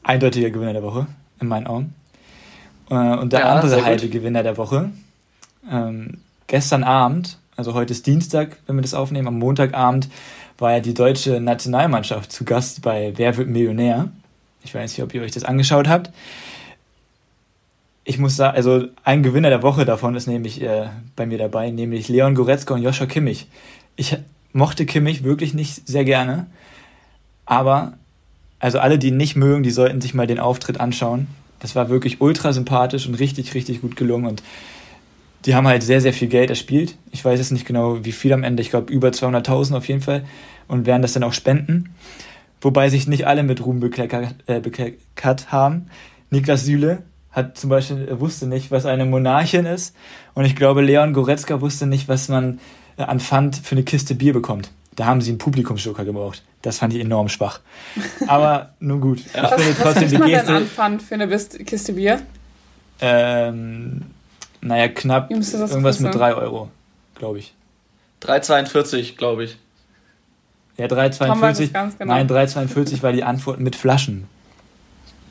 Eindeutiger 0.03 0.49
Gewinner 0.49 0.73
der 0.73 0.83
Woche, 0.83 1.07
in 1.39 1.47
meinen 1.47 1.67
Augen. 1.67 1.93
Äh, 2.89 2.95
und 2.95 3.31
der 3.31 3.41
ja, 3.41 3.55
andere 3.55 3.85
halbe 3.85 4.09
Gewinner 4.09 4.41
der 4.41 4.57
Woche, 4.57 4.89
ähm, 5.69 6.17
gestern 6.47 6.83
Abend, 6.83 7.37
also 7.55 7.73
heute 7.73 7.93
ist 7.93 8.07
Dienstag, 8.07 8.57
wenn 8.65 8.77
wir 8.77 8.81
das 8.81 8.93
aufnehmen, 8.93 9.27
am 9.27 9.37
Montagabend 9.37 10.09
war 10.57 10.71
ja 10.73 10.79
die 10.79 10.93
deutsche 10.93 11.39
Nationalmannschaft 11.39 12.31
zu 12.31 12.43
Gast 12.43 12.81
bei 12.81 13.13
Wer 13.15 13.37
wird 13.37 13.47
Millionär? 13.47 14.09
Ich 14.63 14.73
weiß 14.73 14.91
nicht, 14.91 15.03
ob 15.03 15.13
ihr 15.13 15.21
euch 15.21 15.31
das 15.31 15.45
angeschaut 15.45 15.87
habt 15.87 16.09
ich 18.09 18.17
muss 18.17 18.35
sagen, 18.35 18.57
also 18.57 18.87
ein 19.03 19.21
Gewinner 19.21 19.49
der 19.49 19.61
Woche 19.61 19.85
davon 19.85 20.15
ist 20.15 20.25
nämlich 20.25 20.63
äh, 20.63 20.87
bei 21.15 21.27
mir 21.27 21.37
dabei, 21.37 21.69
nämlich 21.69 22.09
Leon 22.09 22.33
Goretzka 22.33 22.73
und 22.73 22.81
Joshua 22.81 23.05
Kimmich. 23.05 23.45
Ich 23.97 24.17
mochte 24.51 24.87
Kimmich 24.87 25.23
wirklich 25.23 25.53
nicht 25.53 25.87
sehr 25.87 26.03
gerne, 26.05 26.47
aber 27.45 27.93
also 28.57 28.79
alle, 28.79 28.97
die 28.97 29.09
ihn 29.09 29.17
nicht 29.17 29.35
mögen, 29.35 29.61
die 29.61 29.69
sollten 29.69 30.01
sich 30.01 30.15
mal 30.15 30.25
den 30.25 30.39
Auftritt 30.39 30.79
anschauen. 30.79 31.27
Das 31.59 31.75
war 31.75 31.89
wirklich 31.89 32.19
ultra 32.19 32.51
sympathisch 32.51 33.05
und 33.05 33.13
richtig, 33.13 33.53
richtig 33.53 33.81
gut 33.81 33.95
gelungen 33.95 34.25
und 34.25 34.41
die 35.45 35.53
haben 35.53 35.67
halt 35.67 35.83
sehr, 35.83 36.01
sehr 36.01 36.11
viel 36.11 36.29
Geld 36.29 36.49
erspielt. 36.49 36.95
Ich 37.11 37.23
weiß 37.23 37.37
jetzt 37.37 37.51
nicht 37.51 37.67
genau, 37.67 38.03
wie 38.03 38.11
viel 38.11 38.33
am 38.33 38.43
Ende. 38.43 38.63
Ich 38.63 38.71
glaube, 38.71 38.91
über 38.91 39.09
200.000 39.09 39.77
auf 39.77 39.87
jeden 39.87 40.01
Fall. 40.01 40.25
Und 40.67 40.87
werden 40.87 41.01
das 41.01 41.13
dann 41.13 41.23
auch 41.23 41.31
spenden. 41.31 41.95
Wobei 42.59 42.89
sich 42.89 43.07
nicht 43.07 43.25
alle 43.25 43.43
mit 43.43 43.65
Ruhm 43.65 43.79
bekleckert, 43.79 44.35
äh, 44.47 44.59
bekleckert 44.59 45.51
haben. 45.51 45.89
Niklas 46.29 46.65
Süle 46.65 47.03
hat 47.31 47.57
zum 47.57 47.69
Beispiel, 47.69 48.07
er 48.07 48.19
wusste 48.19 48.47
nicht, 48.47 48.71
was 48.71 48.85
eine 48.85 49.05
Monarchin 49.05 49.65
ist. 49.65 49.95
Und 50.33 50.45
ich 50.45 50.55
glaube, 50.55 50.81
Leon 50.81 51.13
Goretzka 51.13 51.61
wusste 51.61 51.85
nicht, 51.85 52.07
was 52.07 52.27
man 52.27 52.59
äh, 52.97 53.03
an 53.03 53.19
Pfand 53.19 53.57
für 53.57 53.75
eine 53.75 53.83
Kiste 53.83 54.15
Bier 54.15 54.33
bekommt. 54.33 54.71
Da 54.95 55.05
haben 55.05 55.21
sie 55.21 55.29
einen 55.29 55.37
Publikumsjoker 55.37 56.03
gebraucht. 56.03 56.43
Das 56.61 56.79
fand 56.79 56.93
ich 56.93 56.99
enorm 56.99 57.29
schwach. 57.29 57.61
Aber 58.27 58.73
nun 58.79 58.99
gut. 58.99 59.21
Ja. 59.33 59.45
Ich 59.45 59.51
was, 59.51 59.61
finde 59.61 59.77
trotzdem 59.81 60.03
was 60.03 60.11
die 60.11 60.17
man 60.17 60.29
Geste. 60.29 60.47
Denn 60.47 60.55
an 60.55 60.67
Pfand 60.67 61.01
für 61.01 61.15
eine 61.15 61.27
Kiste 61.27 61.93
Bier? 61.93 62.21
Ähm, 62.99 64.01
naja, 64.61 64.89
knapp 64.89 65.31
irgendwas 65.31 65.99
mit 65.99 66.13
3 66.13 66.33
Euro, 66.33 66.69
glaube 67.15 67.39
ich. 67.39 67.53
3,42, 68.23 69.15
glaube 69.15 69.45
ich. 69.45 69.57
Ja, 70.75 70.87
3,42. 70.87 71.69
Genau. 71.97 72.13
Nein, 72.13 72.27
3,42 72.27 73.01
war 73.01 73.13
die 73.13 73.23
Antwort 73.23 73.59
mit 73.59 73.75
Flaschen 73.75 74.27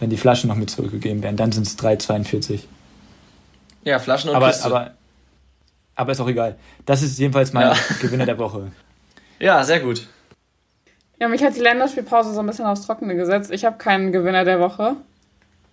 wenn 0.00 0.10
die 0.10 0.16
Flaschen 0.16 0.48
noch 0.48 0.56
mit 0.56 0.70
zurückgegeben 0.70 1.22
werden, 1.22 1.36
dann 1.36 1.52
sind 1.52 1.66
es 1.66 1.78
3,42. 1.78 2.60
Ja, 3.84 3.98
Flaschen 3.98 4.30
und 4.30 4.36
aber, 4.36 4.48
Kiste. 4.48 4.66
Aber, 4.66 4.92
aber 5.94 6.12
ist 6.12 6.20
auch 6.20 6.28
egal. 6.28 6.56
Das 6.86 7.02
ist 7.02 7.18
jedenfalls 7.18 7.52
mein 7.52 7.68
ja. 7.68 7.76
Gewinner 8.00 8.26
der 8.26 8.38
Woche. 8.38 8.70
Ja, 9.38 9.64
sehr 9.64 9.80
gut. 9.80 10.06
Ja, 11.20 11.28
mich 11.28 11.42
hat 11.42 11.56
die 11.56 11.60
Länderspielpause 11.60 12.32
so 12.32 12.40
ein 12.40 12.46
bisschen 12.46 12.66
aufs 12.66 12.86
Trockene 12.86 13.16
gesetzt. 13.16 13.50
Ich 13.50 13.64
habe 13.64 13.76
keinen 13.78 14.12
Gewinner 14.12 14.44
der 14.44 14.60
Woche. 14.60 14.96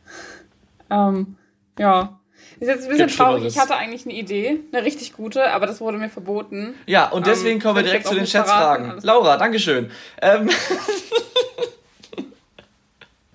ähm, 0.90 1.36
ja. 1.78 2.20
Ist 2.60 2.68
jetzt 2.68 2.84
ein 2.84 2.90
bisschen 2.90 3.10
traurig. 3.10 3.46
Ich 3.46 3.60
hatte 3.60 3.76
eigentlich 3.76 4.06
eine 4.06 4.14
Idee, 4.14 4.62
eine 4.72 4.86
richtig 4.86 5.14
gute, 5.14 5.52
aber 5.52 5.68
das 5.68 5.82
wurde 5.82 5.98
mir 5.98 6.10
verboten. 6.10 6.74
Ja, 6.86 7.10
und 7.10 7.28
deswegen 7.28 7.56
ähm, 7.56 7.62
kommen 7.62 7.76
wir 7.76 7.84
direkt 7.84 8.08
zu 8.08 8.16
den 8.16 8.26
Schätzfragen. 8.26 8.94
Laura, 9.02 9.36
Dankeschön. 9.38 9.92
Ähm 10.22 10.50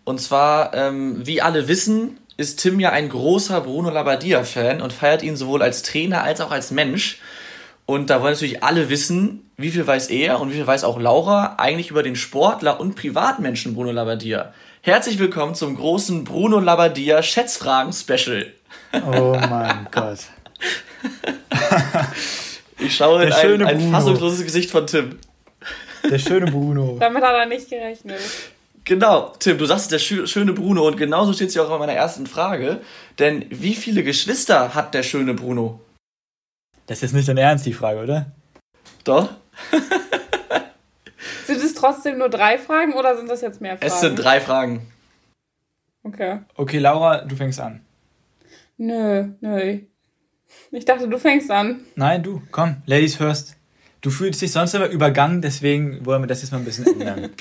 Und 0.05 0.21
zwar, 0.21 0.75
ähm, 0.75 1.27
wie 1.27 1.43
alle 1.43 1.69
wissen, 1.69 2.19
ist 2.37 2.61
Tim 2.61 2.81
ja 2.81 2.91
ein 2.91 3.09
großer 3.09 3.61
Bruno 3.61 3.91
Labbadia-Fan 3.91 4.81
und 4.81 4.93
feiert 4.93 5.23
ihn 5.23 5.37
sowohl 5.37 5.63
als 5.63 5.83
Trainer 5.83 6.23
als 6.23 6.41
auch 6.41 6.51
als 6.51 6.71
Mensch. 6.71 7.21
Und 7.87 8.09
da 8.09 8.23
wollen 8.23 8.33
natürlich 8.33 8.63
alle 8.63 8.89
wissen, 8.89 9.51
wie 9.57 9.71
viel 9.71 9.87
weiß 9.87 10.09
er 10.09 10.41
und 10.41 10.51
wie 10.51 10.55
viel 10.55 10.67
weiß 10.67 10.85
auch 10.85 10.99
Laura 10.99 11.57
eigentlich 11.59 11.91
über 11.91 12.03
den 12.03 12.17
Sportler 12.17 12.81
und 12.81 12.95
Privatmenschen 12.95 13.75
Bruno 13.75 13.91
Labbadia. 13.91 14.55
Herzlich 14.81 15.19
willkommen 15.19 15.55
zum 15.55 15.77
großen 15.77 16.25
Bruno 16.25 16.61
Labbadia 16.61 17.23
Schätzfragen-Special. 17.23 18.47
Oh 18.95 19.37
mein 19.51 19.89
Gott. 19.91 20.21
Ich 22.79 22.97
schaue 22.97 23.25
in 23.25 23.29
Der 23.29 23.39
ein, 23.39 23.63
ein 23.63 23.91
fassungsloses 23.91 24.45
Gesicht 24.45 24.71
von 24.71 24.87
Tim. 24.87 25.19
Der 26.09 26.19
schöne 26.19 26.51
Bruno. 26.51 26.97
Damit 26.99 27.23
hat 27.23 27.35
er 27.35 27.47
nicht 27.47 27.69
gerechnet. 27.69 28.21
Genau, 28.91 29.33
Tim, 29.39 29.57
du 29.57 29.67
sagst 29.67 29.93
der 29.93 30.01
schö- 30.01 30.27
schöne 30.27 30.53
Bruno 30.53 30.85
und 30.85 30.97
genauso 30.97 31.33
steht 31.33 31.51
es 31.51 31.55
ja 31.55 31.63
auch 31.63 31.73
in 31.73 31.79
meiner 31.79 31.93
ersten 31.93 32.27
Frage. 32.27 32.81
Denn 33.21 33.47
wie 33.49 33.75
viele 33.77 34.03
Geschwister 34.03 34.75
hat 34.75 34.95
der 34.95 35.05
schöne 35.05 35.33
Bruno? 35.33 35.79
Das 36.89 36.99
ist 36.99 37.03
jetzt 37.03 37.13
nicht 37.13 37.29
dein 37.29 37.37
Ernst, 37.37 37.65
die 37.67 37.73
Frage, 37.73 38.01
oder? 38.01 38.33
Doch? 39.05 39.31
Sind 41.47 41.63
es 41.63 41.75
trotzdem 41.75 42.19
nur 42.19 42.31
drei 42.31 42.59
Fragen 42.59 42.95
oder 42.95 43.17
sind 43.17 43.31
das 43.31 43.43
jetzt 43.43 43.61
mehr 43.61 43.77
Fragen? 43.77 43.87
Es 43.93 44.01
sind 44.01 44.17
drei 44.17 44.41
Fragen. 44.41 44.91
Okay. 46.03 46.41
Okay, 46.57 46.79
Laura, 46.79 47.19
du 47.25 47.37
fängst 47.37 47.61
an. 47.61 47.83
Nö, 48.77 49.29
nö. 49.41 49.79
Ich 50.73 50.85
dachte, 50.85 51.07
du 51.07 51.17
fängst 51.17 51.49
an. 51.53 51.85
Nein, 51.95 52.25
du, 52.25 52.43
komm, 52.51 52.83
Ladies 52.87 53.15
first. 53.15 53.55
Du 54.01 54.11
fühlst 54.11 54.43
dich 54.43 54.51
sonst 54.51 54.75
immer 54.75 54.89
übergangen, 54.89 55.43
deswegen 55.43 56.05
wollen 56.05 56.23
wir 56.23 56.27
das 56.27 56.43
jetzt 56.43 56.51
mal 56.51 56.59
ein 56.59 56.65
bisschen 56.65 56.87
ändern. 57.01 57.31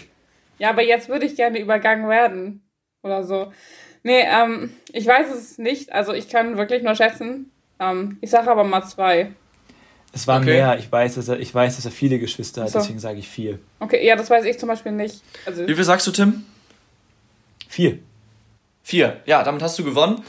Ja, 0.59 0.69
aber 0.69 0.83
jetzt 0.83 1.09
würde 1.09 1.25
ich 1.25 1.35
gerne 1.35 1.59
übergangen 1.59 2.07
werden. 2.09 2.61
Oder 3.01 3.23
so. 3.23 3.51
Nee, 4.03 4.21
ähm, 4.25 4.73
ich 4.91 5.05
weiß 5.07 5.33
es 5.33 5.57
nicht. 5.57 5.91
Also 5.91 6.13
ich 6.13 6.29
kann 6.29 6.57
wirklich 6.57 6.83
nur 6.83 6.95
schätzen. 6.95 7.51
Ähm, 7.79 8.17
ich 8.21 8.29
sage 8.29 8.49
aber 8.51 8.63
mal 8.63 8.83
zwei. 8.83 9.31
Es 10.13 10.27
waren 10.27 10.41
Okay. 10.43 10.53
mehr, 10.53 10.77
ich 10.79 10.91
weiß, 10.91 11.15
dass 11.15 11.27
er, 11.27 11.39
ich 11.39 11.53
weiß, 11.53 11.75
dass 11.75 11.85
er 11.85 11.91
viele 11.91 12.17
Geschwister 12.19 12.63
hat, 12.63 12.69
So. 12.69 12.79
deswegen 12.79 12.99
sage 12.99 13.19
ich 13.19 13.27
vier. 13.29 13.59
Okay, 13.79 14.05
ja, 14.05 14.15
das 14.15 14.29
weiß 14.29 14.43
ich 14.45 14.57
zum 14.57 14.67
Beispiel 14.67 14.91
nicht. 14.91 15.21
Also, 15.45 15.67
Wie 15.67 15.75
viel 15.75 15.83
sagst 15.83 16.07
du, 16.07 16.11
Tim? 16.11 16.45
Vier. 17.67 17.99
Vier. 18.81 19.21
Ja, 19.27 19.43
damit 19.43 19.61
hast 19.61 19.77
du 19.77 19.83
gewonnen. 19.83 20.23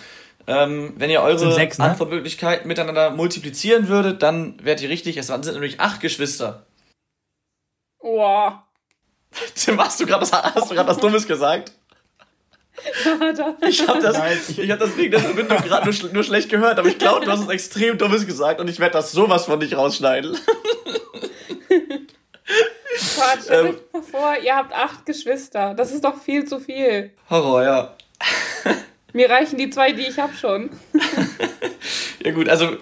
Ähm, 0.47 0.93
wenn 0.97 1.09
ihr 1.11 1.23
eure 1.23 1.53
sechs, 1.53 1.79
ne? 1.79 1.85
Antwortmöglichkeiten 1.87 2.69
miteinander 2.69 3.11
multiplizieren 3.11 3.89
würdet, 3.89 4.23
dann 4.23 4.63
wärt 4.63 4.83
ihr 4.83 4.91
richtig. 4.91 5.17
Es 5.17 5.29
waren- 5.31 5.43
sind 5.43 5.55
nämlich 5.55 5.81
acht 5.81 6.01
Geschwister. 6.01 6.67
oh. 8.01 8.51
Tim, 9.55 9.79
hast 9.81 10.01
du 10.01 10.07
gerade 10.07 10.23
was, 10.23 10.33
hast 10.33 10.71
du 10.71 10.75
gerade 10.75 10.89
was 10.89 10.99
Dummes 10.99 11.27
gesagt? 11.27 11.73
Ich 13.69 13.87
habe 13.87 14.01
das, 14.01 14.17
Nein, 14.17 14.39
ich, 14.57 14.71
hab 14.71 14.79
das 14.79 14.97
wegen 14.97 15.11
der 15.11 15.21
Verbindung 15.21 15.59
gerade 15.59 15.91
nur, 15.91 16.13
nur 16.13 16.25
schlecht 16.25 16.49
gehört, 16.49 16.79
aber 16.79 16.89
ich 16.89 16.99
glaube, 16.99 17.25
du 17.25 17.31
hast 17.31 17.43
was 17.43 17.49
extrem 17.51 17.99
Dummes 17.99 18.27
gesagt 18.27 18.61
und 18.61 18.69
ich 18.69 18.81
werde 18.81 18.95
das 18.95 19.13
sowas 19.13 19.45
von 19.45 19.59
nicht 19.59 19.77
rausschneiden. 19.77 20.37
Quatsch, 23.17 23.45
stellt 23.45 23.67
Ähm. 23.67 23.75
euch 23.75 23.93
mal 23.93 24.03
vor, 24.03 24.37
ihr 24.43 24.57
habt 24.57 24.73
acht 24.73 25.05
Geschwister. 25.07 25.75
Das 25.75 25.93
ist 25.93 26.05
doch 26.05 26.21
viel 26.21 26.47
zu 26.47 26.59
viel. 26.59 27.11
Horror, 27.29 27.63
ja. 27.63 27.97
Mir 29.13 29.29
reichen 29.29 29.59
die 29.59 29.71
zwei, 29.71 29.93
die 29.93 30.07
ich 30.07 30.19
habe 30.19 30.35
schon. 30.35 30.71
Ja 32.23 32.33
gut, 32.33 32.51
also 32.51 32.77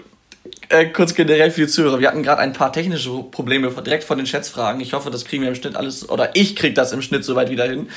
äh, 0.68 0.86
kurz 0.86 1.14
generell 1.14 1.50
für 1.50 1.62
die 1.62 1.66
Zuhörer. 1.68 2.00
Wir 2.00 2.08
hatten 2.08 2.22
gerade 2.22 2.40
ein 2.40 2.52
paar 2.52 2.72
technische 2.72 3.10
Probleme 3.30 3.70
direkt 3.70 4.04
von 4.04 4.18
den 4.18 4.26
Schätzfragen. 4.26 4.80
Ich 4.80 4.92
hoffe, 4.92 5.10
das 5.10 5.24
kriegen 5.24 5.42
wir 5.42 5.48
im 5.48 5.54
Schnitt 5.54 5.76
alles, 5.76 6.08
oder 6.08 6.34
ich 6.36 6.56
krieg 6.56 6.74
das 6.74 6.92
im 6.92 7.02
Schnitt 7.02 7.24
soweit 7.24 7.50
wieder 7.50 7.64
hin. 7.64 7.88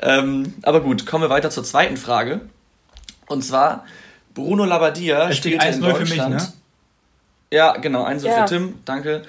Ähm, 0.00 0.54
aber 0.62 0.80
gut, 0.80 1.06
kommen 1.06 1.24
wir 1.24 1.30
weiter 1.30 1.50
zur 1.50 1.64
zweiten 1.64 1.96
Frage. 1.96 2.40
Und 3.26 3.42
zwar, 3.42 3.84
Bruno 4.34 4.64
Labbadia 4.64 5.32
steht 5.32 5.54
spielte 5.62 5.66
in 5.66 5.84
1-0 5.84 5.94
für 5.94 6.00
mich, 6.00 6.10
Deutschland. 6.10 6.34
ne? 6.34 6.52
Ja, 7.52 7.76
genau, 7.76 8.04
1 8.04 8.24
Ja. 8.24 8.46
für 8.46 8.54
Tim, 8.54 8.74
danke. 8.84 9.22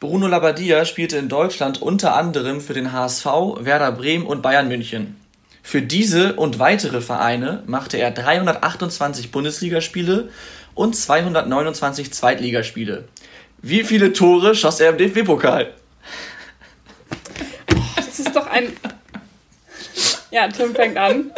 Bruno 0.00 0.26
Labbadia 0.26 0.84
spielte 0.84 1.16
in 1.16 1.28
Deutschland 1.28 1.80
unter 1.80 2.16
anderem 2.16 2.60
für 2.60 2.74
den 2.74 2.92
HSV, 2.92 3.24
Werder 3.60 3.92
Bremen 3.92 4.26
und 4.26 4.42
Bayern 4.42 4.66
München. 4.68 5.16
Für 5.62 5.80
diese 5.80 6.34
und 6.34 6.58
weitere 6.58 7.00
Vereine 7.00 7.62
machte 7.66 7.96
er 7.96 8.10
328 8.10 9.30
Bundesligaspiele 9.30 10.30
und 10.74 10.96
229 10.96 12.12
Zweitligaspiele. 12.12 13.08
Wie 13.60 13.84
viele 13.84 14.12
Tore 14.12 14.54
schoss 14.54 14.80
er 14.80 14.90
im 14.90 14.98
DFB-Pokal? 14.98 15.72
Das 17.96 18.18
ist 18.18 18.34
doch 18.34 18.46
ein. 18.46 18.72
Ja, 20.30 20.48
Tim 20.48 20.74
fängt 20.74 20.96
an. 20.96 21.30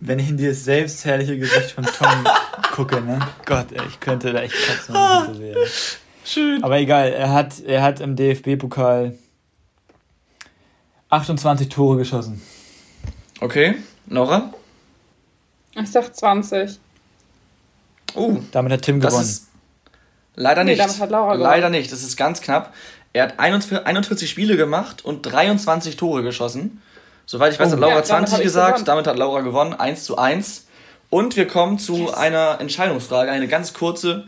Wenn 0.00 0.18
ich 0.18 0.30
in 0.30 0.36
dieses 0.36 0.64
selbstherrliche 0.64 1.38
Gesicht 1.38 1.72
von 1.72 1.84
Tom 1.84 2.26
gucke, 2.72 3.00
ne? 3.00 3.20
Gott, 3.44 3.70
ey, 3.72 3.82
ich 3.88 4.00
könnte 4.00 4.32
da 4.32 4.40
echt 4.42 4.54
kotzen, 4.66 4.94
wenn 4.94 5.02
ich 5.02 5.26
das 5.26 5.26
so 5.26 5.34
sehe. 5.34 5.56
Schön. 6.24 6.64
Aber 6.64 6.78
egal, 6.78 7.12
er 7.12 7.32
hat, 7.32 7.60
er 7.60 7.82
hat 7.82 8.00
im 8.00 8.16
DFB-Pokal 8.16 9.16
28 11.10 11.68
Tore 11.68 11.98
geschossen. 11.98 12.42
Okay, 13.40 13.76
Nora? 14.06 14.52
Ich 15.74 15.90
sag 15.90 16.14
20. 16.14 16.78
Uh, 18.14 18.40
Damit 18.52 18.72
hat 18.72 18.82
Tim 18.82 19.00
das 19.00 19.12
gewonnen. 19.12 19.28
ist 19.28 19.48
leider 20.34 20.64
Nee, 20.64 20.72
nicht. 20.72 20.80
damit 20.80 20.98
hat 21.00 21.10
Laura 21.10 21.32
gewonnen. 21.34 21.42
leider 21.50 21.70
nicht, 21.70 21.92
das 21.92 22.02
ist 22.02 22.16
ganz 22.16 22.40
knapp. 22.40 22.72
Er 23.12 23.24
hat 23.24 23.38
41 23.38 23.86
41 23.86 24.30
Spiele 24.30 24.56
gemacht 24.56 25.04
und 25.04 25.22
23 25.22 25.96
Tore 25.96 26.22
geschossen. 26.22 26.80
Soweit 27.26 27.52
ich 27.52 27.60
weiß, 27.60 27.68
Oh. 27.68 27.72
hat 27.72 27.80
Laura 27.80 27.94
Ja, 27.96 28.00
damit 28.02 28.06
20 28.28 28.32
hab 28.34 28.40
ich 28.40 28.44
gesagt, 28.44 28.68
gewonnen. 28.74 28.84
damit 28.86 29.06
hat 29.06 29.16
Laura 29.18 29.40
gewonnen, 29.42 29.74
1 29.74 30.04
zu 30.04 30.16
1. 30.18 30.66
Und 31.10 31.36
wir 31.36 31.46
kommen 31.46 31.78
zu 31.78 31.96
Yes. 31.96 32.14
einer 32.14 32.56
Entscheidungsfrage, 32.60 33.30
eine 33.30 33.46
ganz 33.48 33.74
kurze. 33.74 34.26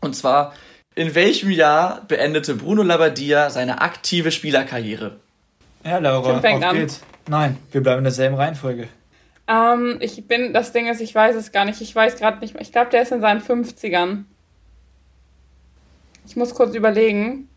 Und 0.00 0.14
zwar, 0.14 0.52
in 0.94 1.14
welchem 1.16 1.50
Jahr 1.50 2.02
beendete 2.06 2.54
Bruno 2.54 2.82
Labbadia 2.82 3.50
seine 3.50 3.80
aktive 3.80 4.30
Spielerkarriere? 4.30 5.16
Ja, 5.84 5.98
Laura, 5.98 6.38
auf 6.38 6.44
an. 6.44 6.76
geht's. 6.76 7.00
Nein, 7.28 7.58
wir 7.72 7.82
bleiben 7.82 7.98
in 7.98 8.04
derselben 8.04 8.36
Reihenfolge. 8.36 8.88
Ähm, 9.46 9.98
ich 10.00 10.26
bin, 10.26 10.52
das 10.52 10.72
Ding 10.72 10.86
ist, 10.86 11.00
ich 11.00 11.14
weiß 11.14 11.36
es 11.36 11.52
gar 11.52 11.64
nicht. 11.64 11.80
Ich 11.80 11.94
weiß 11.94 12.16
gerade 12.16 12.40
nicht 12.40 12.54
mehr. 12.54 12.62
Ich 12.62 12.72
glaube, 12.72 12.90
der 12.90 13.02
ist 13.02 13.12
in 13.12 13.20
seinen 13.20 13.40
50ern. 13.40 14.24
Ich 16.26 16.36
muss 16.36 16.54
kurz 16.54 16.74
überlegen. 16.74 17.48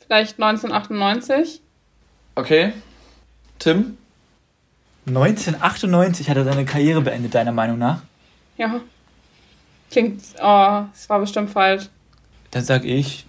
Vielleicht 0.00 0.42
1998? 0.42 1.62
Okay. 2.34 2.72
Tim? 3.58 3.96
1998 5.06 6.28
hat 6.28 6.36
er 6.36 6.44
seine 6.44 6.64
Karriere 6.64 7.00
beendet, 7.00 7.34
deiner 7.34 7.52
Meinung 7.52 7.78
nach? 7.78 8.02
Ja. 8.56 8.80
Klingt, 9.90 10.22
oh, 10.40 10.82
es 10.94 11.08
war 11.08 11.20
bestimmt 11.20 11.50
falsch. 11.50 11.88
Dann 12.50 12.64
sag 12.64 12.84
ich 12.84 13.26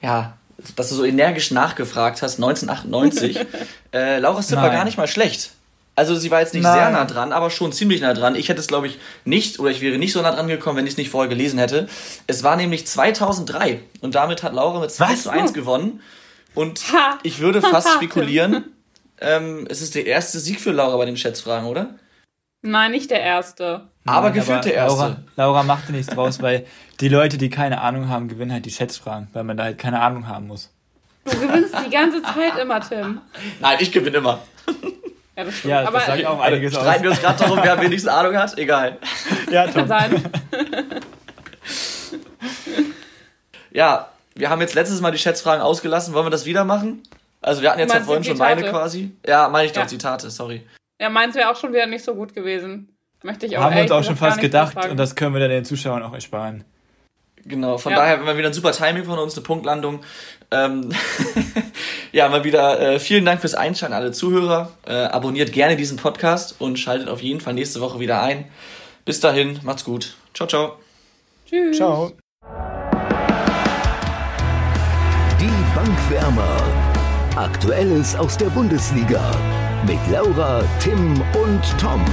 ja, 0.00 0.36
dass 0.76 0.88
du 0.90 0.94
so 0.94 1.04
energisch 1.04 1.50
nachgefragt 1.50 2.22
hast, 2.22 2.36
1998. 2.36 3.40
äh, 3.92 4.18
Laura's 4.18 4.48
Tipp 4.48 4.56
war 4.56 4.68
Nein. 4.68 4.76
gar 4.76 4.84
nicht 4.84 4.96
mal 4.96 5.08
schlecht. 5.08 5.52
Also 5.96 6.14
sie 6.14 6.30
war 6.30 6.40
jetzt 6.40 6.52
nicht 6.52 6.62
Nein. 6.62 6.74
sehr 6.74 6.90
nah 6.90 7.06
dran, 7.06 7.32
aber 7.32 7.50
schon 7.50 7.72
ziemlich 7.72 8.02
nah 8.02 8.12
dran. 8.12 8.36
Ich 8.36 8.50
hätte 8.50 8.60
es, 8.60 8.66
glaube 8.66 8.86
ich, 8.86 8.98
nicht, 9.24 9.58
oder 9.58 9.70
ich 9.70 9.80
wäre 9.80 9.96
nicht 9.96 10.12
so 10.12 10.20
nah 10.20 10.30
dran 10.30 10.46
gekommen, 10.46 10.76
wenn 10.76 10.86
ich 10.86 10.92
es 10.92 10.98
nicht 10.98 11.10
vorher 11.10 11.28
gelesen 11.28 11.58
hätte. 11.58 11.88
Es 12.26 12.42
war 12.42 12.56
nämlich 12.56 12.86
2003 12.86 13.80
und 14.02 14.14
damit 14.14 14.42
hat 14.42 14.52
Laura 14.52 14.78
mit 14.80 14.90
2 14.90 15.08
Was? 15.08 15.22
zu 15.22 15.30
1 15.30 15.54
gewonnen. 15.54 16.02
Und 16.54 16.82
ich 17.22 17.40
würde 17.40 17.62
fast 17.62 17.88
spekulieren, 17.94 18.64
ähm, 19.20 19.66
es 19.70 19.80
ist 19.80 19.94
der 19.94 20.06
erste 20.06 20.38
Sieg 20.38 20.60
für 20.60 20.72
Laura 20.72 20.96
bei 20.98 21.06
den 21.06 21.16
Schätzfragen, 21.16 21.66
oder? 21.66 21.94
Nein, 22.66 22.90
nicht 22.90 23.10
der 23.10 23.20
erste. 23.20 23.82
Aber 24.04 24.26
Nein, 24.28 24.34
gefühlt 24.34 24.64
der 24.64 24.74
erste. 24.74 24.98
Laura, 24.98 25.16
Laura 25.36 25.62
machte 25.62 25.92
nichts 25.92 26.12
draus, 26.14 26.40
weil 26.42 26.66
die 27.00 27.08
Leute, 27.08 27.38
die 27.38 27.48
keine 27.50 27.80
Ahnung 27.80 28.08
haben, 28.08 28.28
gewinnen 28.28 28.52
halt 28.52 28.66
die 28.66 28.70
Schätzfragen, 28.70 29.28
weil 29.32 29.44
man 29.44 29.56
da 29.56 29.64
halt 29.64 29.78
keine 29.78 30.00
Ahnung 30.00 30.26
haben 30.28 30.46
muss. 30.46 30.72
Du 31.24 31.38
gewinnst 31.38 31.74
die 31.84 31.90
ganze 31.90 32.22
Zeit 32.22 32.56
immer, 32.60 32.80
Tim. 32.80 33.20
Nein, 33.60 33.76
ich 33.80 33.90
gewinne 33.90 34.18
immer. 34.18 34.38
Ja, 35.36 35.44
das 35.44 35.54
stimmt. 35.58 35.70
Ja, 35.70 35.80
das 35.80 35.88
Aber 35.88 36.00
sag 36.00 36.18
ich 36.18 36.26
auch 36.26 36.40
Also, 36.40 36.42
einiges 36.54 36.74
aus. 36.76 36.82
streiten 36.82 37.02
wir 37.04 37.10
uns 37.10 37.20
gerade 37.20 37.38
darum, 37.38 37.58
wer 37.62 37.72
am 37.72 37.80
wenigsten 37.80 38.08
Ahnung 38.08 38.36
hat? 38.36 38.56
Egal. 38.58 38.98
Ja, 39.50 39.64
kann 39.64 39.74
Tom. 39.74 39.88
sein. 39.88 40.22
Ja, 43.72 44.08
wir 44.34 44.48
haben 44.50 44.60
jetzt 44.60 44.74
letztes 44.74 45.00
Mal 45.00 45.10
die 45.10 45.18
Schätzfragen 45.18 45.62
ausgelassen. 45.62 46.14
Wollen 46.14 46.26
wir 46.26 46.30
das 46.30 46.46
wieder 46.46 46.64
machen? 46.64 47.02
Also 47.42 47.62
wir 47.62 47.70
hatten 47.70 47.80
jetzt 47.80 47.92
ja 47.94 48.00
vorhin 48.00 48.24
schon 48.24 48.38
meine 48.38 48.62
quasi. 48.62 49.12
Ja, 49.26 49.48
meine 49.48 49.66
ich 49.66 49.72
doch, 49.72 49.82
Ja. 49.82 49.86
Zitate, 49.86 50.30
sorry. 50.30 50.66
Ja, 51.00 51.10
meins 51.10 51.34
wäre 51.34 51.50
auch 51.50 51.56
schon 51.56 51.72
wieder 51.72 51.86
nicht 51.86 52.04
so 52.04 52.14
gut 52.14 52.34
gewesen. 52.34 52.96
Möchte 53.22 53.46
ich 53.46 53.56
auch 53.56 53.62
Haben 53.62 53.74
wir 53.76 53.82
uns 53.82 53.90
auch 53.90 54.04
schon 54.04 54.16
fast 54.16 54.40
gedacht 54.40 54.76
und 54.88 54.96
das 54.96 55.14
können 55.14 55.34
wir 55.34 55.40
dann 55.40 55.50
den 55.50 55.64
Zuschauern 55.64 56.02
auch 56.02 56.12
ersparen. 56.14 56.64
Genau, 57.44 57.78
von 57.78 57.92
Ja. 57.92 57.98
daher 57.98 58.16
mal 58.18 58.36
wieder 58.36 58.48
ein 58.48 58.52
super 58.52 58.72
Timing 58.72 59.04
von 59.04 59.18
uns, 59.18 59.34
eine 59.36 59.44
Punktlandung. 59.44 60.00
Ähm, 60.50 60.90
ja, 62.12 62.28
mal 62.28 62.44
wieder 62.44 62.80
äh, 62.80 62.98
vielen 62.98 63.24
Dank 63.24 63.40
fürs 63.40 63.54
Einschalten, 63.54 63.94
alle 63.94 64.12
Zuhörer. 64.12 64.72
Äh, 64.86 64.94
abonniert 64.94 65.52
gerne 65.52 65.76
diesen 65.76 65.96
Podcast 65.96 66.56
und 66.60 66.78
schaltet 66.78 67.08
auf 67.08 67.22
jeden 67.22 67.40
Fall 67.40 67.54
nächste 67.54 67.80
Woche 67.80 68.00
wieder 68.00 68.20
ein. 68.22 68.46
Bis 69.04 69.20
dahin, 69.20 69.60
macht's 69.62 69.84
gut. 69.84 70.16
Ciao, 70.34 70.48
ciao. 70.48 70.78
Tschüss. 71.48 71.76
Ciao. 71.76 72.12
Die 75.40 75.74
Bankwärmer. 75.74 76.62
Aktuelles 77.36 78.16
aus 78.16 78.36
der 78.36 78.46
Bundesliga. 78.46 79.20
Mit 79.84 79.98
Laura, 80.10 80.62
Tim 80.80 81.20
und 81.34 81.62
Tom. 81.78 82.04